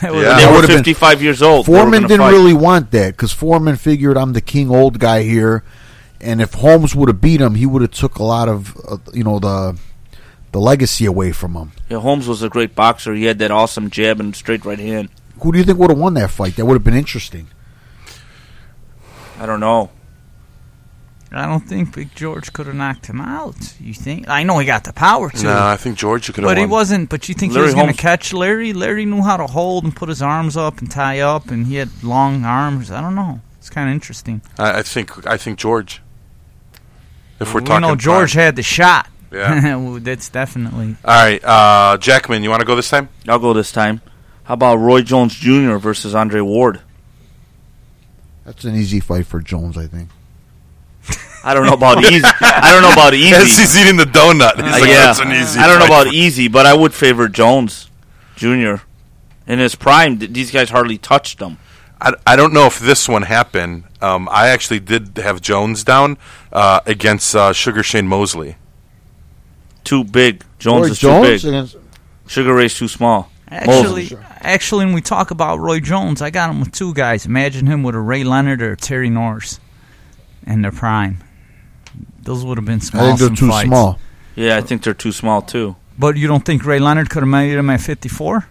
[0.00, 0.36] That would've Yeah.
[0.36, 1.66] They been- were would've been- 55 years old.
[1.66, 2.30] They were Foreman gonna didn't fight.
[2.32, 5.64] really want that because Foreman figured I'm the king old guy here,
[6.20, 8.98] and if Holmes would have beat him, he would have took a lot of uh,
[9.12, 9.78] you know the
[10.52, 11.72] the legacy away from him.
[11.88, 13.14] Yeah, Holmes was a great boxer.
[13.14, 15.10] He had that awesome jab and straight right hand.
[15.40, 16.56] Who do you think would have won that fight?
[16.56, 17.48] That would have been interesting.
[19.38, 19.90] I don't know.
[21.32, 23.74] I don't think Big George could have knocked him out.
[23.80, 24.28] You think?
[24.28, 26.64] I know he got the power to, No, I think George could have but he
[26.64, 27.10] wasn't.
[27.10, 28.72] But you think Larry he was going to catch Larry?
[28.72, 31.74] Larry knew how to hold and put his arms up and tie up, and he
[31.74, 32.90] had long arms.
[32.90, 33.40] I don't know.
[33.58, 34.40] It's kind of interesting.
[34.58, 36.00] I, I think I think George.
[37.40, 38.44] If we're we talking, know George prime.
[38.44, 39.08] had the shot.
[39.32, 39.76] Yeah.
[39.76, 40.96] Well, That's definitely.
[41.04, 43.08] All right, uh, Jackman, you want to go this time?
[43.28, 44.00] I'll go this time.
[44.44, 45.76] How about Roy Jones Jr.
[45.76, 46.80] versus Andre Ward?
[48.44, 50.08] That's an easy fight for Jones, I think.
[51.44, 52.24] I don't know about easy.
[52.40, 53.60] I don't know about As easy.
[53.60, 56.08] he's eating the donut, he's Uh, like, yeah, "That's an easy." I don't know about
[56.08, 57.90] easy, but I would favor Jones
[58.36, 58.76] Jr.
[59.46, 61.58] In his prime, these guys hardly touched him.
[62.00, 63.84] I, I don't know if this one happened.
[64.02, 66.18] Um, I actually did have Jones down
[66.52, 68.56] uh, against uh, Sugar Shane Mosley.
[69.84, 70.44] Too big.
[70.58, 71.54] Jones Roy is Jones too big.
[71.54, 71.76] against
[72.26, 73.30] Sugar Ray's too small.
[73.48, 74.10] Actually,
[74.40, 77.24] actually, when we talk about Roy Jones, I got him with two guys.
[77.26, 79.60] Imagine him with a Ray Leonard or Terry Norris
[80.46, 81.22] in their prime.
[82.20, 83.06] Those would have been I small.
[83.06, 83.68] think they're too fights.
[83.68, 83.98] small.
[84.34, 85.76] Yeah, I think they're too small too.
[85.96, 88.48] But you don't think Ray Leonard could have made him at 54?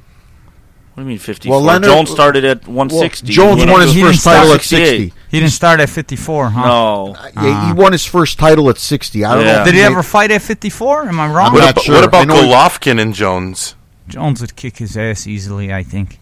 [0.96, 1.52] What do you mean 54?
[1.52, 3.28] Well, Leonard- Jones started at 160.
[3.28, 5.14] Jones won his first title at 60.
[5.30, 6.66] He didn't start at 54, huh?
[6.66, 7.16] No.
[7.16, 9.26] Uh, yeah, he won his first title at 60.
[9.26, 9.52] I don't know.
[9.52, 9.60] Yeah.
[9.60, 11.10] if Did he made- ever fight at 54?
[11.10, 11.48] Am I wrong?
[11.48, 11.96] I'm What, not about, sure.
[11.96, 13.76] what about Golovkin and Jones?
[14.08, 16.20] Jones would kick his ass easily, I think.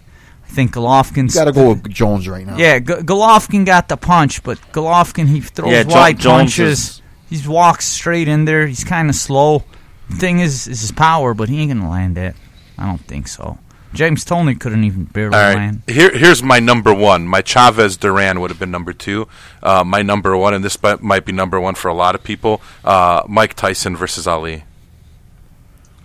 [0.47, 1.35] I think Golovkin's.
[1.35, 2.57] Got to go with Jones right now.
[2.57, 7.01] Yeah, G- Golovkin got the punch, but Golovkin, he throws Yeah, Jo- wide Jones punches.
[7.29, 8.65] He walks straight in there.
[8.65, 9.63] He's kind of slow.
[10.11, 12.35] Thing is, is his power, but he ain't gonna land it.
[12.77, 13.57] I don't think so.
[13.93, 15.83] James Toney couldn't even barely All right, land.
[15.87, 17.27] here here's my number one.
[17.27, 19.27] My Chavez Duran would have been number two.
[19.61, 22.23] Uh, my number one, and this bi- might be number one for a lot of
[22.23, 22.61] people.
[22.83, 24.63] Uh, Mike Tyson versus Ali.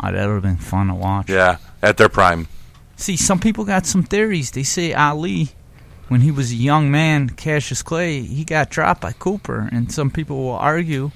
[0.03, 1.29] Oh, that would have been fun to watch.
[1.29, 2.47] Yeah, at their prime.
[2.97, 4.51] See, some people got some theories.
[4.53, 5.51] They say Ali,
[6.09, 10.11] when he was a young man, Cassius Clay, he got dropped by Cooper, and some
[10.11, 11.11] people will argue.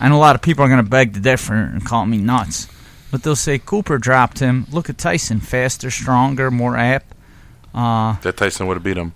[0.00, 2.68] and a lot of people are going to beg to differ and call me nuts,
[3.16, 4.66] but they'll say Cooper dropped him.
[4.70, 7.14] Look at Tyson, faster, stronger, more apt.
[7.74, 9.14] Uh, That Tyson would have beat him.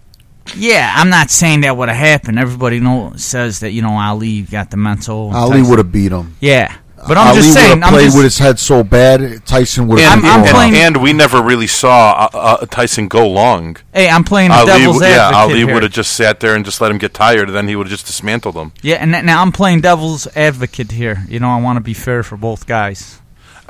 [0.56, 2.38] yeah, I'm not saying that would have happened.
[2.38, 5.30] Everybody know says that you know Ali got the mental.
[5.34, 6.34] Ali would have beat him.
[6.40, 6.74] Yeah,
[7.06, 7.80] but I'm Ali just saying.
[7.80, 10.16] have I'm played just, with his head so bad, Tyson would have.
[10.18, 13.76] And, I'm- I'm and, playing- and we never really saw uh, uh, Tyson go long.
[13.92, 16.64] hey, I'm playing the Ali, devil's w- yeah, Ali would have just sat there and
[16.64, 18.72] just let him get tired, and then he would have just dismantled him.
[18.80, 21.24] Yeah, and now I'm playing devil's advocate here.
[21.28, 23.19] You know, I want to be fair for both guys.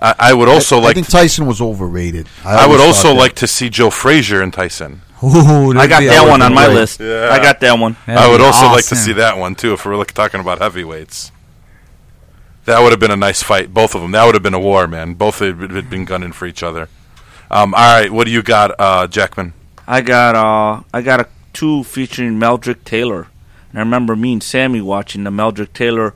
[0.00, 0.90] I, I would also I like.
[0.90, 2.28] I think Tyson was overrated.
[2.44, 3.20] I would also thought that.
[3.20, 5.02] like to see Joe Frazier and Tyson.
[5.22, 7.00] Ooh, I got that one on my list.
[7.00, 7.28] Yeah.
[7.30, 7.96] I got that one.
[8.06, 9.74] That'd I would be also like to see that one too.
[9.74, 11.30] If we're look, talking about heavyweights,
[12.64, 13.74] that would have been a nice fight.
[13.74, 14.12] Both of them.
[14.12, 15.14] That would have been a war, man.
[15.14, 16.88] Both had had been gunning for each other.
[17.50, 19.52] Um, all right, what do you got, uh, Jackman?
[19.90, 23.26] I got uh I got a two featuring Meldrick Taylor.
[23.70, 26.14] And I remember me and Sammy watching the Meldrick Taylor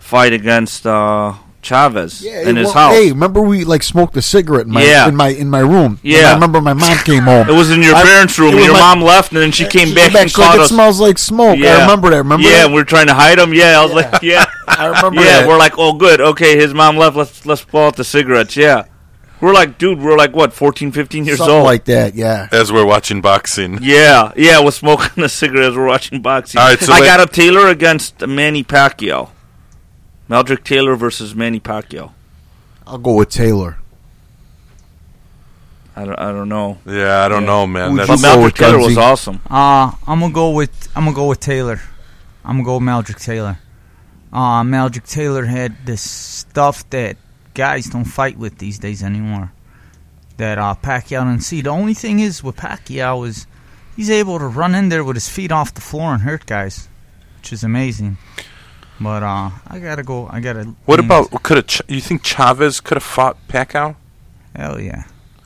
[0.00, 2.92] fight against uh Chavez Yeah, in his well, house.
[2.94, 5.08] Hey, remember we like smoked a cigarette in my Yeah.
[5.08, 5.98] in my in my room.
[6.02, 6.18] Yeah.
[6.18, 7.48] And I remember my mom came home.
[7.48, 9.40] It was in your I- parents' room, it and was your my- mom left, and
[9.40, 10.68] then she came She back came and she's like, caught it us.
[10.70, 11.58] smells like smoke.
[11.60, 12.16] I remember that.
[12.18, 12.64] Remember yeah, that?
[12.66, 13.54] and we are trying to hide him.
[13.54, 15.40] Yeah, I was like, yeah, I remember yeah.
[15.40, 15.48] that.
[15.48, 16.58] We're like, oh, good, okay.
[16.58, 17.16] His mom left.
[17.16, 18.56] Let's let's pull out the cigarettes.
[18.56, 18.84] Yeah,
[19.40, 21.64] we're like, dude, we're like what, 14, 15 years Something old.
[21.64, 22.14] like that.
[22.14, 22.48] Yeah.
[22.52, 26.60] As we're watching boxing, Yeah, yeah, we're smoking a cigarette as we're watching boxing.
[26.60, 29.30] All right, so I wait- got a Taylor against Manny Pacquiao.
[30.28, 32.12] Meldrick Taylor versus Manny Pacquiao.
[32.86, 33.78] I'll go with Taylor.
[35.94, 36.78] I don't, I don't know.
[36.86, 37.46] yeah, I don't Yeah.
[37.48, 37.90] know, man.
[37.90, 39.40] Who'd That's, But Meldrick Taylor was awesome.
[39.50, 41.80] Uh, I'm gonna go with I'm gonna go with Taylor.
[42.44, 43.58] I'm gonna go with Meldrick Taylor.
[44.32, 47.18] Uh, Meldrick Taylor had this stuff that
[47.52, 49.52] guys don't fight with these days anymore.
[50.38, 51.60] That uh, Pacquiao didn't see.
[51.60, 53.46] The only thing is with Pacquiao is
[53.94, 56.88] he's able to run in there with his feet off the floor and hurt guys,
[57.36, 58.16] which is amazing.
[59.02, 60.28] But uh, I gotta go.
[60.30, 60.64] I gotta.
[60.84, 63.96] what lean- about could Ch- you think Chavez could have fought Pacquiao?
[64.54, 65.04] Hell yeah,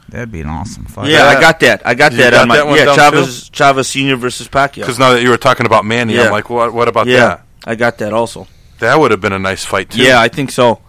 [0.09, 1.11] that'd be an awesome fight.
[1.11, 1.87] Yeah, I got that.
[1.87, 2.85] I got You that got on my that one yeah.
[2.87, 4.74] down Chavez Chavez Senior versus Pacquiao.
[4.83, 6.24] Because now that you were talking about Manny, Yeah.
[6.24, 6.73] I'm like, what?
[6.74, 7.43] What about yeah, that?
[7.65, 8.47] I got that also.
[8.81, 10.03] That would have been a nice fight too.
[10.03, 10.81] Yeah, I think so.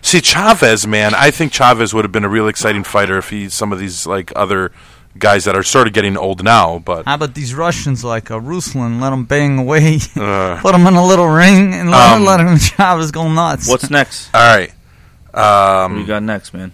[0.00, 3.48] See Chavez, man, I think Chavez would have been a real exciting fighter if he
[3.48, 4.72] some of these like other
[5.18, 8.38] guys that are sort of getting old now, but How about these Russians like uh,
[8.38, 9.00] Ruslan?
[9.00, 9.98] Let them bang away.
[10.16, 13.68] uh, Put them in a little ring and let, Um, let him Chavez go nuts.
[13.68, 14.30] What's next?
[14.34, 14.72] all right.
[15.32, 15.40] what
[15.92, 16.72] you Um, got next, man?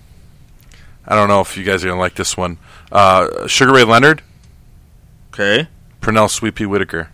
[1.06, 2.58] I don't know if you guys are gonna like this one.
[2.92, 4.22] Uh, Sugar Ray Leonard,
[5.32, 5.68] Okay.
[6.00, 7.10] Pernell Sweet Pea Whitaker.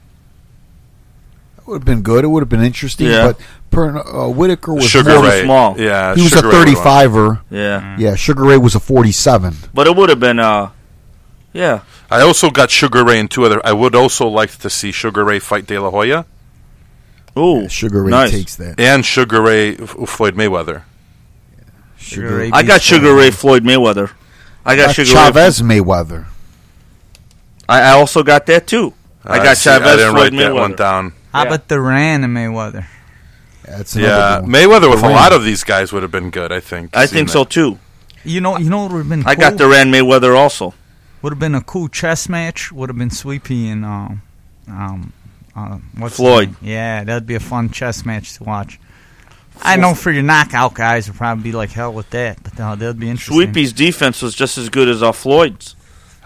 [1.58, 2.24] It would have been good.
[2.24, 3.06] It would have been interesting.
[3.08, 3.28] Yeah.
[3.28, 3.40] But
[3.70, 5.80] per, uh, Whitaker was Sugar more more, too Ray, small.
[5.80, 6.84] yeah, he was Sugar a Ray would've won.
[6.84, 7.40] 35er.
[7.50, 7.96] Yeah.
[7.98, 9.54] Yeah, Sugar Ray was a 47.
[9.72, 10.70] But it would have been uh
[11.54, 11.80] yeah.
[12.10, 13.60] I also got Sugar Ray and two other.
[13.64, 16.26] I would also like to see Sugar Ray fight De La Hoya
[17.38, 17.68] Ooh.
[17.68, 18.30] Sugar Ray nice.
[18.30, 18.78] takes that.
[18.78, 20.82] and Sugar Ray F- Floyd Mayweather.
[21.96, 24.10] Sugar Ray I got Sugar Ray Floyd Mayweather.
[24.66, 26.26] I got Got Sugar Chavez Mayweather.
[27.68, 28.92] I, I also got that too.
[29.24, 30.60] I uh, got see, I Chavez didn't Floyd write that Mayweather.
[30.60, 31.12] one down.
[31.32, 31.48] How Yeah.
[31.48, 32.86] about Duran and Mayweather?
[33.64, 34.50] That's Yeah, one.
[34.50, 36.52] Mayweather with a lot of these guys would have been good.
[36.52, 36.94] I think.
[36.96, 37.78] I seeing think so too.
[38.22, 39.22] You know, you know what would have been.
[39.22, 39.30] Cool?
[39.30, 40.74] I got Duran Mayweather also.
[41.24, 42.70] Would have been a cool chess match.
[42.70, 44.22] Would have been Sweet Pea and um,
[44.68, 45.12] um,
[45.56, 46.54] uh, what's Floyd.
[46.60, 48.78] Yeah, that'd be a fun chess match to watch.
[49.62, 52.74] I know for your knockout guys would probably be like hell with that, but uh,
[52.74, 53.36] that'd be interesting.
[53.36, 55.76] Sweet Pea's defense was just as good as uh, Floyd's.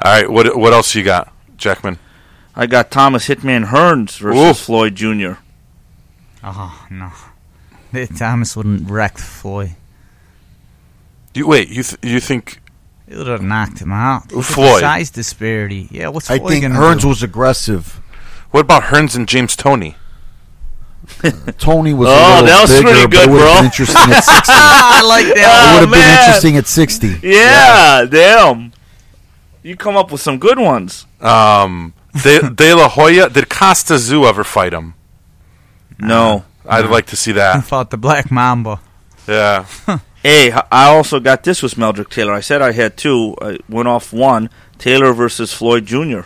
[0.04, 2.00] All right, what what else you got, Jackman?
[2.56, 4.52] I got Thomas Hitman Hearns versus Ooh.
[4.52, 5.34] Floyd Jr.
[6.42, 7.12] Oh no,
[8.16, 9.76] Thomas wouldn't wreck Floyd.
[11.34, 11.68] You wait.
[11.68, 12.60] You th- you think
[13.10, 14.30] It would have knocked him out.
[14.32, 14.80] Look at the Floyd.
[14.80, 15.88] size disparity.
[15.90, 17.08] Yeah, what's I Floyd think gonna Hearns do?
[17.08, 18.00] was aggressive.
[18.50, 19.96] what about Hearns and James Toney?
[21.58, 23.56] Toney was Oh, a little that was bigger, pretty but good, it would have bro.
[23.56, 24.42] been interesting at 60.
[24.48, 25.36] I like that.
[25.36, 26.18] it would have been man.
[26.26, 27.20] interesting at 60.
[27.22, 28.72] Yeah, damn.
[29.62, 31.06] You come up with some good ones.
[31.20, 33.30] Um, De, De La Hoya.
[33.30, 34.94] Did Kostya Tszyu ever fight him?
[35.98, 36.44] No.
[36.68, 37.64] I'd like to see He that.
[37.64, 38.80] fought the Black Mamba.
[39.26, 39.64] Yeah.
[40.22, 42.32] Hey, I also got this with Meldrick Taylor.
[42.32, 43.36] I said I had two.
[43.40, 44.50] I went off one.
[44.78, 46.20] Taylor versus Floyd Jr.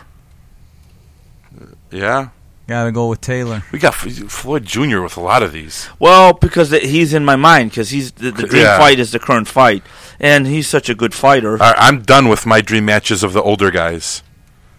[1.91, 2.29] Yeah.
[2.67, 3.63] Gotta go with Taylor.
[3.71, 5.01] We got Floyd Jr.
[5.01, 5.89] with a lot of these.
[5.99, 8.77] Well, because he's in my mind because he's the, the dream Yeah.
[8.77, 9.83] fight is the current fight,
[10.19, 11.51] and he's such a good fighter.
[11.53, 14.23] All right, I'm done with my dream matches of the older guys.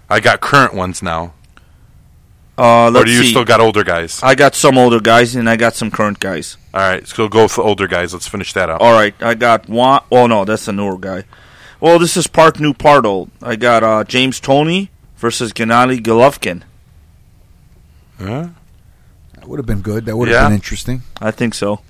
[0.08, 1.34] I got current ones now.
[2.56, 3.30] Uh, Or let's do you see.
[3.30, 4.20] still got older guys?
[4.22, 6.56] I got some older guys and I got some current guys.
[6.72, 8.12] All right, so go with the older guys.
[8.12, 8.80] Let's finish that up.
[8.80, 11.24] All right, I got one oh no, that's a newer guy.
[11.80, 13.30] Well, this is part new, part old.
[13.42, 16.62] I got uh, James Toney versus Gennady Golovkin.
[18.18, 18.48] Huh?
[19.34, 20.06] That would have been good.
[20.06, 20.46] That would have Yeah.
[20.48, 21.02] been interesting.
[21.20, 21.80] I think so.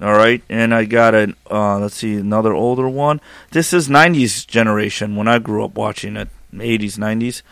[0.00, 3.20] All right, and I got an uh, let's see another older one.
[3.50, 7.42] This is '90s generation when I grew up watching it, '80s, '90s.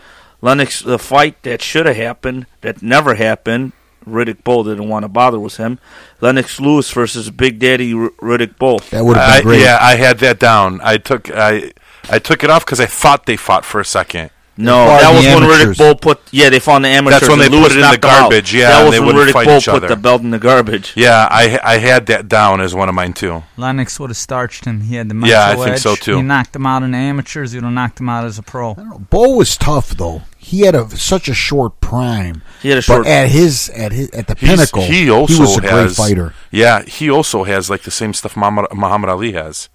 [0.41, 3.73] Lennox, the fight that should have happened that never happened.
[4.07, 5.79] Riddick Bowe didn't want to bother with him.
[6.21, 8.79] Lennox Lewis versus Big Daddy R- Riddick Bowe.
[8.91, 9.61] That would have I, been great.
[9.61, 10.79] yeah, I had that down.
[10.81, 11.73] I took I
[12.09, 14.29] I took it off because I thought they fought for a second.
[14.59, 15.77] No, that was when amateurs.
[15.77, 16.19] Riddick Bowe put.
[16.31, 17.21] Yeah, they fought in the amateurs.
[17.21, 18.19] That's when they Lewis put it in the knocked out.
[18.21, 20.39] garbage, yeah, that was they when wouldn't Riddick fight Bowe put the belt in the
[20.39, 20.93] garbage.
[20.97, 23.43] Yeah, I I had that down as one of mine too.
[23.55, 24.81] Lennox would have starched him.
[24.81, 25.81] He had the mental Yeah, I think edge.
[25.81, 26.15] so, too.
[26.17, 27.51] He knocked him out in the amateurs.
[27.51, 28.71] He would have knocked him out as a pro.
[28.71, 28.99] I don't know.
[29.09, 30.23] Bowe was tough though.
[30.37, 33.03] He had a such a short prime, He had a short.
[33.03, 35.97] but at his at his at the He's- pinnacle, he also was a great has
[35.97, 36.33] fighter.
[36.51, 39.69] Yeah, he also has like the same stuff Muhammad, Muhammad Ali has.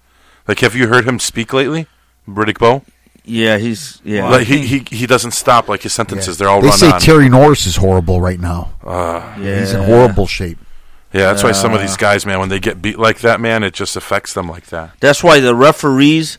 [0.47, 1.87] Like, have you heard him speak lately,
[2.27, 2.81] Riddick Bowe?
[3.25, 4.29] Yeah, he's yeah.
[4.29, 5.67] like he, he he doesn't stop.
[5.69, 6.99] Like his sentences, they're all They run say on.
[6.99, 8.73] Terry Norris is horrible right now.
[8.83, 9.59] uh, yeah.
[9.59, 10.57] He's in horrible shape.
[11.13, 11.83] yeah, that's why some of Uh.
[11.83, 14.65] these guys, man, when they get beat like that, man, it just affects them like
[14.67, 14.91] that.
[14.99, 16.37] That's why the referees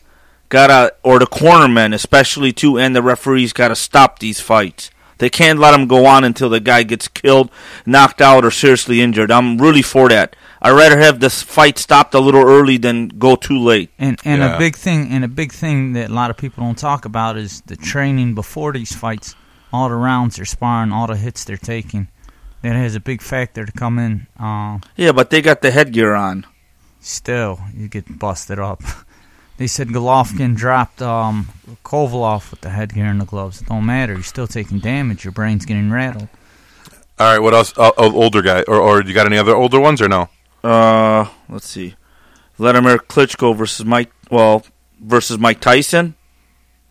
[0.49, 4.91] gotta, or the cornermen especially too, and the referees gotta stop these fights.
[5.17, 7.49] They can't let them go on until the guy gets killed,
[7.85, 9.31] knocked out, or seriously injured.
[9.31, 10.35] I'm really for that.
[10.65, 13.89] I'd rather have this fight stopped a little early than go too late.
[13.99, 14.55] And and Yeah.
[14.55, 17.37] a big thing and a big thing that a lot of people don't talk about
[17.37, 19.35] is the training before these fights.
[19.71, 22.07] All the rounds they're sparring, all the hits they're taking.
[22.61, 24.25] That has a big factor to come in.
[24.39, 26.45] Um, Yeah, but they got the headgear on.
[26.99, 28.81] still, you get busted up.
[29.57, 31.47] They said Golovkin dropped um,
[31.85, 33.61] Kovalev with the headgear and the gloves.
[33.61, 34.11] It don't matter.
[34.13, 35.23] You're still taking damage.
[35.23, 36.27] Your brain's getting rattled.
[37.17, 37.71] All right, what else?
[37.77, 40.27] Uh, uh, older guy, or or you got any other older ones or no?
[40.65, 41.95] Uh, let's see,
[42.57, 44.11] Vladimir Klitschko versus Mike.
[44.31, 44.65] Well,
[44.99, 46.15] versus Mike Tyson.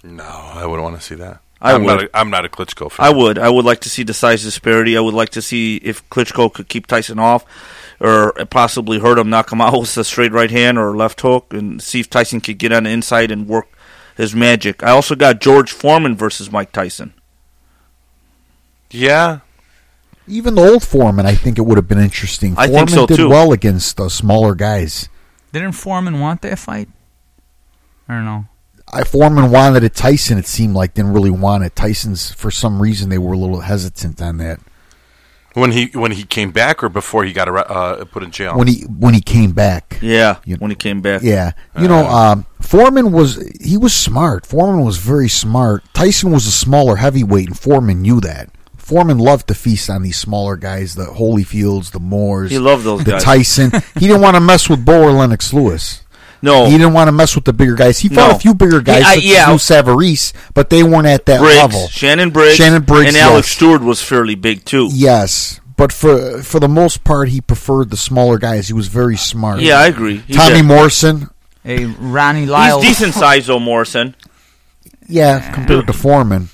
[0.05, 1.41] No, I wouldn't want to see that.
[1.61, 1.87] I am would.
[1.89, 3.07] Not a, I'm not a Klitschko fan.
[3.07, 3.39] I would.
[3.39, 4.97] I would like to see the size disparity.
[4.97, 7.45] I would like to see if Klitschko could keep Tyson off,
[7.99, 11.53] or possibly hurt him, knock him out with a straight right hand or left hook,
[11.53, 13.67] and see if Tyson could get on the inside and work
[14.17, 14.85] his magic.
[14.85, 17.13] I also got George Foreman versus Mike Tyson.
[18.91, 19.41] Yeah,
[20.27, 22.55] Even the old Foreman, I think it would have been interesting.
[22.57, 23.29] I Foreman think so, did too.
[23.29, 25.09] well against the smaller guys.
[25.53, 26.89] Didn't Foreman want that fight?
[28.09, 28.47] I don't know.
[28.93, 29.95] I Foreman wanted it.
[29.95, 31.75] Tyson, it seemed like, didn't really want it.
[31.75, 34.61] Tyson's, for some reason, they were a little hesitant on that.
[35.55, 38.57] When he when he came back or before he got uh, put in jail?
[38.59, 39.99] when he when he came back.
[40.03, 41.23] Yeah, You- when he came back.
[41.23, 44.47] Yeah, you know, um, Foreman was he was smart.
[44.47, 45.85] Foreman was very smart.
[45.95, 48.51] Tyson was a smaller heavyweight, and Foreman knew that.
[48.85, 52.51] Foreman loved to feast on these smaller guys, the Holyfields, the Moores.
[52.51, 53.24] He loved those the guys.
[53.24, 53.70] Tyson.
[53.98, 56.02] he didn't want to mess with Bowe or Lennox Lewis.
[56.43, 57.98] No, He didn't want to mess with the bigger guys.
[58.01, 58.36] He fought No.
[58.36, 59.51] a few bigger guys, He- I- such yeah.
[59.51, 61.89] as Lou Savarese, but they weren't at that Briggs, level.
[61.89, 63.48] Shannon Briggs, Shannon Briggs, and Alex.
[63.48, 64.90] Stewart was fairly big too.
[64.93, 68.66] Yes, but for for the most part, he preferred the smaller guys.
[68.69, 69.61] He was very smart.
[69.61, 70.19] Yeah, I agree.
[70.27, 70.66] He Tommy did.
[70.66, 71.31] Morrison.
[71.62, 72.82] Hey, Ronnie Lyle.
[72.82, 74.15] He's decent size though, Morrison.
[75.09, 76.51] Yeah, compared to Foreman.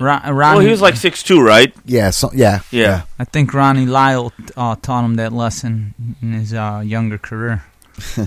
[0.00, 1.74] Ron, Well, Ronnie, he was like six two, right?
[1.84, 3.02] Yeah, so, yeah, Yeah.
[3.18, 7.64] I think Ronnie Lyle uh, taught him that lesson in his uh, younger career.
[8.16, 8.26] All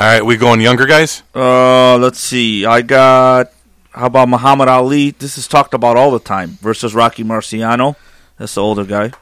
[0.00, 1.22] right, we going younger guys.
[1.34, 2.66] Uh, let's see.
[2.66, 3.52] I got.
[3.90, 5.10] How about Muhammad Ali?
[5.10, 7.96] This is talked about all the time versus Rocky Marciano.
[8.36, 9.12] That's the older guy.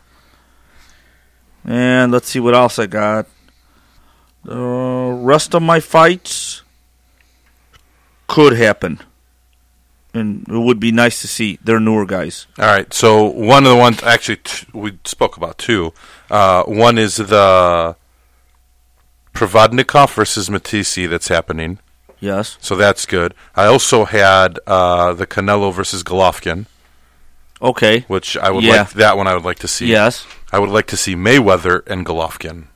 [1.64, 3.26] And let's see what else I got.
[4.44, 6.62] The rest of my fights
[8.28, 9.00] could happen,
[10.16, 11.58] and it would be nice to see.
[11.62, 12.46] They're newer guys.
[12.58, 15.92] All right, so one of the ones actually t- we spoke about two.
[16.30, 17.94] Uh, one is the
[19.34, 21.78] Provodnikov versus Matthysse that's happening,
[22.20, 22.56] Yes.
[22.60, 23.34] so that's good.
[23.54, 26.66] I also had uh, the Canelo versus Golovkin,
[27.60, 28.00] Okay.
[28.08, 28.76] which I would Yeah.
[28.82, 29.26] like that one.
[29.26, 29.86] I would like to see.
[29.86, 30.26] Yes.
[30.52, 32.66] I would like to see Mayweather and Golovkin.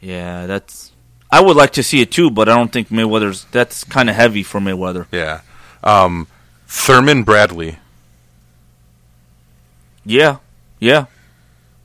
[0.00, 0.92] Yeah, that's.
[1.30, 3.46] I would like to see it too, but I don't think Mayweather's.
[3.50, 5.06] That's kind of heavy for Mayweather.
[5.10, 5.40] Yeah,
[5.84, 6.26] um,
[6.66, 7.78] Thurman Bradley.
[10.04, 10.38] Yeah.
[10.80, 11.06] Yeah.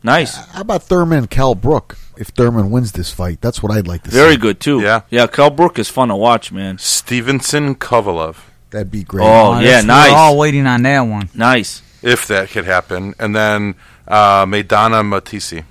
[0.04, 0.36] Nice.
[0.48, 1.98] How about Thurman and Kell Brook?
[2.18, 4.18] If Thurman wins this fight, that's what I'd like to see.
[4.18, 4.82] Very good too.
[4.82, 5.02] Yeah.
[5.10, 5.28] Yeah.
[5.28, 6.78] Kell Brook is fun to watch, man.
[6.78, 8.38] Stevenson Kovalev,
[8.72, 9.26] That'd be great.
[9.26, 10.12] Oh, Uh, yeah, that's- nice.
[10.12, 11.30] We're all waiting on that one.
[11.34, 11.82] Nice.
[12.02, 13.76] if that could happen, and then
[14.08, 15.64] uh, Maidana Matthysse.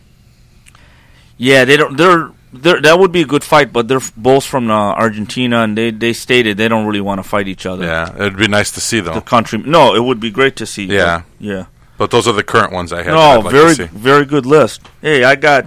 [1.38, 1.96] Yeah, they don't.
[1.96, 2.30] They're.
[2.53, 6.15] That would be a good fight, but they're both from uh, Argentina, and they, they
[6.15, 7.85] stated they don't really want to fight each other.
[7.85, 9.12] Yeah, it'd be nice to see though.
[9.15, 9.59] The country.
[9.59, 10.85] No, it would be great to see.
[10.87, 11.19] Yeah.
[11.39, 11.66] but- yeah.
[11.99, 13.12] But those are the current ones I have.
[13.12, 13.97] No, like very to see.
[13.99, 14.81] very good list.
[15.03, 15.66] Hey, I got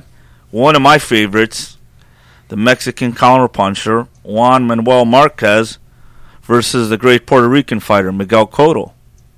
[0.50, 1.78] one of my favorites,
[2.48, 5.78] the Mexican counterpuncher Juan Manuel Marquez
[6.42, 8.94] versus the great Puerto Rican fighter Miguel Cotto.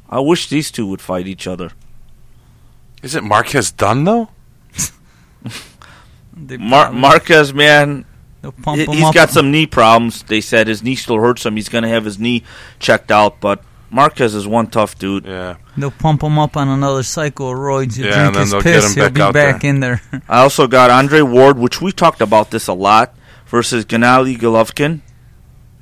[0.08, 1.72] I wish these two would fight each other.
[3.02, 4.30] Is it Marquez done though?
[6.36, 8.06] They Mar- Marquez, man,
[8.42, 10.24] they'll he's got some knee problems.
[10.24, 11.56] They said his knee still hurts him.
[11.56, 12.44] He's going to have his knee
[12.80, 15.26] checked out, but Marquez is one tough dude.
[15.26, 15.58] Yeah.
[15.78, 17.96] They'll pump him up on another cycle of roids.
[17.98, 18.86] He'll Yeah, drink and then his they'll get piss.
[18.90, 19.70] him He'll back be out back there.
[19.70, 20.02] in there.
[20.30, 23.16] I also got Andre Ward, which we talked about this a lot,
[23.48, 25.02] versus Gennady Golovkin.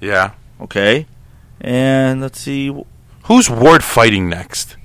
[0.02, 0.32] Yeah.
[0.60, 1.07] Okay,
[1.60, 2.76] and let's see.
[3.23, 4.76] Who's Ward fighting next?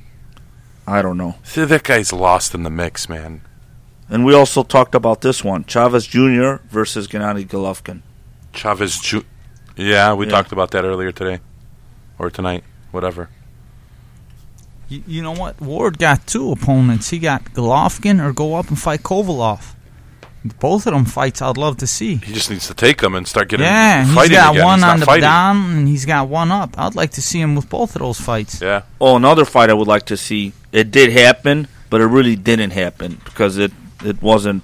[0.87, 1.35] I don't know.
[1.43, 3.43] See, that guy's lost in the mix, man.
[4.09, 6.57] And we also talked about this one: Chavez Jr.
[6.71, 8.03] versus Gennady Golovkin.
[8.53, 9.25] Chavez Ju-
[9.77, 10.31] Yeah, we Yeah.
[10.33, 11.41] talked about that earlier today.
[12.19, 12.65] Or tonight.
[12.93, 13.29] Whatever.
[14.89, 15.61] You, you know what?
[15.61, 17.11] Ward got two opponents.
[17.11, 19.61] He got Golovkin or go up and fight Kovalev.
[20.61, 22.17] Both of them fights I'd love to see.
[22.17, 24.65] He just needs to take them and start getting yeah, He's got again.
[24.65, 25.23] one He's on the fighting.
[25.23, 26.79] down and he's got one up.
[26.79, 28.61] I'd like to see him with both of those fights.
[28.63, 28.83] Yeah.
[29.01, 30.53] Oh, another fight I would like to see.
[30.71, 33.73] It did happen, but it really didn't happen because it
[34.05, 34.63] it wasn't.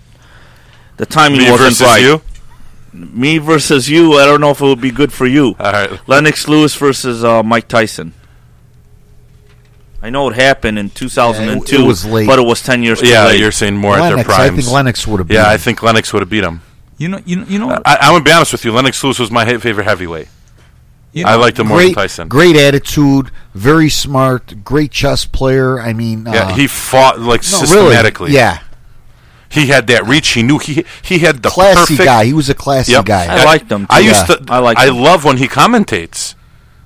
[0.98, 2.02] The timing Me wasn't versus right.
[2.02, 2.22] you?
[2.92, 4.14] Me versus you.
[4.18, 5.56] I don't know if it would be good for you.
[5.58, 5.90] All right.
[6.08, 8.12] Lennox Lewis versus uh, Mike Tyson.
[10.02, 12.26] I know it happened in 2002, Yeah, it was late.
[12.26, 13.38] but it was 10 years too Yeah, late.
[13.40, 14.64] you're saying more at their Lennox, I primes.
[14.64, 15.30] think Lennox would have.
[15.30, 16.60] yeah, beat I think Lennox would have beat him.
[16.98, 17.70] You know, you know, you know.
[17.84, 18.72] I, I'm gonna be honest with you.
[18.72, 20.28] Lennox Lewis was my favorite heavyweight.
[21.12, 22.28] you I know- liked him more than Tyson.
[22.28, 25.80] great attitude, very smart, great chess player.
[25.80, 28.32] I mean, Yeah, uh, he fought like no, really, systematically.
[28.32, 28.58] yeah,
[29.52, 30.28] he had that reach.
[30.30, 32.24] He knew he he had the classy perfect guy.
[32.24, 33.04] He was a classy Yep.
[33.04, 33.24] guy.
[33.26, 34.36] I liked him, I used Yeah.
[34.36, 34.44] to.
[34.48, 34.96] I like I him.
[34.96, 36.34] love when he commentates.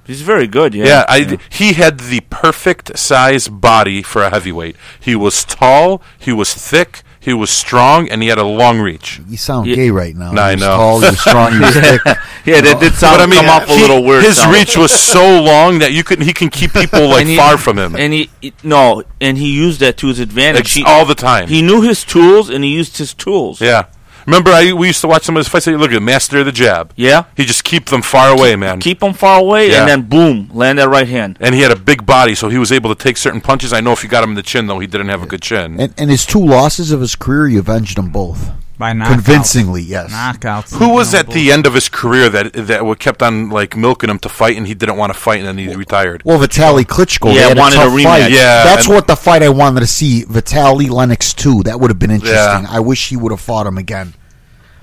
[0.06, 0.84] He's very good, yeah.
[0.86, 4.76] Yeah, I, he had the perfect size body for a heavyweight.
[5.00, 9.20] He was tall, he was thick, he was strong, and he had a long reach.
[9.28, 9.74] You sound Yeah.
[9.76, 10.32] gay right now.
[10.32, 10.74] No, I know.
[10.76, 12.00] Tall, he was strong, he was thick.
[12.46, 14.24] Yeah, that did sound but I mean, come off a he- little weird.
[14.24, 14.54] His sound.
[14.54, 17.78] reach was so long that you could he can keep people like he- far from
[17.78, 20.60] him and he, he- no, and he used that to his advantage.
[20.60, 21.48] Ex- He, all the time.
[21.48, 23.60] he knew his tools, and he used his tools.
[23.60, 23.86] yeah,
[24.26, 25.66] remember I we used to watch some of his fights.
[25.66, 26.92] Look at master of the jab.
[26.96, 27.24] Yeah?
[27.36, 28.80] He just keep them far away, man.
[28.80, 29.80] Keep them far away, Yeah.
[29.80, 31.38] and then boom, land that right hand.
[31.40, 33.72] and he had a big body, so he was able to take certain punches.
[33.72, 35.42] I know if you got him in the chin, though, he didn't have a good
[35.42, 35.80] chin.
[35.80, 38.50] And, and his two losses of his career, he avenged them both.
[38.78, 39.12] By knockouts.
[39.12, 40.12] Convincingly, yes.
[40.12, 40.76] knockouts.
[40.78, 44.10] Who was at the end of his career that that wa- kept on like milking
[44.10, 46.22] him to fight, and he didn't want to fight, and then he retired?
[46.24, 47.34] Well, Vitaly Klitschko.
[47.34, 48.04] Yeah, had wanted a a tough rematch.
[48.04, 48.30] fight.
[48.32, 50.24] Yeah, that's and- what the fight I wanted to see.
[50.24, 51.62] Vitaly Lennox too.
[51.62, 52.62] That would have been interesting.
[52.64, 52.66] Yeah.
[52.68, 54.14] I wish he would have fought him again.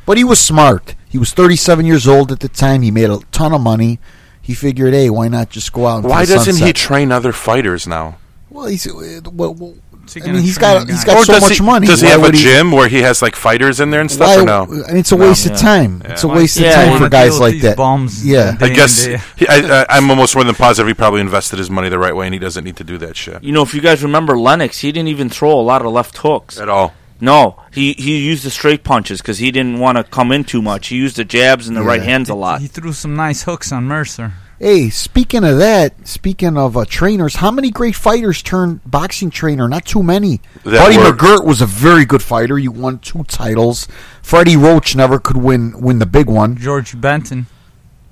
[0.06, 0.96] But he was smart.
[1.08, 2.82] He was 37 years old at the time.
[2.82, 4.00] He made a ton of money.
[4.42, 5.98] He figured, hey, why not just go out?
[5.98, 8.18] Into Why doesn't he train other fighters now?
[8.50, 11.14] well, he's uh, well, well, What's he I gonna mean, he's got a he's guy?
[11.14, 11.88] got Or so much he, money.
[11.88, 14.12] Does he Why have a would gym where he has like fighters in there and
[14.12, 14.36] stuff?
[14.36, 14.64] Why, or no?
[14.90, 15.54] and it's a waste yeah.
[15.54, 16.02] of time.
[16.04, 16.36] It's a Yeah.
[16.36, 17.78] waste of time for guys like that.
[17.78, 18.58] Bombs Yeah.
[18.60, 21.88] I guess he, I, I, I'm almost more than positive he probably invested his money
[21.88, 23.80] the right way, and he doesn't need to do that shit You know, if you
[23.80, 26.60] guys remember Lennox, he didn't even throw a lot of left hooks.
[26.60, 26.94] at all.
[27.22, 30.62] No, he he used the straight punches because he didn't want to come in too
[30.62, 30.88] much.
[30.90, 31.88] He used the jabs and the Yeah.
[31.88, 32.60] right hands a lot.
[32.60, 34.34] He threw some nice hooks on Mercer.
[34.64, 39.68] Hey, speaking of that, speaking of uh, trainers, how many great fighters turned boxing trainer?
[39.68, 40.40] Not too many.
[40.64, 42.58] That Buddy were- McGirt was a very good fighter.
[42.58, 43.90] He won two titles.
[44.22, 46.56] Freddie Roach never could win win the big one.
[46.56, 47.48] George Benton.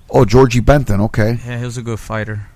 [0.10, 1.00] Oh, Georgie Benton.
[1.00, 2.48] Okay, Yeah, he was a good fighter.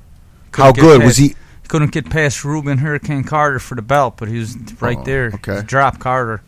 [0.52, 1.36] how Couldn't get good past- was he?
[1.70, 5.32] Couldn't get past Rubin Hurricane Carter for the belt, but he was right Oh, there.
[5.36, 5.56] okay.
[5.56, 6.42] He dropped Carter.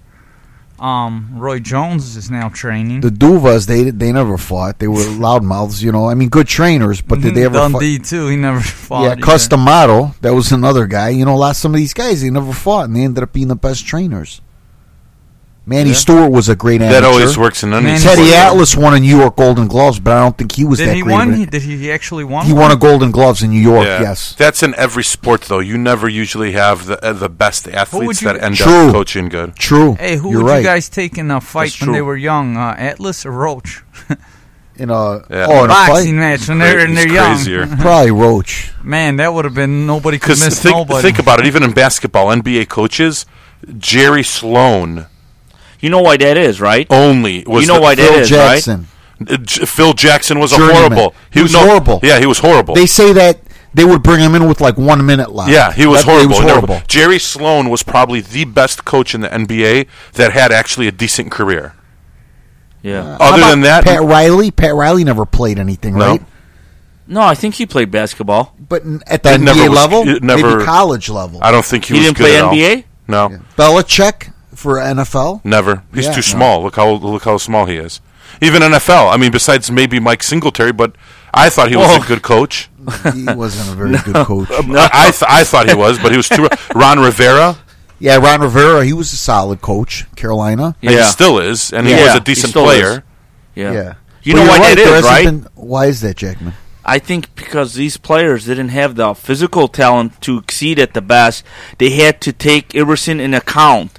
[0.80, 3.02] Um, Roy Jones is now training.
[3.02, 4.80] The Duvas they they never fought.
[4.80, 4.96] They were
[5.26, 6.08] loudmouths, you know.
[6.08, 7.72] I mean, good trainers, but did they ever fight?
[7.72, 8.28] Dundee too.
[8.28, 9.04] He never fought.
[9.04, 9.22] Yeah, either.
[10.22, 11.10] That was another guy.
[11.10, 13.48] You know, last some of these guys they never fought, and they ended up being
[13.48, 14.42] the best trainers.
[15.70, 15.96] Manny Yeah.
[15.98, 17.02] Stewart was a great amateur.
[17.02, 18.16] That always works in any Man, sport.
[18.16, 20.88] Teddy Atlas won a New York Golden Gloves, but I don't think he was Did
[20.88, 21.12] that he great.
[21.12, 21.34] won?
[21.34, 22.46] of He, did he actually won?
[22.46, 23.86] He won a Golden Gloves in New York.
[23.86, 24.00] Yeah.
[24.02, 24.34] Yes.
[24.38, 25.60] That's in every sport, though.
[25.60, 28.88] You never usually have the uh, the best athletes you- that end True.
[28.88, 29.58] up coaching good.
[29.58, 29.96] True.
[30.00, 30.58] Hey, who You're would right.
[30.60, 32.56] you guys take in a fight That's when they were young?
[32.56, 33.84] Uh, Atlas or Roach?
[34.78, 35.48] in a Yeah.
[35.50, 36.14] oh in a Boxing fight?
[36.14, 37.78] match when they're, Cra- when they're young.
[37.82, 38.72] Probably Roach.
[38.84, 41.02] Man, that would have been nobody could miss think, nobody.
[41.02, 41.46] think about it.
[41.46, 43.26] Even in basketball, NBA coaches,
[43.78, 45.08] Jerry Sloan
[45.80, 46.88] You know why that is, right?
[46.90, 47.62] only was.
[47.66, 48.54] You know why that Phil is, right?
[48.56, 48.88] Jackson.
[49.30, 51.14] Uh, J- Phil Jackson was a horrible.
[51.32, 52.00] He was horrible.
[52.04, 52.76] Yeah, he was horrible.
[52.76, 53.40] They say that
[53.74, 55.52] they would bring him in with like one minute left.
[55.52, 56.36] yeah, he was That- horrible.
[56.40, 60.52] He was Never- Jerry Sloan was probably the best coach in the NBA that had
[60.52, 61.74] actually a decent career.
[62.82, 63.18] Yeah.
[63.20, 64.52] How Other than that, Pat Riley.
[64.52, 66.06] Pat Riley never played anything, No.
[66.12, 66.22] right?
[67.08, 68.54] No, I think he played basketball.
[68.60, 71.40] But n- at the It never NBA was- level, never- maybe college level.
[71.42, 72.54] I don't think he, He, was didn't good play at all.
[72.54, 72.84] NBA.
[73.08, 75.42] No, Belichick for NFL.
[75.44, 75.84] never.
[75.94, 76.22] He's Yeah, too no.
[76.36, 76.64] small.
[76.64, 78.02] Look how look how small he is.
[78.42, 79.14] Even NFL.
[79.14, 80.94] I mean, besides maybe Mike Singletary, but
[81.34, 82.04] I thought he was Whoa.
[82.04, 82.70] a good coach.
[83.14, 84.50] he wasn't a very good coach.
[84.52, 86.48] Uh, I I, th- I thought he was, but he was too.
[86.76, 87.56] Ron Rivera,
[88.00, 90.76] Yeah, Ron Rivera, he was a solid coach, Carolina.
[90.82, 91.06] and he Yeah.
[91.10, 92.92] still is, and he Yeah, was a decent player.
[92.92, 93.02] is.
[93.56, 93.72] Yeah.
[93.74, 93.94] Yeah.
[94.24, 95.26] You But know you're why right, that there is, hasn't right?
[95.26, 96.54] been- why is that, Jackman?
[96.86, 101.44] I think because these players didn't have the physical talent to exceed at the best,
[101.80, 103.92] they had to take everything in account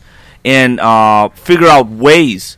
[0.44, 2.56] and uh, figure out ways.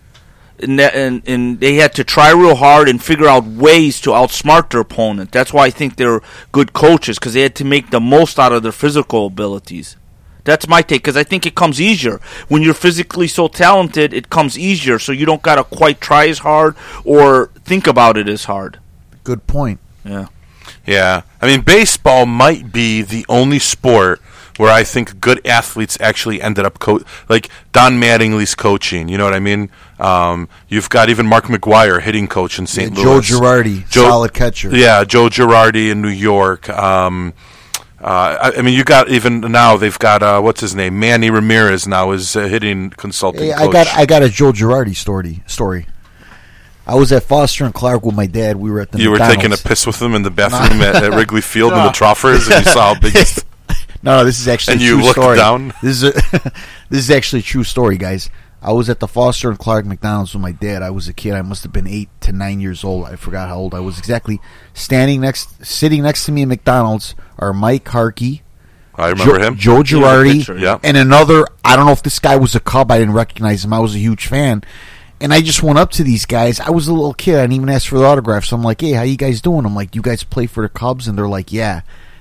[0.62, 4.10] And, that, and, and they had to try real hard and figure out ways to
[4.10, 5.32] outsmart their opponent.
[5.32, 6.20] That's why I think they're
[6.52, 9.96] good coaches because they had to make the most out of their physical abilities.
[10.44, 14.12] That's my take because I think it comes easier when you're physically so talented.
[14.12, 18.28] It comes easier, so you don't gotta quite try as hard or think about it
[18.28, 18.78] as hard.
[19.24, 19.80] Good point.
[20.04, 20.26] Yeah.
[20.86, 24.20] Yeah, I mean, baseball might be the only sport
[24.60, 27.00] where I think good athletes actually ended up co-
[27.30, 29.08] like Don Mattingly's coaching.
[29.08, 29.70] You know what I mean?
[29.98, 32.94] Um, you've got even Mark McGwire, hitting coach in St.
[32.94, 33.26] Yeah, Louis.
[33.26, 34.68] Joe Girardi, Joe- solid catcher.
[34.76, 36.68] Yeah, Joe Girardi in New York.
[36.68, 37.32] Um,
[38.02, 41.30] uh, I, I mean, you got even now they've got uh, what's his name, Manny
[41.30, 43.44] Ramirez now is a hitting consulting.
[43.44, 45.42] Hey, I got I got a Joe Girardi story.
[45.46, 45.86] Story.
[46.86, 48.56] I was at Foster and Clark with my dad.
[48.56, 50.96] We were at the you were taking a piss with him in the bathroom at,
[51.02, 53.14] at Wrigley Field in the Troffers, and you saw how big.
[54.00, 55.36] his- No, no, this is actually And a you true looked story.
[55.36, 55.72] down?
[55.82, 56.12] This is a,
[56.90, 58.30] this is actually a true story, guys.
[58.62, 60.82] I was at the Foster and Clark McDonald's with my dad.
[60.82, 61.32] I was a kid.
[61.32, 63.06] I must have been eight to nine years old.
[63.06, 64.38] I forgot how old I was exactly.
[64.74, 68.42] Standing next, sitting next to me at McDonald's are Mike Harkey,
[68.96, 69.56] I remember Jo- him.
[69.56, 70.78] Joe Girardi, yeah.
[70.82, 71.46] and another.
[71.64, 72.90] I don't know if this guy was a Cub.
[72.90, 73.72] I didn't recognize him.
[73.72, 74.62] I was a huge fan,
[75.22, 76.60] and I just went up to these guys.
[76.60, 77.36] I was a little kid.
[77.36, 78.52] I didn't even ask for the autographs.
[78.52, 81.08] I'm like, "Hey, how you guys doing?" I'm like, "You guys play for the Cubs?"
[81.08, 81.80] And they're like, "Yeah."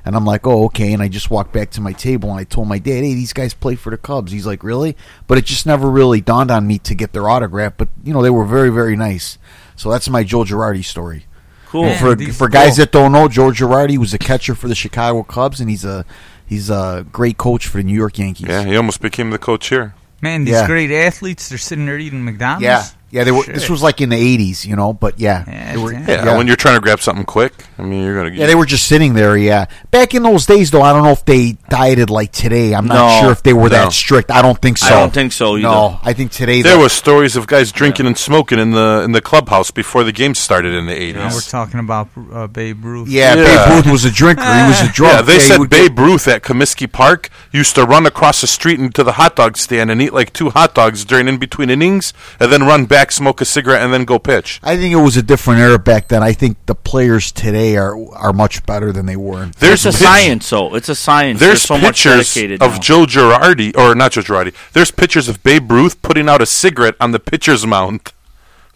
[0.10, 2.44] And I'm like, "Oh, okay." And I just walked back to my table and I
[2.44, 5.46] told my dad, "Hey, these guys play for the Cubs." He's like, "Really?" But it
[5.46, 7.74] just never really dawned on me to get their autograph.
[7.78, 9.38] But you know, they were very, very nice.
[9.76, 11.26] So that's my Joe Girardi story.
[11.68, 11.84] Cool.
[11.84, 12.86] Man, For these for guys cool.
[12.86, 16.04] that don't know, Joe Girardi was a catcher for the Chicago Cubs, and he's a
[16.46, 18.48] he's a great coach for the New York Yankees.
[18.50, 19.94] Yeah, he almost became the coach here.
[20.22, 20.66] Man, these Yeah.
[20.68, 22.64] great athletes, they're sitting there eating McDonald's.
[22.64, 22.84] Yeah.
[23.12, 23.44] Yeah, they were.
[23.44, 24.94] This was like in the '80s, you know.
[24.94, 26.06] But yeah, Yeah, were, yeah.
[26.26, 28.36] Yeah, when you're trying to grab something quick, I mean, you're gonna.
[28.36, 29.36] Yeah, they were just sitting there.
[29.38, 32.74] Yeah, back in those days, though, I don't know if they dieted like today.
[32.74, 33.22] I'm not No.
[33.22, 33.86] sure if they were No.
[33.86, 34.30] that strict.
[34.32, 34.88] I don't think so.
[34.88, 35.64] I don't think so either.
[35.64, 39.02] No, I think today There the- was stories of guys drinking and smoking in the
[39.06, 42.84] in the clubhouse before the game started in the Now we're talking about uh, Babe
[42.84, 43.08] Ruth.
[43.10, 43.66] Yeah, Yeah.
[43.66, 44.44] Babe Ruth was a drinker.
[44.44, 45.14] He was a drunk.
[45.16, 48.42] Yeah, they he said would get- Babe Ruth at Comiskey Park used to run across
[48.42, 51.38] the street into the hot dog stand and eat like two hot dogs during in
[51.38, 54.60] between innings, and then run back, smoke a cigarette, and then go pitch.
[54.64, 56.22] I think it was a different era back then.
[56.24, 59.44] I think the players today are are much better than they were.
[59.44, 60.76] in- There's it's a pitch- science, though.
[60.76, 61.40] It's a science.
[61.40, 62.80] There's so much pictures dedicated of now.
[62.80, 64.54] Joe Girardi, or not Joe Girardi.
[64.74, 68.12] There's pictures of Babe Ruth putting out a cigarette on the pitcher's mound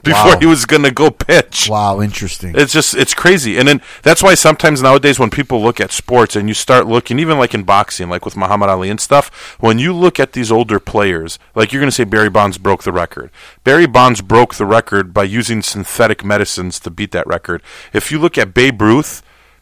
[0.12, 0.40] before Wow.
[0.40, 1.68] he was going to go pitch.
[1.70, 2.54] Wow, interesting.
[2.58, 6.36] It's just it's crazy, and then that's why sometimes nowadays when people look at sports
[6.36, 9.80] and you start looking, even like in boxing, like with Muhammad Ali and stuff, when
[9.80, 12.92] you look at these older players, like you're going to say Barry Bonds broke the
[12.92, 13.32] record.
[13.64, 17.64] Barry Bonds broke the record by using synthetic medicines to beat that record.
[17.94, 19.22] If you look at Babe Ruth,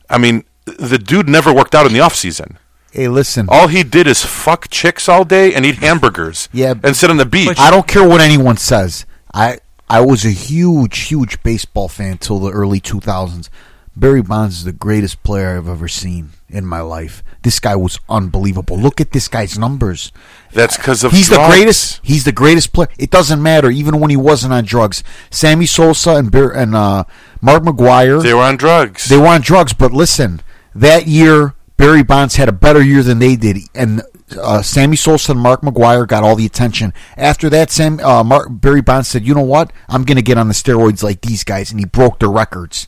[0.09, 2.57] I mean, the dude never worked out in the off season.
[2.91, 6.49] hey, listen, All he did is fuck chicks all day and eat hamburgers.
[6.51, 6.73] Yeah.
[6.83, 7.57] and sit on the beach.
[7.59, 9.05] I don't care what anyone says.
[9.33, 9.59] I
[9.91, 13.49] I was a huge, huge baseball fan till the early 2000s.
[13.93, 17.21] Barry Bonds is the greatest player I've ever seen in my life.
[17.43, 18.77] This guy was unbelievable.
[18.79, 20.13] Look at this guy's numbers.
[20.53, 21.43] That's because of He's drugs.
[21.43, 21.99] the greatest.
[22.01, 22.87] He's the greatest player.
[22.97, 25.03] It doesn't matter, even when he wasn't on drugs.
[25.29, 27.03] Sammy Sosa and Bar- and uh,
[27.41, 29.09] Mark McGwire, They were on drugs.
[29.09, 29.73] they were on drugs.
[29.73, 30.41] But listen,
[30.73, 34.03] that year Barry Bonds had a better year than they did, and
[34.37, 36.93] uh, Sammy Sosa and Mark McGwire got all the attention.
[37.17, 39.71] After that, Sam uh, Mark, Barry Bonds said, "You know what?
[39.89, 42.87] I'm going to get on the steroids like these guys," and he broke the records.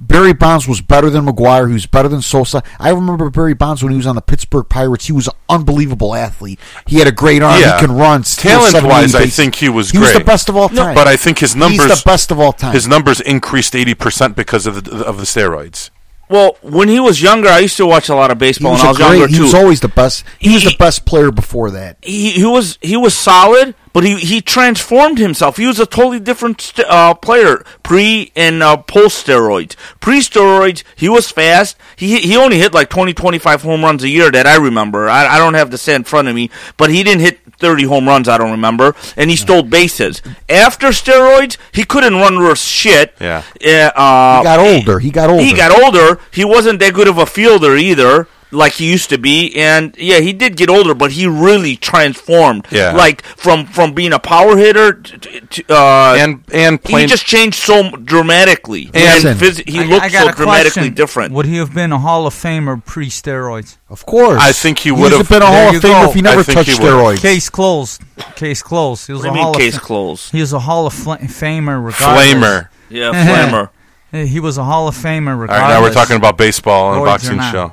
[0.00, 1.68] Barry Bonds was better than McGwire.
[1.68, 2.62] He was better than Sosa.
[2.80, 5.06] I remember Barry Bonds when he was on the Pittsburgh Pirates.
[5.06, 6.58] He was an unbelievable athlete.
[6.86, 7.60] He had a great arm.
[7.60, 7.78] Yeah.
[7.78, 8.24] He can run.
[8.24, 10.96] Talent wise, I think he was He was the best of all time.
[10.96, 12.72] but I think his numbers He's the best of all time.
[12.72, 15.90] His numbers increased eighty percent because of the of the steroids.
[16.32, 18.80] Well, when he was younger, I used to watch a lot of he baseball was,
[18.80, 19.42] when I was great, younger he too.
[19.42, 20.24] was always the best.
[20.38, 21.98] He, was the best player before that.
[22.02, 25.58] he, he was he was solid, but he, he transformed himself.
[25.58, 29.76] He was a totally different st- uh, player pre and uh, post steroids.
[30.00, 31.76] Pre steroids, he was fast.
[31.96, 35.10] He he only hit like 20, 25 home runs a year that I remember.
[35.10, 36.48] I, I don't have the set in front of me,
[36.78, 38.28] but he didn't hit thirty home runs.
[38.28, 40.20] I don't remember, and he stole bases.
[40.50, 43.14] After steroids, he couldn't run worth shit.
[43.18, 43.42] Yeah.
[43.96, 44.98] Uh, He got older.
[44.98, 45.44] He got older.
[45.44, 46.20] he got older.
[46.30, 49.54] He wasn't that good of a fielder either, like he used to be.
[49.56, 52.66] And yeah, he did get older, but he really transformed.
[52.70, 52.92] Yeah.
[52.92, 57.56] like from from being a power hitter to, to, uh, and and he just changed
[57.58, 58.90] so dramatically.
[58.94, 60.94] Listen, and phys- he I- looked I so dramatically question.
[60.94, 61.32] different.
[61.34, 63.78] Would he have been a Hall of Famer pre-steroids?
[63.90, 64.40] Of course.
[64.40, 66.08] I think he He'd would've- been a Hall of Famer go.
[66.08, 66.98] if he I never touched he would've.
[66.98, 67.20] steroids.
[67.20, 68.00] Case closed.
[68.36, 69.06] Case closed.
[69.06, 70.32] He was what a mean Hall case of closed?
[70.32, 72.26] He was a Hall of Fla- Famer regardless.
[72.34, 72.68] flamer.
[72.88, 73.68] Yeah, flammer.
[74.12, 75.48] Eh, He was a Hall of Famer regardless.
[75.62, 77.52] right, now we're talking about baseball and Steroids boxing not.
[77.52, 77.72] show.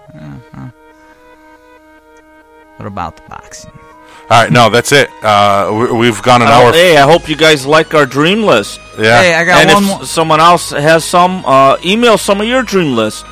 [2.80, 3.72] What about the boxing?
[4.30, 5.10] All right, no, that's it.
[5.24, 6.72] Uh, we, we've gone an hour.
[6.72, 8.80] hey, I hope you guys like our dream list.
[8.98, 10.06] Yeah, Hey, I got and one if more.
[10.06, 13.26] someone else has some, uh, email some of your dream list.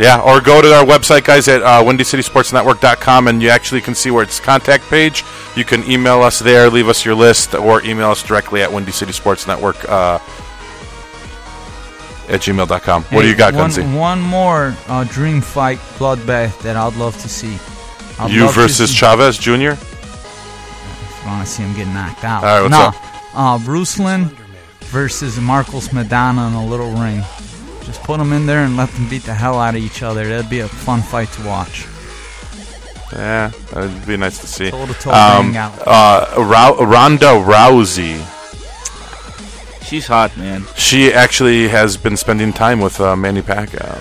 [0.00, 0.20] yeah.
[0.20, 4.24] Or go to our website, guys, at uh, WindyCitySportsNetwork.com, and you actually can see where
[4.24, 5.24] it's contact page.
[5.54, 8.92] You can email us there, leave us your list, or email us directly at Windy
[8.92, 10.18] City Sports Network uh,
[12.28, 13.04] at gmail.com.
[13.04, 13.96] What do you got, one, Gunzy?
[13.96, 17.56] One more uh, dream fight bloodbath that I'd love to see.
[18.18, 19.72] I'd You versus Chavez Jr.
[21.24, 22.42] I want to see him get knocked out.
[22.42, 22.94] All right, what's no, up?
[23.34, 24.30] Uh, Bruce Lynn
[24.86, 27.22] versus Marcos Maidana in a little ring.
[27.84, 30.26] Just put them in there and let them beat the hell out of each other.
[30.28, 31.86] That'd be a fun fight to watch.
[33.12, 34.70] Yeah, that'd be nice to see.
[34.70, 35.72] Toe to Um, out.
[35.86, 38.24] uh, Rou- Ronda Rousey.
[39.84, 40.64] She's hot, man.
[40.76, 43.98] She actually has been spending time with uh, Manny Pacquiao.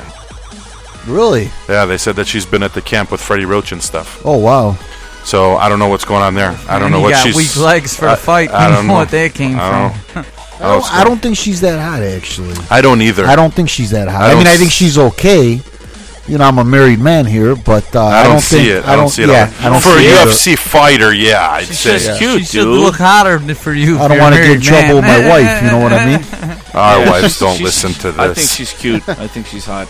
[1.08, 1.50] Really?
[1.70, 4.22] Yeah, they said that she's been at the camp with Freddie Roach and stuff.
[4.26, 4.78] Oh wow.
[5.24, 6.58] So I don't know what's going on there.
[6.70, 7.36] I don't know what got she's.
[7.36, 8.50] weak legs for I- a fight.
[8.52, 9.00] I You don't know know.
[9.00, 10.24] what that came I from.
[10.24, 10.28] don't,
[10.62, 12.56] I don't, I don't think she's that hot actually.
[12.72, 13.26] I don't either.
[13.26, 14.22] I don't think she's that hot.
[14.22, 15.60] I I, mean, I think she's okay.
[16.28, 18.84] You know, I'm a married man here, but uh, I I don't, don't see think,
[18.84, 18.86] it.
[18.86, 19.30] I don't see it.
[19.30, 19.54] Yeah.
[19.62, 20.30] I don't For a see it either.
[20.32, 21.98] UFC fighter, yeah, I'd She's say.
[22.00, 22.80] just cute, she should dude.
[22.82, 23.98] look hotter for you.
[23.98, 25.62] I don't want to get in trouble with my wife.
[25.64, 26.58] You know what I mean?
[26.74, 28.20] Our Yeah, wives don't listen to this.
[28.20, 29.08] I think she's cute.
[29.08, 29.88] I think she's hot.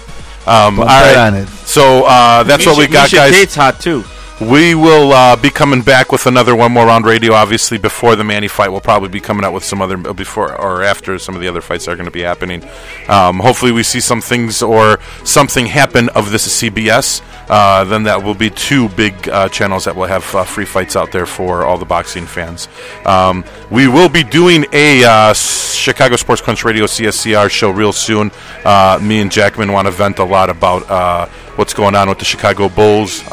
[0.48, 1.28] Um, all Don't bet right.
[1.28, 1.48] on it.
[1.50, 3.32] So uh, that's what Miesha- we got, Miesha guys.
[3.34, 4.04] Tate's hot too.
[4.40, 7.34] We will uh, be coming back with another one more round radio.
[7.34, 10.84] Obviously, before the Manny fight, we'll probably be coming out with some other before or
[10.84, 12.64] after some of the other fights are going to be happening.
[13.08, 17.24] Um, hopefully, we see some things or something happen of this CBS.
[17.50, 20.96] Uh, then that will be two big uh, channels that will have uh, free fights
[20.96, 22.68] out there for all the boxing fans.
[23.06, 28.32] Um, we will be doing a uh, Chicago Sports Crunch Radio CSCR show real soon.
[28.64, 32.26] Uh, me and Jackman want to vent a lot about what's going on with the
[32.26, 33.24] Chicago Bulls.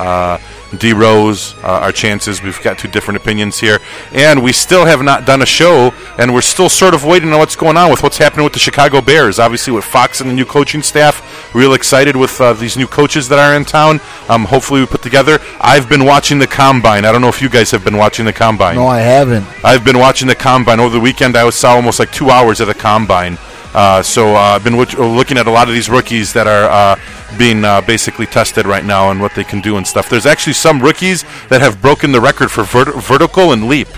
[0.79, 2.43] D Rose, uh, our chances.
[2.43, 3.81] We've got two different opinions here,
[4.13, 7.39] and we still have not done a show, and we're still sort of waiting on
[7.39, 9.39] what's going on with what's happening with the Chicago Bears.
[9.39, 13.29] Obviously, with Fox and the new coaching staff, real excited with uh, these new coaches
[13.29, 14.01] that are in town.
[14.29, 15.39] Um, hopefully, we put together.
[15.61, 17.05] I've been watching the combine.
[17.05, 18.77] I don't know if you guys have been watching the combine.
[18.77, 19.47] No, I haven't.
[19.65, 21.37] I've been watching the combine over the weekend.
[21.37, 23.39] I saw almost like two hours of the combine.
[23.75, 26.65] Uh, so uh, I've been w- looking at a lot of these rookies that are
[26.71, 30.09] uh, being uh, basically tested right now and what they can do and stuff.
[30.09, 33.89] There's actually some rookies that have broken the record for vert- vertical and leap.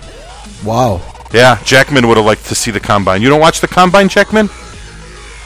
[0.65, 1.03] Wow.
[1.33, 3.21] Yeah, Jackman would have liked to see the combine.
[3.21, 4.49] You don't watch the combine, Jackman?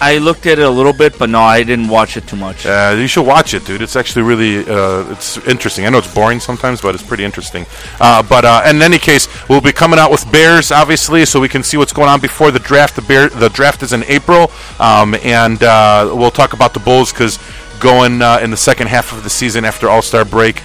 [0.03, 2.65] I looked at it a little bit, but no, I didn't watch it too much.
[2.65, 3.83] Uh, you should watch it, dude.
[3.83, 5.85] It's actually really uh, it's interesting.
[5.85, 7.67] I know it's boring sometimes, but it's pretty interesting.
[8.01, 11.51] Uh, but uh, in any case, we'll be coming out with Bears, obviously, so we
[11.51, 12.97] can see what's going on before the draft.
[12.97, 17.13] The bear the draft is in April, um, and uh, we'll talk about the Bulls
[17.13, 17.39] because
[17.79, 20.63] going uh, in the second half of the season after All Star break.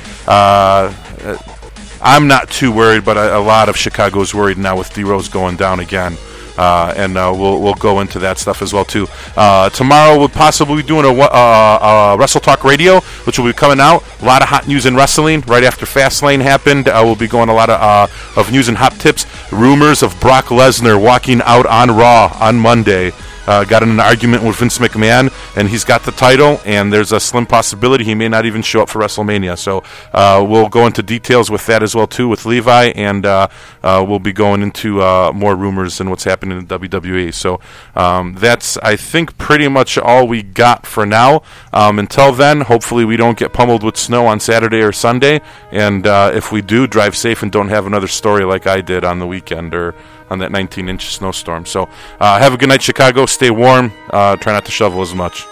[2.02, 5.28] I'm not too worried, but a, a lot of Chicago's worried now with D Rose
[5.28, 6.18] going down again.
[6.58, 9.08] Uh, and uh, we'll we'll go into that stuff as well too.
[9.36, 13.80] Uh, tomorrow we'll possibly be doing a, uh, Wrestle Talk Radio, which will be coming
[13.80, 14.04] out.
[14.22, 16.88] A lot of hot news in wrestling right after Fastlane happened.
[16.88, 19.26] Uh, we'll be going a lot of uh, of news and hot tips.
[19.52, 23.12] Rumors of Brock Lesnar walking out on Raw on Monday
[23.48, 27.12] uh, got in an argument with Vince McMahon, and he's got the title, and there's
[27.12, 29.58] a slim possibility he may not even show up for WrestleMania.
[29.58, 33.48] So uh, we'll go into details with that as well too with Levi, and uh,
[33.84, 37.34] uh we'll be going into uh, more rumors and what's happening in WWE.
[37.34, 37.60] So
[37.96, 41.44] um, that's I think pretty much all we got for now.
[41.74, 45.42] Um, until then, hopefully we don't get pummeled with snow on Saturday or Sunday,
[45.72, 49.04] and uh, if we do, drive safe and don't have another story like I did
[49.04, 49.96] on the weekend or
[50.30, 51.66] on that 19 inch snowstorm.
[51.66, 51.90] So
[52.20, 53.26] uh, have a good night, Chicago.
[53.26, 53.92] Stay warm.
[54.10, 55.46] Uh, try not to shovel as much.